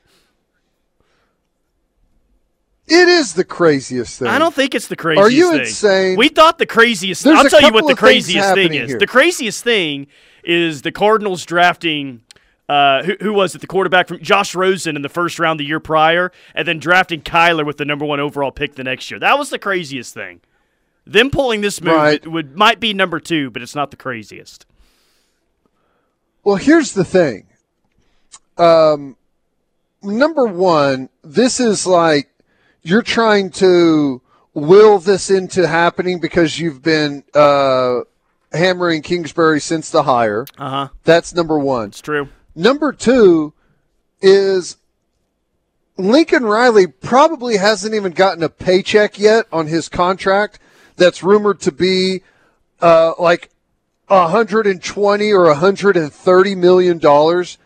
It 2.87 3.07
is 3.09 3.33
the 3.33 3.43
craziest 3.43 4.19
thing. 4.19 4.27
I 4.27 4.37
don't 4.37 4.53
think 4.53 4.75
it's 4.75 4.87
the 4.87 4.95
craziest 4.95 5.25
Are 5.27 5.31
you 5.31 5.51
thing. 5.51 5.61
insane? 5.61 6.17
We 6.17 6.29
thought 6.29 6.59
the 6.59 6.67
craziest 6.67 7.23
There's 7.23 7.37
I'll 7.39 7.49
tell 7.49 7.61
you 7.61 7.73
what 7.73 7.87
the 7.87 7.95
craziest 7.95 8.53
thing 8.53 8.73
is. 8.75 8.89
here. 8.91 8.99
The 8.99 9.07
craziest 9.07 9.63
thing 9.63 10.05
is 10.43 10.83
the 10.83 10.91
Cardinals 10.91 11.43
drafting 11.45 12.21
uh, 12.69 13.03
who, 13.03 13.15
who 13.21 13.33
was 13.33 13.53
it? 13.53 13.61
The 13.61 13.67
quarterback 13.67 14.07
from 14.07 14.19
Josh 14.21 14.55
Rosen 14.55 14.95
in 14.95 15.01
the 15.03 15.09
first 15.09 15.37
round 15.39 15.59
the 15.59 15.63
year 15.65 15.79
prior, 15.79 16.31
and 16.55 16.67
then 16.67 16.79
drafting 16.79 17.21
Kyler 17.21 17.63
with 17.65 17.77
the 17.77 17.85
number 17.85 18.05
one 18.05 18.19
overall 18.19 18.51
pick 18.51 18.73
the 18.75 18.83
next 18.83 19.09
year. 19.11 19.19
That 19.19 19.37
was 19.37 19.51
the 19.51 19.59
craziest 19.59 20.13
thing. 20.15 20.41
Them 21.05 21.29
pulling 21.29 21.61
this 21.61 21.79
move 21.79 21.93
Right. 21.95 22.25
would 22.27 22.57
might 22.57 22.79
be 22.79 22.91
number 22.93 23.19
two, 23.19 23.51
but 23.51 23.61
it's 23.61 23.75
not 23.75 23.91
the 23.91 23.97
craziest. 23.97 24.65
Well, 26.43 26.55
here's 26.55 26.93
the 26.93 27.05
thing. 27.05 27.45
Um, 28.57 29.15
number 30.01 30.45
one, 30.45 31.09
this 31.23 31.59
is 31.59 31.85
like 31.85 32.29
you're 32.85 33.01
trying 33.01 33.49
to 33.49 34.21
will 34.53 34.99
this 34.99 35.29
into 35.29 35.67
happening 35.67 36.19
because 36.19 36.59
you've 36.59 36.81
been 36.81 37.23
uh, 37.33 38.01
hammering 38.53 39.01
Kingsbury 39.01 39.59
since 39.59 39.89
the 39.89 40.03
hire. 40.03 40.45
Uh 40.57 40.69
huh. 40.69 40.87
That's 41.03 41.33
number 41.33 41.57
one. 41.59 41.89
It's 41.89 42.01
true. 42.01 42.29
Number 42.55 42.93
two 42.93 43.53
is 44.21 44.77
Lincoln 45.97 46.45
Riley 46.45 46.87
probably 46.87 47.57
hasn't 47.57 47.95
even 47.95 48.11
gotten 48.13 48.43
a 48.43 48.49
paycheck 48.49 49.17
yet 49.17 49.45
on 49.51 49.67
his 49.67 49.89
contract 49.89 50.59
that's 50.95 51.23
rumored 51.23 51.59
to 51.61 51.71
be 51.71 52.21
uh, 52.81 53.13
like 53.17 53.49
120 54.07 55.31
or 55.31 55.45
130 55.45 56.55
million 56.55 56.97
dollars. 56.99 57.57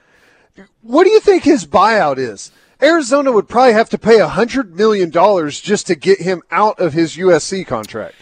What 0.82 1.04
do 1.04 1.10
you 1.10 1.20
think 1.20 1.44
his 1.44 1.68
buyout 1.68 2.18
is? 2.18 2.52
Arizona 2.82 3.32
would 3.32 3.48
probably 3.50 3.74
have 3.74 3.90
to 3.90 3.98
pay 3.98 4.20
a 4.20 4.28
hundred 4.28 4.76
million 4.76 5.10
dollars 5.10 5.60
just 5.60 5.88
to 5.88 5.96
get 5.96 6.20
him 6.22 6.42
out 6.52 6.80
of 6.80 6.94
his 6.94 7.18
USC 7.18 7.66
contract. 7.68 8.16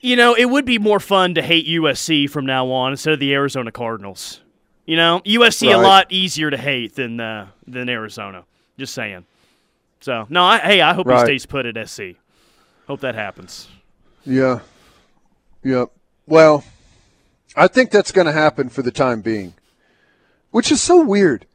You 0.00 0.16
know, 0.16 0.34
it 0.34 0.46
would 0.46 0.64
be 0.64 0.78
more 0.78 1.00
fun 1.00 1.34
to 1.36 1.42
hate 1.42 1.66
USC 1.66 2.28
from 2.28 2.44
now 2.44 2.66
on 2.70 2.92
instead 2.92 3.14
of 3.14 3.20
the 3.20 3.32
Arizona 3.32 3.72
Cardinals. 3.72 4.40
You 4.84 4.96
know, 4.96 5.22
USC 5.24 5.72
a 5.72 5.78
lot 5.78 6.08
easier 6.10 6.50
to 6.50 6.56
hate 6.58 6.94
than 6.94 7.20
uh, 7.20 7.48
than 7.66 7.88
Arizona. 7.88 8.44
Just 8.78 8.92
saying. 8.94 9.24
So 10.00 10.26
no, 10.28 10.44
I, 10.44 10.58
hey, 10.58 10.80
I 10.82 10.92
hope 10.92 11.06
Right. 11.06 11.20
he 11.20 11.24
stays 11.38 11.46
put 11.46 11.64
at 11.64 11.88
SC. 11.88 12.16
Hope 12.86 13.00
that 13.00 13.14
happens. 13.14 13.68
Yeah. 14.26 14.60
Yep. 15.62 15.88
Well, 16.26 16.64
I 17.56 17.68
think 17.68 17.90
that's 17.90 18.12
going 18.12 18.26
to 18.26 18.32
happen 18.32 18.68
for 18.68 18.82
the 18.82 18.90
time 18.90 19.22
being, 19.22 19.54
which 20.50 20.70
is 20.70 20.82
so 20.82 21.02
weird. 21.02 21.46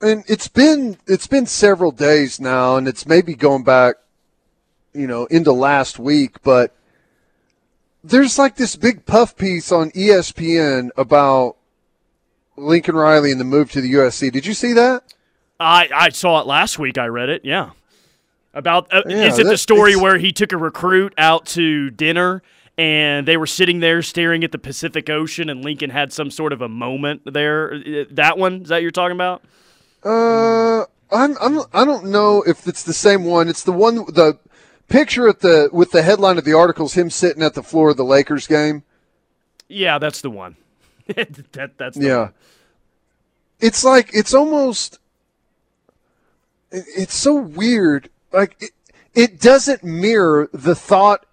And 0.00 0.24
it's 0.28 0.48
been 0.48 0.98
it's 1.06 1.26
been 1.26 1.46
several 1.46 1.90
days 1.90 2.40
now, 2.40 2.76
and 2.76 2.86
it's 2.88 3.06
maybe 3.06 3.34
going 3.34 3.64
back, 3.64 3.96
you 4.92 5.06
know, 5.06 5.26
into 5.26 5.52
last 5.52 5.98
week. 5.98 6.42
But 6.42 6.74
there's 8.02 8.38
like 8.38 8.56
this 8.56 8.76
big 8.76 9.06
puff 9.06 9.36
piece 9.36 9.72
on 9.72 9.90
ESPN 9.92 10.90
about 10.96 11.56
Lincoln 12.56 12.94
Riley 12.94 13.32
and 13.32 13.40
the 13.40 13.44
move 13.44 13.70
to 13.72 13.80
the 13.80 13.92
USC. 13.94 14.30
Did 14.30 14.46
you 14.46 14.54
see 14.54 14.72
that? 14.74 15.14
I 15.58 15.88
I 15.94 16.08
saw 16.10 16.40
it 16.40 16.46
last 16.46 16.78
week. 16.78 16.98
I 16.98 17.06
read 17.06 17.28
it. 17.28 17.44
Yeah. 17.44 17.70
About 18.52 18.92
uh, 18.92 19.02
Yeah, 19.06 19.26
is 19.26 19.38
it 19.38 19.46
the 19.46 19.58
story 19.58 19.96
where 19.96 20.18
he 20.18 20.32
took 20.32 20.52
a 20.52 20.56
recruit 20.56 21.12
out 21.18 21.46
to 21.46 21.90
dinner 21.90 22.42
and 22.78 23.26
they 23.26 23.36
were 23.36 23.46
sitting 23.48 23.80
there 23.80 24.00
staring 24.02 24.44
at 24.44 24.52
the 24.52 24.58
Pacific 24.58 25.10
Ocean 25.10 25.48
and 25.48 25.64
Lincoln 25.64 25.90
had 25.90 26.12
some 26.12 26.30
sort 26.30 26.52
of 26.52 26.60
a 26.62 26.68
moment 26.68 27.22
there? 27.24 27.74
Uh, 27.74 28.04
That 28.10 28.38
one 28.38 28.62
is 28.62 28.68
that 28.68 28.82
you're 28.82 28.90
talking 28.92 29.16
about? 29.16 29.42
Uh, 30.04 30.84
I'm, 31.10 31.36
I'm, 31.40 31.60
I 31.72 31.84
don't 31.84 32.06
know 32.06 32.42
if 32.42 32.66
it's 32.66 32.82
the 32.82 32.92
same 32.92 33.24
one. 33.24 33.48
It's 33.48 33.62
the 33.64 33.72
one, 33.72 33.96
the 33.96 34.38
picture 34.88 35.28
at 35.28 35.40
the, 35.40 35.70
with 35.72 35.92
the 35.92 36.02
headline 36.02 36.38
of 36.38 36.44
the 36.44 36.52
article 36.54 36.86
is 36.86 36.94
him 36.94 37.10
sitting 37.10 37.42
at 37.42 37.54
the 37.54 37.62
floor 37.62 37.90
of 37.90 37.96
the 37.96 38.04
Lakers 38.04 38.46
game. 38.46 38.82
Yeah, 39.68 39.98
that's 39.98 40.20
the 40.20 40.30
one. 40.30 40.56
that 41.06 41.72
that's 41.78 41.96
Yeah. 41.96 42.18
one. 42.18 42.32
It's 43.60 43.84
like, 43.84 44.10
it's 44.12 44.34
almost, 44.34 44.98
it's 46.70 47.14
so 47.14 47.34
weird. 47.34 48.10
Like, 48.32 48.56
it, 48.60 48.70
it 49.14 49.40
doesn't 49.40 49.84
mirror 49.84 50.50
the 50.52 50.74
thought 50.74 51.24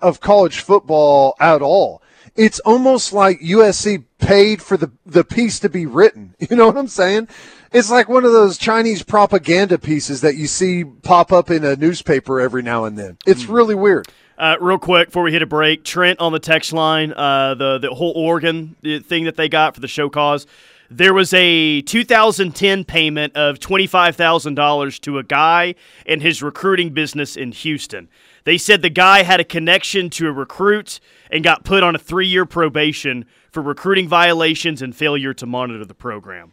of 0.00 0.20
college 0.20 0.60
football 0.60 1.36
at 1.40 1.62
all. 1.62 2.02
It's 2.36 2.58
almost 2.60 3.12
like 3.12 3.40
USC 3.40 4.04
paid 4.18 4.62
for 4.62 4.76
the, 4.76 4.90
the 5.06 5.24
piece 5.24 5.58
to 5.60 5.68
be 5.68 5.86
written. 5.86 6.34
You 6.50 6.56
know 6.56 6.66
what 6.66 6.76
I'm 6.76 6.88
saying? 6.88 7.28
It's 7.72 7.90
like 7.90 8.08
one 8.08 8.24
of 8.24 8.32
those 8.32 8.58
Chinese 8.58 9.04
propaganda 9.04 9.78
pieces 9.78 10.22
that 10.22 10.34
you 10.34 10.48
see 10.48 10.82
pop 10.82 11.30
up 11.30 11.50
in 11.50 11.64
a 11.64 11.76
newspaper 11.76 12.40
every 12.40 12.62
now 12.62 12.84
and 12.84 12.98
then. 12.98 13.16
It's 13.26 13.46
really 13.46 13.76
weird. 13.76 14.08
Uh, 14.36 14.56
real 14.60 14.78
quick 14.78 15.08
before 15.08 15.22
we 15.22 15.30
hit 15.30 15.42
a 15.42 15.46
break, 15.46 15.84
Trent 15.84 16.18
on 16.18 16.32
the 16.32 16.40
text 16.40 16.72
line, 16.72 17.12
uh, 17.12 17.54
the 17.54 17.78
the 17.78 17.94
whole 17.94 18.12
Oregon 18.16 18.74
uh, 18.84 18.98
thing 19.00 19.24
that 19.24 19.36
they 19.36 19.48
got 19.48 19.74
for 19.74 19.80
the 19.80 19.88
show 19.88 20.08
cause. 20.08 20.46
There 20.92 21.14
was 21.14 21.32
a 21.32 21.82
2010 21.82 22.82
payment 22.82 23.36
of 23.36 23.60
$25,000 23.60 25.00
to 25.02 25.18
a 25.18 25.22
guy 25.22 25.76
and 26.04 26.20
his 26.20 26.42
recruiting 26.42 26.92
business 26.92 27.36
in 27.36 27.52
Houston. 27.52 28.08
They 28.42 28.58
said 28.58 28.82
the 28.82 28.90
guy 28.90 29.22
had 29.22 29.38
a 29.38 29.44
connection 29.44 30.10
to 30.10 30.26
a 30.26 30.32
recruit 30.32 30.98
and 31.30 31.44
got 31.44 31.62
put 31.62 31.84
on 31.84 31.94
a 31.94 31.98
three 31.98 32.26
year 32.26 32.44
probation 32.44 33.24
for 33.52 33.62
recruiting 33.62 34.08
violations 34.08 34.82
and 34.82 34.96
failure 34.96 35.32
to 35.34 35.46
monitor 35.46 35.84
the 35.84 35.94
program. 35.94 36.52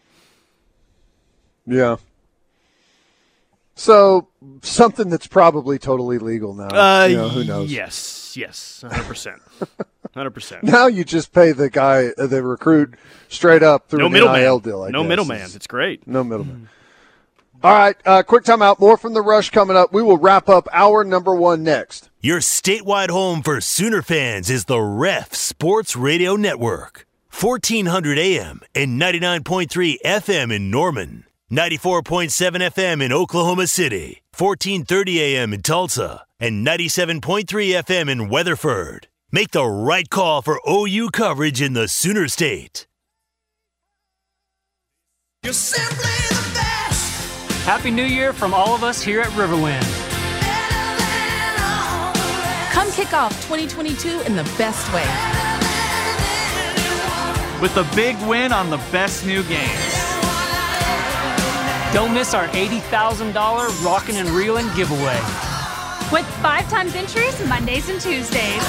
Yeah. 1.68 1.98
So 3.76 4.28
something 4.64 5.10
that's 5.10 5.28
probably 5.28 5.78
totally 5.78 6.18
legal 6.18 6.54
now. 6.56 6.68
Uh, 6.70 7.06
you 7.06 7.16
know, 7.18 7.30
who 7.30 7.44
knows? 7.44 7.72
Yes, 7.72 8.36
yes, 8.36 8.84
100%. 8.88 9.40
100%. 10.16 10.64
Now 10.64 10.88
you 10.88 11.04
just 11.04 11.32
pay 11.32 11.52
the 11.52 11.70
guy, 11.70 12.08
uh, 12.18 12.26
the 12.26 12.42
recruit, 12.42 12.96
straight 13.30 13.62
up 13.62 13.88
through 13.88 14.00
No 14.00 14.10
middleman. 14.10 14.42
NIL 14.42 14.60
deal. 14.60 14.82
I 14.84 14.90
No 14.90 15.04
guess. 15.04 15.10
middleman. 15.10 15.36
It's- 15.38 15.56
It's 15.56 15.68
great. 15.68 16.08
No 16.08 16.24
middleman. 16.24 16.70
All 17.64 17.74
right, 17.74 17.96
uh, 18.06 18.22
quick 18.24 18.44
timeout. 18.44 18.80
More 18.80 18.98
from 18.98 19.14
the 19.16 19.22
rush 19.22 19.50
coming 19.50 19.76
up. 19.76 19.92
We 19.92 20.04
will 20.04 20.18
wrap 20.18 20.48
up 20.48 20.68
our 20.72 21.04
number 21.04 21.36
one 21.36 21.64
next. 21.64 22.10
Your 22.22 22.40
statewide 22.40 23.10
home 23.10 23.42
for 23.42 23.60
Sooner 23.62 24.02
fans 24.04 24.50
is 24.50 24.66
the 24.66 24.80
Ref 24.80 25.34
Sports 25.34 25.96
Radio 25.96 26.36
Network. 26.36 27.06
1400 27.32 28.18
AM 28.20 28.62
and 28.76 29.00
99.3 29.02 29.98
FM 30.04 30.52
in 30.56 30.70
Norman. 30.72 31.26
94.7 31.50 32.72
FM 32.72 33.02
in 33.02 33.14
Oklahoma 33.14 33.68
City. 33.68 34.22
1430 34.38 35.22
AM 35.22 35.54
in 35.54 35.62
Tulsa. 35.62 36.26
And 36.42 36.68
97.3 36.68 37.46
FM 37.46 38.10
in 38.10 38.28
Weatherford. 38.28 39.08
Make 39.32 39.52
the 39.52 39.66
right 39.66 40.10
call 40.10 40.42
for 40.42 40.60
OU 40.70 41.10
coverage 41.12 41.62
in 41.62 41.72
the 41.72 41.88
Sooner 41.88 42.28
State. 42.28 42.86
You're 45.44 45.54
simply 45.54 46.12
the 46.28 46.52
best. 46.54 47.64
Happy 47.64 47.92
New 47.92 48.04
Year 48.04 48.34
from 48.34 48.54
all 48.54 48.76
of 48.76 48.84
us 48.84 49.02
here 49.02 49.22
at 49.22 49.30
Riverwind. 49.30 49.88
Come 52.74 52.92
kick 52.92 53.14
off 53.14 53.32
2022 53.48 54.22
in 54.28 54.36
the 54.36 54.44
best 54.58 54.92
way. 54.94 55.08
with 57.62 57.78
a 57.78 57.96
big 57.96 58.16
win 58.28 58.52
on 58.52 58.70
the 58.70 58.78
best 58.92 59.26
new 59.26 59.42
games. 59.44 59.87
Don't 61.94 62.14
miss 62.14 62.34
our 62.34 62.48
$80,000 62.50 63.34
Rockin' 63.86 64.18
and 64.18 64.28
Reelin' 64.30 64.68
giveaway. 64.76 65.20
With 66.12 66.26
five 66.42 66.70
times 66.70 66.94
entries 66.96 67.40
Mondays 67.48 67.88
and 67.88 68.00
Tuesdays. 68.02 68.62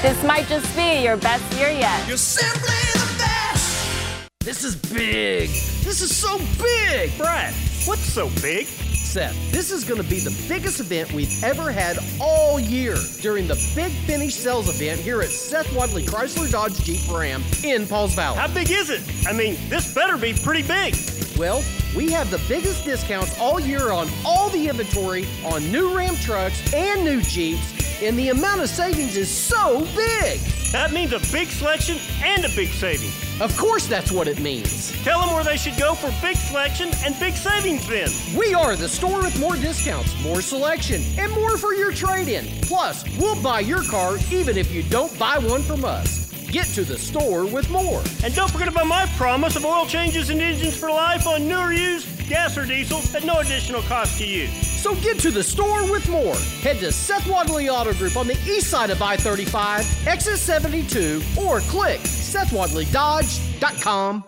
This 0.00 0.24
might 0.24 0.46
just 0.48 0.74
be 0.74 1.02
your 1.02 1.18
best 1.18 1.44
year 1.58 1.70
yet. 1.70 2.08
You're 2.08 2.16
simply 2.16 2.74
the 2.94 3.18
best. 3.18 4.30
This 4.40 4.64
is 4.64 4.74
big. 4.74 5.50
This 5.84 6.00
is 6.00 6.16
so 6.16 6.38
big. 6.58 7.16
Brad, 7.18 7.52
what's 7.84 8.02
so 8.02 8.30
big? 8.40 8.66
Seth, 9.12 9.52
this 9.52 9.70
is 9.70 9.84
going 9.84 10.02
to 10.02 10.08
be 10.08 10.20
the 10.20 10.34
biggest 10.48 10.80
event 10.80 11.12
we've 11.12 11.44
ever 11.44 11.70
had 11.70 11.98
all 12.18 12.58
year 12.58 12.96
during 13.20 13.46
the 13.46 13.56
Big 13.74 13.92
Finish 14.06 14.34
Sales 14.34 14.70
event 14.70 14.98
here 14.98 15.20
at 15.20 15.28
Seth 15.28 15.70
Wadley 15.76 16.02
Chrysler 16.02 16.50
Dodge 16.50 16.82
Jeep 16.82 17.02
Ram 17.12 17.44
in 17.62 17.86
Pauls 17.86 18.14
Valley. 18.14 18.38
How 18.38 18.48
big 18.48 18.70
is 18.70 18.88
it? 18.88 19.02
I 19.26 19.34
mean, 19.34 19.58
this 19.68 19.92
better 19.92 20.16
be 20.16 20.32
pretty 20.32 20.62
big. 20.62 20.96
Well, 21.36 21.62
we 21.94 22.10
have 22.10 22.30
the 22.30 22.40
biggest 22.48 22.86
discounts 22.86 23.38
all 23.38 23.60
year 23.60 23.92
on 23.92 24.08
all 24.24 24.48
the 24.48 24.66
inventory 24.66 25.26
on 25.44 25.70
new 25.70 25.94
Ram 25.94 26.16
trucks 26.16 26.72
and 26.72 27.04
new 27.04 27.20
Jeeps, 27.20 27.81
and 28.02 28.18
the 28.18 28.30
amount 28.30 28.60
of 28.60 28.68
savings 28.68 29.16
is 29.16 29.30
so 29.30 29.80
big. 29.94 30.40
That 30.72 30.92
means 30.92 31.12
a 31.12 31.20
big 31.30 31.48
selection 31.48 31.98
and 32.22 32.44
a 32.44 32.48
big 32.56 32.68
saving. 32.68 33.10
Of 33.40 33.56
course, 33.56 33.86
that's 33.86 34.10
what 34.10 34.28
it 34.28 34.40
means. 34.40 34.92
Tell 35.02 35.20
them 35.20 35.34
where 35.34 35.44
they 35.44 35.56
should 35.56 35.78
go 35.78 35.94
for 35.94 36.12
big 36.20 36.36
selection 36.36 36.90
and 37.04 37.18
big 37.20 37.34
savings 37.34 37.86
then. 37.86 38.08
We 38.36 38.54
are 38.54 38.76
the 38.76 38.88
store 38.88 39.18
with 39.22 39.38
more 39.38 39.56
discounts, 39.56 40.20
more 40.22 40.40
selection, 40.42 41.02
and 41.18 41.32
more 41.32 41.56
for 41.56 41.74
your 41.74 41.92
trade 41.92 42.28
in. 42.28 42.46
Plus, 42.62 43.04
we'll 43.18 43.40
buy 43.42 43.60
your 43.60 43.82
car 43.84 44.16
even 44.30 44.56
if 44.56 44.72
you 44.72 44.82
don't 44.84 45.16
buy 45.18 45.38
one 45.38 45.62
from 45.62 45.84
us. 45.84 46.21
Get 46.52 46.66
to 46.74 46.84
the 46.84 46.98
store 46.98 47.46
with 47.46 47.70
more. 47.70 48.02
And 48.22 48.34
don't 48.34 48.50
forget 48.50 48.68
about 48.68 48.86
my 48.86 49.06
promise 49.16 49.56
of 49.56 49.64
oil 49.64 49.86
changes 49.86 50.28
and 50.28 50.38
engines 50.42 50.76
for 50.76 50.90
life 50.90 51.26
on 51.26 51.48
new 51.48 51.56
or 51.56 51.72
used 51.72 52.28
gas 52.28 52.58
or 52.58 52.66
diesel 52.66 53.00
at 53.16 53.24
no 53.24 53.38
additional 53.40 53.80
cost 53.82 54.18
to 54.18 54.26
you. 54.26 54.48
So 54.62 54.94
get 54.96 55.18
to 55.20 55.30
the 55.30 55.42
store 55.42 55.90
with 55.90 56.06
more. 56.10 56.36
Head 56.60 56.78
to 56.80 56.92
Seth 56.92 57.26
Wadley 57.26 57.70
Auto 57.70 57.94
Group 57.94 58.18
on 58.18 58.26
the 58.26 58.34
east 58.46 58.68
side 58.68 58.90
of 58.90 59.00
I 59.00 59.16
35, 59.16 60.06
exit 60.06 60.38
72, 60.38 61.22
or 61.40 61.60
click 61.60 62.00
SethWadleyDodge.com. 62.00 64.24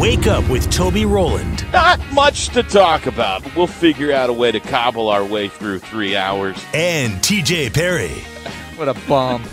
Wake 0.00 0.26
up 0.26 0.48
with 0.48 0.70
Toby 0.70 1.04
Rowland. 1.04 1.70
Not 1.72 2.00
much 2.12 2.48
to 2.50 2.62
talk 2.62 3.04
about, 3.06 3.42
but 3.44 3.54
we'll 3.54 3.66
figure 3.66 4.10
out 4.12 4.30
a 4.30 4.32
way 4.32 4.52
to 4.52 4.60
cobble 4.60 5.10
our 5.10 5.22
way 5.24 5.48
through 5.48 5.80
three 5.80 6.16
hours. 6.16 6.56
and 6.72 7.16
TJ 7.16 7.74
Perry. 7.74 8.08
What 8.76 8.88
a 8.88 8.94
bomb. 9.06 9.44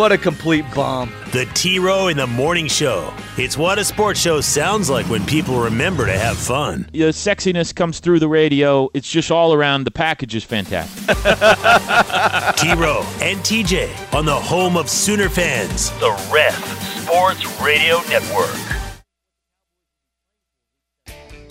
what 0.00 0.12
a 0.12 0.16
complete 0.16 0.64
bomb. 0.74 1.12
The 1.30 1.44
T 1.52 1.78
Row 1.78 2.08
in 2.08 2.16
the 2.16 2.26
Morning 2.26 2.68
Show. 2.68 3.12
It's 3.36 3.58
what 3.58 3.78
a 3.78 3.84
sports 3.84 4.18
show 4.18 4.40
sounds 4.40 4.88
like 4.88 5.04
when 5.10 5.26
people 5.26 5.60
remember 5.60 6.06
to 6.06 6.18
have 6.18 6.38
fun. 6.38 6.88
The 6.90 7.10
sexiness 7.10 7.74
comes 7.74 8.00
through 8.00 8.18
the 8.20 8.26
radio. 8.26 8.88
It's 8.94 9.10
just 9.10 9.30
all 9.30 9.52
around. 9.52 9.84
The 9.84 9.90
package 9.90 10.34
is 10.34 10.42
fantastic. 10.42 11.06
T 12.56 12.72
Row 12.72 13.04
and 13.20 13.40
TJ 13.40 14.14
on 14.14 14.24
the 14.24 14.34
home 14.34 14.78
of 14.78 14.88
Sooner 14.88 15.28
fans, 15.28 15.90
the 16.00 16.12
Ref 16.32 17.04
Sports 17.04 17.60
Radio 17.60 18.00
Network. 18.08 18.89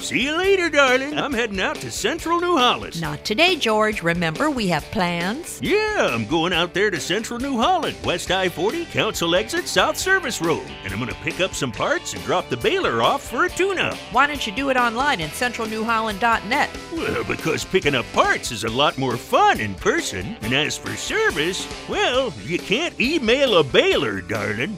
See 0.09 0.25
you 0.25 0.35
later, 0.35 0.71
darling. 0.71 1.19
I'm 1.19 1.33
heading 1.33 1.59
out 1.59 1.75
to 1.81 1.91
Central 1.91 2.39
New 2.39 2.57
Holland. 2.57 2.99
Not 2.99 3.23
today, 3.23 3.55
George. 3.55 4.01
Remember, 4.01 4.49
we 4.49 4.67
have 4.69 4.83
plans. 4.85 5.59
Yeah, 5.61 6.09
I'm 6.11 6.25
going 6.25 6.51
out 6.51 6.73
there 6.73 6.89
to 6.89 6.99
Central 6.99 7.39
New 7.39 7.57
Holland, 7.57 7.95
West 8.03 8.31
I 8.31 8.49
40, 8.49 8.85
Council 8.85 9.35
Exit, 9.35 9.67
South 9.67 9.97
Service 9.97 10.41
Road. 10.41 10.65
And 10.83 10.91
I'm 10.91 10.97
going 10.97 11.11
to 11.11 11.21
pick 11.21 11.41
up 11.41 11.53
some 11.53 11.71
parts 11.71 12.15
and 12.15 12.23
drop 12.23 12.49
the 12.49 12.57
baler 12.57 13.03
off 13.03 13.29
for 13.29 13.45
a 13.45 13.49
tune 13.49 13.77
up. 13.77 13.93
Why 14.11 14.25
don't 14.25 14.47
you 14.47 14.51
do 14.51 14.71
it 14.71 14.77
online 14.77 15.21
at 15.21 15.29
centralnewholland.net? 15.29 16.69
Well, 16.91 17.23
because 17.25 17.63
picking 17.63 17.93
up 17.93 18.11
parts 18.11 18.51
is 18.51 18.63
a 18.63 18.69
lot 18.69 18.97
more 18.97 19.15
fun 19.15 19.59
in 19.59 19.75
person. 19.75 20.35
And 20.41 20.53
as 20.55 20.75
for 20.75 20.95
service, 20.95 21.67
well, 21.87 22.33
you 22.43 22.57
can't 22.57 22.99
email 22.99 23.57
a 23.59 23.63
baler, 23.63 24.21
darling. 24.21 24.75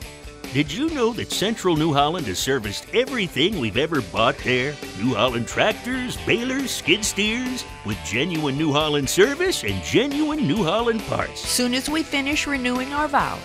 Did 0.54 0.70
you 0.70 0.90
know 0.90 1.14
that 1.14 1.32
Central 1.32 1.78
New 1.78 1.94
Holland 1.94 2.28
has 2.28 2.38
serviced 2.38 2.86
everything 2.94 3.58
we've 3.58 3.78
ever 3.78 4.02
bought 4.02 4.38
there? 4.40 4.76
New 5.02 5.16
Holland 5.16 5.48
tractors, 5.48 6.18
balers, 6.26 6.72
skid 6.72 7.06
steers, 7.06 7.64
with 7.86 7.98
genuine 8.04 8.58
New 8.58 8.74
Holland 8.74 9.10
service 9.10 9.64
and 9.64 9.82
genuine 9.82 10.46
New 10.46 10.62
Holland 10.62 11.00
parts. 11.04 11.40
Soon 11.40 11.74
as 11.74 11.90
we 11.90 12.04
finish 12.04 12.48
renewing 12.48 12.92
our 12.92 13.08
vows. 13.08 13.40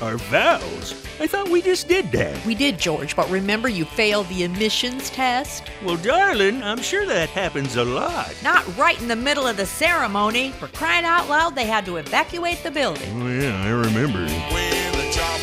Our 0.00 0.18
vows? 0.18 0.92
I 1.18 1.26
thought 1.26 1.48
we 1.48 1.62
just 1.62 1.88
did 1.88 2.12
that. 2.12 2.46
We 2.46 2.54
did, 2.54 2.78
George, 2.78 3.16
but 3.16 3.28
remember 3.28 3.68
you 3.68 3.84
failed 3.84 4.28
the 4.28 4.44
emissions 4.44 5.10
test? 5.10 5.64
Well, 5.84 5.96
darling, 5.96 6.62
I'm 6.62 6.80
sure 6.80 7.06
that 7.06 7.28
happens 7.30 7.74
a 7.74 7.84
lot. 7.84 8.36
Not 8.44 8.76
right 8.76 9.00
in 9.02 9.08
the 9.08 9.16
middle 9.16 9.48
of 9.48 9.56
the 9.56 9.66
ceremony. 9.66 10.52
For 10.52 10.68
crying 10.68 11.04
out 11.04 11.28
loud, 11.28 11.56
they 11.56 11.66
had 11.66 11.84
to 11.86 11.96
evacuate 11.96 12.62
the 12.62 12.70
building. 12.70 13.20
Oh, 13.20 13.28
yeah, 13.28 13.64
I 13.64 13.70
remember. 13.70 14.24
When 14.26 14.91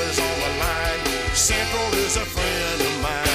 is 0.01 0.19
on 0.19 0.39
the 0.39 0.59
line, 0.59 1.35
Central 1.35 1.93
is 1.95 2.15
a 2.17 2.25
friend 2.25 2.81
of 2.81 3.01
mine. 3.01 3.29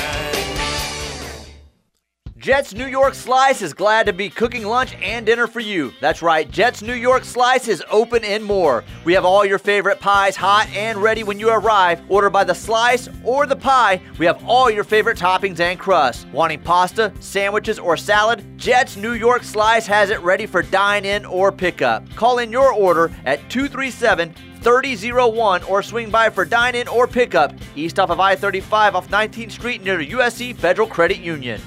Jets 2.44 2.74
New 2.74 2.84
York 2.84 3.14
Slice 3.14 3.62
is 3.62 3.72
glad 3.72 4.04
to 4.04 4.12
be 4.12 4.28
cooking 4.28 4.66
lunch 4.66 4.94
and 4.96 5.24
dinner 5.24 5.46
for 5.46 5.60
you. 5.60 5.94
That's 6.02 6.20
right, 6.20 6.50
Jets 6.50 6.82
New 6.82 6.92
York 6.92 7.24
Slice 7.24 7.68
is 7.68 7.82
open 7.90 8.22
and 8.22 8.44
more. 8.44 8.84
We 9.06 9.14
have 9.14 9.24
all 9.24 9.46
your 9.46 9.58
favorite 9.58 9.98
pies 9.98 10.36
hot 10.36 10.68
and 10.74 10.98
ready 10.98 11.24
when 11.24 11.40
you 11.40 11.48
arrive. 11.48 12.02
Order 12.10 12.28
by 12.28 12.44
the 12.44 12.54
slice 12.54 13.08
or 13.24 13.46
the 13.46 13.56
pie. 13.56 13.98
We 14.18 14.26
have 14.26 14.44
all 14.46 14.70
your 14.70 14.84
favorite 14.84 15.16
toppings 15.16 15.58
and 15.58 15.78
crusts. 15.78 16.26
Wanting 16.34 16.60
pasta, 16.60 17.14
sandwiches, 17.18 17.78
or 17.78 17.96
salad? 17.96 18.44
Jets 18.58 18.98
New 18.98 19.12
York 19.12 19.42
Slice 19.42 19.86
has 19.86 20.10
it 20.10 20.20
ready 20.20 20.44
for 20.44 20.62
dine 20.62 21.06
in 21.06 21.24
or 21.24 21.50
pickup. 21.50 22.06
Call 22.10 22.40
in 22.40 22.52
your 22.52 22.74
order 22.74 23.10
at 23.24 23.38
237 23.48 24.34
3001 24.64 25.62
or 25.64 25.82
swing 25.82 26.10
by 26.10 26.30
for 26.30 26.44
dine 26.44 26.74
in 26.74 26.88
or 26.88 27.06
pickup 27.06 27.52
east 27.76 28.00
off 28.00 28.10
of 28.10 28.18
I 28.18 28.34
35 28.34 28.96
off 28.96 29.08
19th 29.08 29.52
Street 29.52 29.84
near 29.84 29.98
USC 29.98 30.56
Federal 30.56 30.88
Credit 30.88 31.20
Union. 31.20 31.60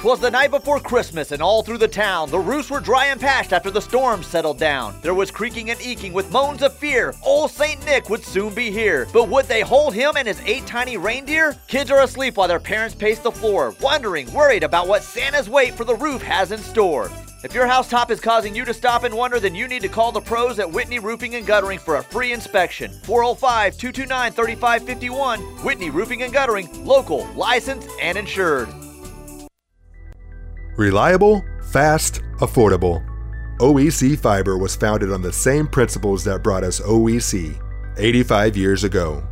Twas 0.00 0.20
the 0.20 0.30
night 0.30 0.52
before 0.52 0.78
Christmas, 0.78 1.32
and 1.32 1.42
all 1.42 1.64
through 1.64 1.78
the 1.78 1.88
town, 1.88 2.30
the 2.30 2.38
roofs 2.38 2.70
were 2.70 2.78
dry 2.78 3.06
and 3.06 3.20
patched 3.20 3.52
after 3.52 3.68
the 3.68 3.80
storm 3.80 4.22
settled 4.22 4.56
down. 4.56 4.94
There 5.02 5.12
was 5.12 5.32
creaking 5.32 5.70
and 5.70 5.80
eking 5.80 6.12
with 6.12 6.30
moans 6.30 6.62
of 6.62 6.72
fear. 6.72 7.14
Old 7.24 7.50
Saint 7.50 7.84
Nick 7.84 8.08
would 8.08 8.24
soon 8.24 8.54
be 8.54 8.70
here. 8.70 9.08
But 9.12 9.28
would 9.28 9.46
they 9.46 9.62
hold 9.62 9.94
him 9.94 10.12
and 10.16 10.28
his 10.28 10.40
eight 10.42 10.66
tiny 10.68 10.96
reindeer? 10.96 11.56
Kids 11.66 11.90
are 11.90 12.02
asleep 12.02 12.36
while 12.36 12.46
their 12.46 12.60
parents 12.60 12.94
pace 12.94 13.18
the 13.18 13.32
floor, 13.32 13.74
wondering, 13.80 14.32
worried 14.32 14.62
about 14.62 14.86
what 14.86 15.02
Santa's 15.02 15.48
wait 15.48 15.74
for 15.74 15.82
the 15.82 15.96
roof 15.96 16.22
has 16.22 16.52
in 16.52 16.60
store. 16.60 17.10
If 17.44 17.54
your 17.54 17.68
housetop 17.68 18.10
is 18.10 18.18
causing 18.20 18.56
you 18.56 18.64
to 18.64 18.74
stop 18.74 19.04
and 19.04 19.14
wonder, 19.14 19.38
then 19.38 19.54
you 19.54 19.68
need 19.68 19.82
to 19.82 19.88
call 19.88 20.10
the 20.10 20.20
pros 20.20 20.58
at 20.58 20.68
Whitney 20.68 20.98
Roofing 20.98 21.36
and 21.36 21.46
Guttering 21.46 21.78
for 21.78 21.96
a 21.96 22.02
free 22.02 22.32
inspection. 22.32 22.90
405 23.04 23.78
229 23.78 24.32
3551. 24.32 25.40
Whitney 25.64 25.90
Roofing 25.90 26.24
and 26.24 26.32
Guttering, 26.32 26.84
local, 26.84 27.26
licensed, 27.34 27.88
and 28.02 28.18
insured. 28.18 28.68
Reliable, 30.76 31.44
fast, 31.70 32.22
affordable. 32.40 33.06
OEC 33.60 34.18
Fiber 34.18 34.58
was 34.58 34.74
founded 34.74 35.12
on 35.12 35.22
the 35.22 35.32
same 35.32 35.68
principles 35.68 36.24
that 36.24 36.42
brought 36.42 36.64
us 36.64 36.80
OEC 36.80 37.60
85 37.98 38.56
years 38.56 38.82
ago. 38.82 39.22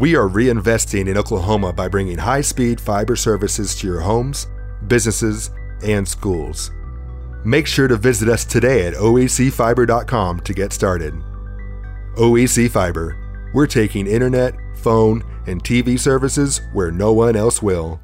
We 0.00 0.16
are 0.16 0.28
reinvesting 0.28 1.06
in 1.06 1.18
Oklahoma 1.18 1.74
by 1.74 1.88
bringing 1.88 2.16
high 2.16 2.42
speed 2.42 2.80
fiber 2.80 3.14
services 3.14 3.74
to 3.76 3.86
your 3.86 4.00
homes, 4.00 4.46
businesses, 4.86 5.50
and 5.82 6.08
schools. 6.08 6.70
Make 7.44 7.66
sure 7.66 7.88
to 7.88 7.96
visit 7.96 8.28
us 8.28 8.44
today 8.44 8.86
at 8.86 8.94
oecfiber.com 8.94 10.40
to 10.40 10.54
get 10.54 10.72
started. 10.72 11.14
OEC 12.16 12.70
Fiber, 12.70 13.50
we're 13.54 13.66
taking 13.66 14.06
internet, 14.06 14.54
phone, 14.76 15.22
and 15.46 15.62
TV 15.62 15.98
services 15.98 16.60
where 16.72 16.90
no 16.90 17.12
one 17.12 17.36
else 17.36 17.62
will. 17.62 18.00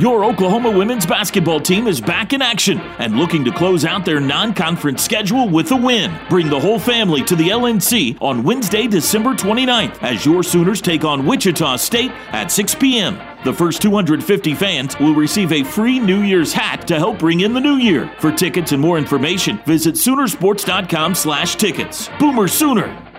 Your 0.00 0.24
Oklahoma 0.24 0.70
women's 0.70 1.04
basketball 1.04 1.60
team 1.60 1.86
is 1.86 2.00
back 2.00 2.32
in 2.32 2.40
action 2.40 2.80
and 2.98 3.18
looking 3.18 3.44
to 3.44 3.52
close 3.52 3.84
out 3.84 4.06
their 4.06 4.18
non 4.18 4.54
conference 4.54 5.04
schedule 5.04 5.46
with 5.46 5.70
a 5.72 5.76
win. 5.76 6.18
Bring 6.30 6.48
the 6.48 6.58
whole 6.58 6.78
family 6.78 7.22
to 7.24 7.36
the 7.36 7.50
LNC 7.50 8.16
on 8.22 8.42
Wednesday, 8.42 8.86
December 8.86 9.34
29th 9.34 10.02
as 10.02 10.24
your 10.24 10.42
Sooners 10.42 10.80
take 10.80 11.04
on 11.04 11.26
Wichita 11.26 11.76
State 11.76 12.12
at 12.32 12.50
6 12.50 12.76
p.m. 12.76 13.20
The 13.44 13.52
first 13.52 13.82
250 13.82 14.54
fans 14.54 14.98
will 14.98 15.14
receive 15.14 15.52
a 15.52 15.64
free 15.64 15.98
New 15.98 16.22
Year's 16.22 16.54
hat 16.54 16.88
to 16.88 16.96
help 16.96 17.18
bring 17.18 17.40
in 17.40 17.52
the 17.52 17.60
new 17.60 17.76
year. 17.76 18.10
For 18.20 18.32
tickets 18.32 18.72
and 18.72 18.80
more 18.80 18.96
information, 18.96 19.60
visit 19.66 19.96
Soonersports.com 19.96 21.14
slash 21.14 21.56
tickets. 21.56 22.08
Boomer 22.18 22.48
Sooner! 22.48 23.09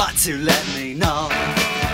Got 0.00 0.16
to 0.16 0.38
let 0.38 0.66
me 0.74 0.94
know. 0.94 1.28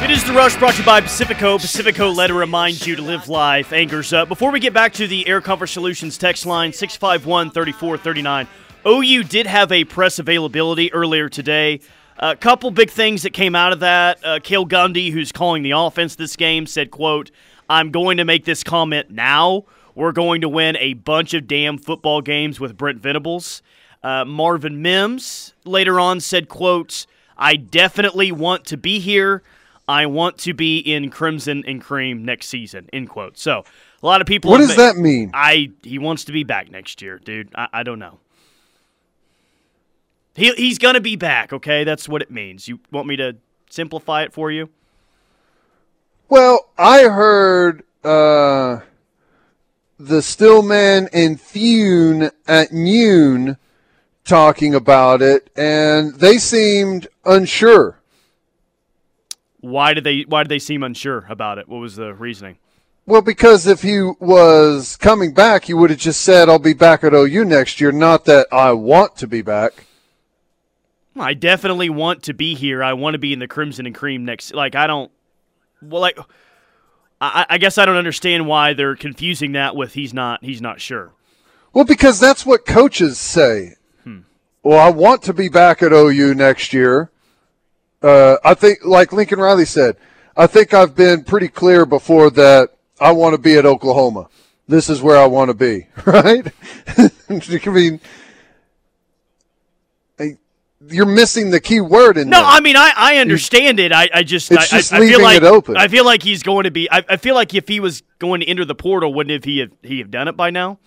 It 0.00 0.12
is 0.12 0.22
the 0.22 0.32
rush 0.32 0.56
brought 0.58 0.74
to 0.74 0.78
you 0.78 0.86
by 0.86 1.00
Pacifico. 1.00 1.58
Pacifico 1.58 2.08
let 2.08 2.30
it 2.30 2.34
remind 2.34 2.86
you 2.86 2.94
to 2.94 3.02
live 3.02 3.28
life. 3.28 3.72
Anchors 3.72 4.12
up. 4.12 4.28
Before 4.28 4.52
we 4.52 4.60
get 4.60 4.72
back 4.72 4.92
to 4.92 5.08
the 5.08 5.26
Air 5.26 5.40
Comfort 5.40 5.66
Solutions 5.66 6.16
text 6.16 6.46
line 6.46 6.72
651 6.72 7.50
3439, 7.50 8.46
OU 8.86 9.24
did 9.24 9.48
have 9.48 9.72
a 9.72 9.82
press 9.82 10.20
availability 10.20 10.92
earlier 10.92 11.28
today. 11.28 11.80
A 12.20 12.36
couple 12.36 12.70
big 12.70 12.90
things 12.90 13.24
that 13.24 13.32
came 13.32 13.56
out 13.56 13.72
of 13.72 13.80
that. 13.80 14.24
Uh, 14.24 14.38
Cale 14.40 14.68
Gundy, 14.68 15.10
who's 15.10 15.32
calling 15.32 15.64
the 15.64 15.72
offense 15.72 16.14
this 16.14 16.36
game, 16.36 16.66
said, 16.66 16.92
quote, 16.92 17.32
I'm 17.68 17.90
going 17.90 18.18
to 18.18 18.24
make 18.24 18.44
this 18.44 18.62
comment 18.62 19.10
now. 19.10 19.64
We're 19.96 20.12
going 20.12 20.42
to 20.42 20.48
win 20.48 20.76
a 20.76 20.94
bunch 20.94 21.34
of 21.34 21.48
damn 21.48 21.76
football 21.76 22.20
games 22.20 22.60
with 22.60 22.76
Brent 22.76 23.00
Venables. 23.00 23.62
Uh, 24.00 24.24
Marvin 24.24 24.80
Mims 24.80 25.54
later 25.64 25.98
on 25.98 26.20
said, 26.20 26.48
quote, 26.48 27.06
I 27.36 27.56
definitely 27.56 28.32
want 28.32 28.64
to 28.66 28.76
be 28.76 28.98
here. 28.98 29.42
I 29.88 30.06
want 30.06 30.38
to 30.38 30.54
be 30.54 30.78
in 30.78 31.10
Crimson 31.10 31.62
and 31.66 31.80
Cream 31.80 32.24
next 32.24 32.48
season, 32.48 32.88
end 32.92 33.08
quote. 33.08 33.38
So 33.38 33.64
a 34.02 34.06
lot 34.06 34.20
of 34.20 34.26
people 34.26 34.50
What 34.50 34.58
does 34.58 34.76
that 34.76 34.96
mean? 34.96 35.30
I 35.32 35.70
he 35.82 35.98
wants 35.98 36.24
to 36.24 36.32
be 36.32 36.44
back 36.44 36.70
next 36.70 37.00
year, 37.02 37.18
dude. 37.18 37.50
I, 37.54 37.68
I 37.72 37.82
don't 37.82 37.98
know. 37.98 38.18
He 40.34 40.52
he's 40.54 40.78
gonna 40.78 41.00
be 41.00 41.16
back, 41.16 41.52
okay? 41.52 41.84
That's 41.84 42.08
what 42.08 42.20
it 42.20 42.30
means. 42.30 42.68
You 42.68 42.80
want 42.90 43.06
me 43.06 43.16
to 43.16 43.36
simplify 43.70 44.22
it 44.22 44.32
for 44.32 44.50
you? 44.50 44.70
Well, 46.28 46.68
I 46.76 47.04
heard 47.04 47.84
uh, 48.02 48.80
the 49.98 50.20
Stillman 50.20 51.08
and 51.12 51.40
Thune 51.40 52.30
at 52.48 52.72
noon 52.72 53.56
talking 54.26 54.74
about 54.74 55.22
it, 55.22 55.50
and 55.56 56.14
they 56.14 56.38
seemed 56.38 57.08
unsure. 57.24 58.00
Why 59.60 59.94
did 59.94 60.04
they 60.04 60.22
why 60.22 60.42
did 60.42 60.50
they 60.50 60.58
seem 60.58 60.82
unsure 60.82 61.26
about 61.28 61.58
it? 61.58 61.68
What 61.68 61.78
was 61.78 61.96
the 61.96 62.14
reasoning? 62.14 62.58
Well, 63.06 63.22
because 63.22 63.66
if 63.66 63.82
he 63.82 64.00
was 64.18 64.96
coming 64.96 65.32
back, 65.32 65.64
he 65.64 65.74
would 65.74 65.90
have 65.90 65.98
just 65.98 66.22
said, 66.22 66.48
I'll 66.48 66.58
be 66.58 66.74
back 66.74 67.04
at 67.04 67.14
OU 67.14 67.44
next 67.44 67.80
year, 67.80 67.92
not 67.92 68.24
that 68.24 68.48
I 68.50 68.72
want 68.72 69.14
to 69.18 69.28
be 69.28 69.42
back. 69.42 69.86
I 71.18 71.32
definitely 71.32 71.88
want 71.88 72.24
to 72.24 72.34
be 72.34 72.54
here. 72.54 72.82
I 72.82 72.94
want 72.94 73.14
to 73.14 73.18
be 73.18 73.32
in 73.32 73.38
the 73.38 73.46
Crimson 73.46 73.86
and 73.86 73.94
Cream 73.94 74.24
next. 74.24 74.52
Like 74.52 74.74
I 74.74 74.86
don't. 74.86 75.10
Well, 75.80 76.00
like 76.00 76.18
I, 77.20 77.46
I 77.48 77.58
guess 77.58 77.78
I 77.78 77.86
don't 77.86 77.96
understand 77.96 78.46
why 78.46 78.74
they're 78.74 78.96
confusing 78.96 79.52
that 79.52 79.76
with 79.76 79.94
he's 79.94 80.12
not 80.12 80.44
he's 80.44 80.60
not 80.60 80.80
sure. 80.80 81.12
Well, 81.72 81.84
because 81.84 82.18
that's 82.20 82.44
what 82.44 82.66
coaches 82.66 83.18
say. 83.18 83.76
Well, 84.66 84.80
I 84.80 84.90
want 84.90 85.22
to 85.22 85.32
be 85.32 85.48
back 85.48 85.80
at 85.80 85.92
OU 85.92 86.34
next 86.34 86.72
year. 86.72 87.08
Uh, 88.02 88.38
I 88.44 88.54
think, 88.54 88.84
like 88.84 89.12
Lincoln 89.12 89.38
Riley 89.38 89.64
said, 89.64 89.96
I 90.36 90.48
think 90.48 90.74
I've 90.74 90.96
been 90.96 91.22
pretty 91.22 91.46
clear 91.46 91.86
before 91.86 92.30
that 92.30 92.70
I 92.98 93.12
want 93.12 93.34
to 93.34 93.38
be 93.38 93.54
at 93.54 93.64
Oklahoma. 93.64 94.28
This 94.66 94.90
is 94.90 95.00
where 95.00 95.18
I 95.18 95.26
want 95.26 95.50
to 95.50 95.54
be, 95.54 95.86
right? 96.04 96.52
I 96.98 97.70
mean, 97.70 98.00
you're 100.88 101.06
missing 101.06 101.52
the 101.52 101.60
key 101.60 101.80
word 101.80 102.18
in 102.18 102.28
No, 102.28 102.38
there. 102.38 102.46
I 102.46 102.60
mean 102.60 102.76
I, 102.76 102.92
I 102.96 103.16
understand 103.18 103.78
it. 103.78 103.92
I, 103.92 104.08
I 104.12 104.22
just 104.24 104.50
It's 104.50 104.72
I, 104.72 104.78
just 104.78 104.92
I, 104.92 104.96
I 104.96 104.98
feel 104.98 105.08
leaving 105.10 105.22
like 105.22 105.36
it 105.36 105.44
open. 105.44 105.76
I 105.76 105.86
feel 105.86 106.04
like 106.04 106.24
he's 106.24 106.42
going 106.42 106.64
to 106.64 106.72
be. 106.72 106.90
I, 106.90 107.04
I 107.08 107.16
feel 107.18 107.36
like 107.36 107.54
if 107.54 107.68
he 107.68 107.78
was 107.78 108.02
going 108.18 108.40
to 108.40 108.46
enter 108.48 108.64
the 108.64 108.74
portal, 108.74 109.14
wouldn't 109.14 109.32
have 109.32 109.44
he 109.44 109.58
have 109.58 109.70
he 109.82 110.00
have 110.00 110.10
done 110.10 110.26
it 110.26 110.36
by 110.36 110.50
now? 110.50 110.78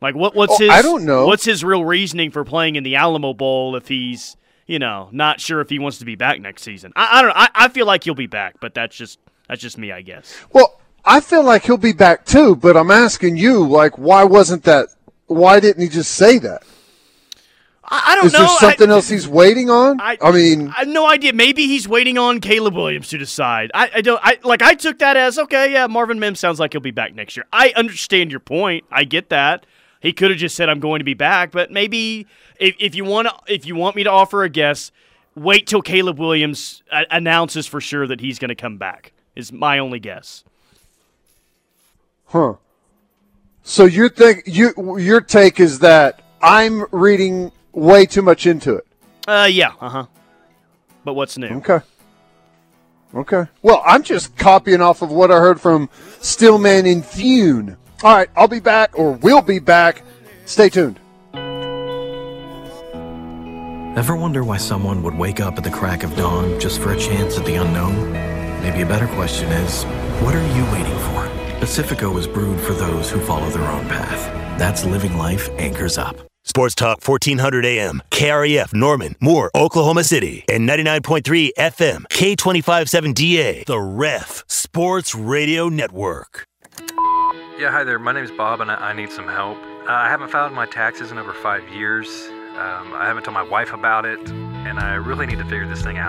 Like 0.00 0.14
what 0.14 0.34
what's 0.34 0.54
Oh, 0.54 0.58
his? 0.58 0.70
I 0.70 0.82
don't 0.82 1.04
know. 1.04 1.26
What's 1.26 1.44
his 1.44 1.62
real 1.62 1.84
reasoning 1.84 2.30
for 2.30 2.44
playing 2.44 2.76
in 2.76 2.82
the 2.84 2.96
Alamo 2.96 3.34
Bowl 3.34 3.76
if 3.76 3.88
he's 3.88 4.36
you 4.66 4.78
know 4.78 5.08
not 5.12 5.40
sure 5.40 5.60
if 5.60 5.68
he 5.68 5.78
wants 5.78 5.98
to 5.98 6.04
be 6.04 6.14
back 6.14 6.40
next 6.40 6.62
season? 6.62 6.92
I, 6.96 7.18
I 7.18 7.22
don't. 7.22 7.28
know. 7.28 7.34
I, 7.36 7.48
I 7.54 7.68
feel 7.68 7.86
like 7.86 8.04
he'll 8.04 8.14
be 8.14 8.26
back, 8.26 8.56
but 8.60 8.74
that's 8.74 8.96
just 8.96 9.18
that's 9.48 9.60
just 9.60 9.76
me, 9.78 9.92
I 9.92 10.02
guess. 10.02 10.34
Well, 10.52 10.80
I 11.04 11.20
feel 11.20 11.42
like 11.42 11.64
he'll 11.64 11.76
be 11.76 11.92
back 11.92 12.24
too, 12.24 12.56
but 12.56 12.76
I'm 12.76 12.90
asking 12.90 13.36
you, 13.36 13.66
like, 13.66 13.98
why 13.98 14.24
wasn't 14.24 14.64
that? 14.64 14.88
Why 15.26 15.60
didn't 15.60 15.82
he 15.82 15.88
just 15.88 16.12
say 16.12 16.38
that? 16.38 16.62
I, 17.84 18.12
I 18.12 18.14
don't 18.16 18.26
Is 18.26 18.32
know. 18.32 18.44
Is 18.44 18.48
there 18.60 18.70
something 18.70 18.90
I, 18.90 18.94
else 18.94 19.08
he's 19.08 19.26
waiting 19.26 19.70
on? 19.70 20.00
I, 20.00 20.16
mean, 20.32 20.68
I 20.68 20.80
have 20.80 20.88
no 20.88 21.08
idea. 21.08 21.32
Maybe 21.32 21.66
he's 21.66 21.88
waiting 21.88 22.18
on 22.18 22.40
Caleb 22.40 22.74
Williams 22.74 23.08
to 23.08 23.18
decide. 23.18 23.70
I, 23.74 23.90
I 23.96 24.00
don't. 24.00 24.20
I 24.22 24.38
like. 24.44 24.62
I 24.62 24.74
took 24.74 24.98
that 25.00 25.16
as 25.16 25.38
okay. 25.38 25.72
Yeah, 25.72 25.86
Marvin 25.88 26.20
Mims 26.20 26.38
sounds 26.38 26.60
like 26.60 26.72
he'll 26.72 26.80
be 26.80 26.90
back 26.90 27.14
next 27.14 27.36
year. 27.36 27.46
I 27.52 27.72
understand 27.76 28.30
your 28.30 28.40
point. 28.40 28.84
I 28.90 29.04
get 29.04 29.30
that. 29.30 29.66
He 30.00 30.12
could 30.12 30.30
have 30.30 30.38
just 30.40 30.56
said 30.56 30.68
I'm 30.68 30.80
going 30.80 31.00
to 31.00 31.04
be 31.04 31.14
back, 31.14 31.52
but 31.52 31.70
maybe 31.70 32.26
if, 32.58 32.74
if 32.78 32.94
you 32.94 33.04
want 33.04 33.28
to, 33.28 33.34
if 33.52 33.66
you 33.66 33.76
want 33.76 33.96
me 33.96 34.02
to 34.04 34.10
offer 34.10 34.42
a 34.44 34.48
guess, 34.48 34.90
wait 35.34 35.66
till 35.66 35.82
Caleb 35.82 36.18
Williams 36.18 36.82
uh, 36.90 37.04
announces 37.10 37.66
for 37.66 37.80
sure 37.80 38.06
that 38.06 38.20
he's 38.20 38.38
going 38.38 38.48
to 38.48 38.54
come 38.54 38.78
back. 38.78 39.12
Is 39.36 39.52
my 39.52 39.78
only 39.78 40.00
guess. 40.00 40.42
huh? 42.26 42.54
So 43.62 43.84
you 43.84 44.08
think 44.08 44.42
you 44.46 44.98
your 44.98 45.20
take 45.20 45.60
is 45.60 45.78
that 45.80 46.22
I'm 46.42 46.84
reading 46.90 47.52
way 47.72 48.06
too 48.06 48.22
much 48.22 48.46
into 48.46 48.74
it. 48.74 48.86
Uh, 49.28 49.48
yeah. 49.50 49.72
Uh 49.80 49.88
huh. 49.88 50.06
But 51.04 51.14
what's 51.14 51.36
new? 51.38 51.48
Okay. 51.48 51.80
Okay. 53.14 53.44
Well, 53.62 53.82
I'm 53.86 54.02
just 54.02 54.36
copying 54.36 54.80
off 54.80 55.02
of 55.02 55.10
what 55.10 55.30
I 55.30 55.38
heard 55.38 55.60
from 55.60 55.88
Stillman 56.20 56.86
in 56.86 57.02
Thune. 57.02 57.76
All 58.02 58.16
right, 58.16 58.30
I'll 58.34 58.48
be 58.48 58.60
back, 58.60 58.98
or 58.98 59.12
we'll 59.12 59.42
be 59.42 59.58
back. 59.58 60.02
Stay 60.46 60.68
tuned. 60.70 60.98
Ever 63.96 64.16
wonder 64.16 64.42
why 64.42 64.56
someone 64.56 65.02
would 65.02 65.18
wake 65.18 65.40
up 65.40 65.58
at 65.58 65.64
the 65.64 65.70
crack 65.70 66.02
of 66.02 66.16
dawn 66.16 66.58
just 66.58 66.80
for 66.80 66.92
a 66.92 66.98
chance 66.98 67.36
at 67.36 67.44
the 67.44 67.56
unknown? 67.56 68.12
Maybe 68.62 68.80
a 68.80 68.86
better 68.86 69.06
question 69.08 69.50
is, 69.50 69.84
what 70.22 70.34
are 70.34 70.56
you 70.56 70.64
waiting 70.72 70.98
for? 71.00 71.28
Pacifico 71.60 72.16
is 72.16 72.26
brewed 72.26 72.60
for 72.60 72.72
those 72.72 73.10
who 73.10 73.20
follow 73.20 73.50
their 73.50 73.68
own 73.68 73.86
path. 73.88 74.58
That's 74.58 74.84
living 74.84 75.18
life 75.18 75.50
anchors 75.58 75.98
up. 75.98 76.16
Sports 76.44 76.74
Talk 76.74 77.06
1400 77.06 77.66
AM, 77.66 78.00
KREF 78.10 78.72
Norman, 78.72 79.14
Moore, 79.20 79.50
Oklahoma 79.54 80.04
City, 80.04 80.44
and 80.48 80.66
99.3 80.66 81.50
FM, 81.58 82.04
K257DA, 82.10 83.66
The 83.66 83.78
Ref 83.78 84.44
Sports 84.48 85.14
Radio 85.14 85.68
Network. 85.68 86.46
Yeah, 87.60 87.70
hi 87.70 87.84
there. 87.84 87.98
My 87.98 88.12
name 88.12 88.24
is 88.24 88.30
Bob, 88.30 88.62
and 88.62 88.70
I, 88.70 88.76
I 88.76 88.92
need 88.94 89.12
some 89.12 89.28
help. 89.28 89.58
Uh, 89.86 89.92
I 89.92 90.08
haven't 90.08 90.30
filed 90.30 90.54
my 90.54 90.64
taxes 90.64 91.12
in 91.12 91.18
over 91.18 91.34
five 91.34 91.68
years. 91.68 92.08
Um, 92.56 92.94
I 92.94 93.04
haven't 93.04 93.24
told 93.24 93.34
my 93.34 93.42
wife 93.42 93.74
about 93.74 94.06
it, 94.06 94.18
and 94.30 94.80
I 94.80 94.94
really 94.94 95.26
need 95.26 95.36
to 95.40 95.44
figure 95.44 95.66
this 95.66 95.82
thing 95.82 95.98
out. 95.98 96.08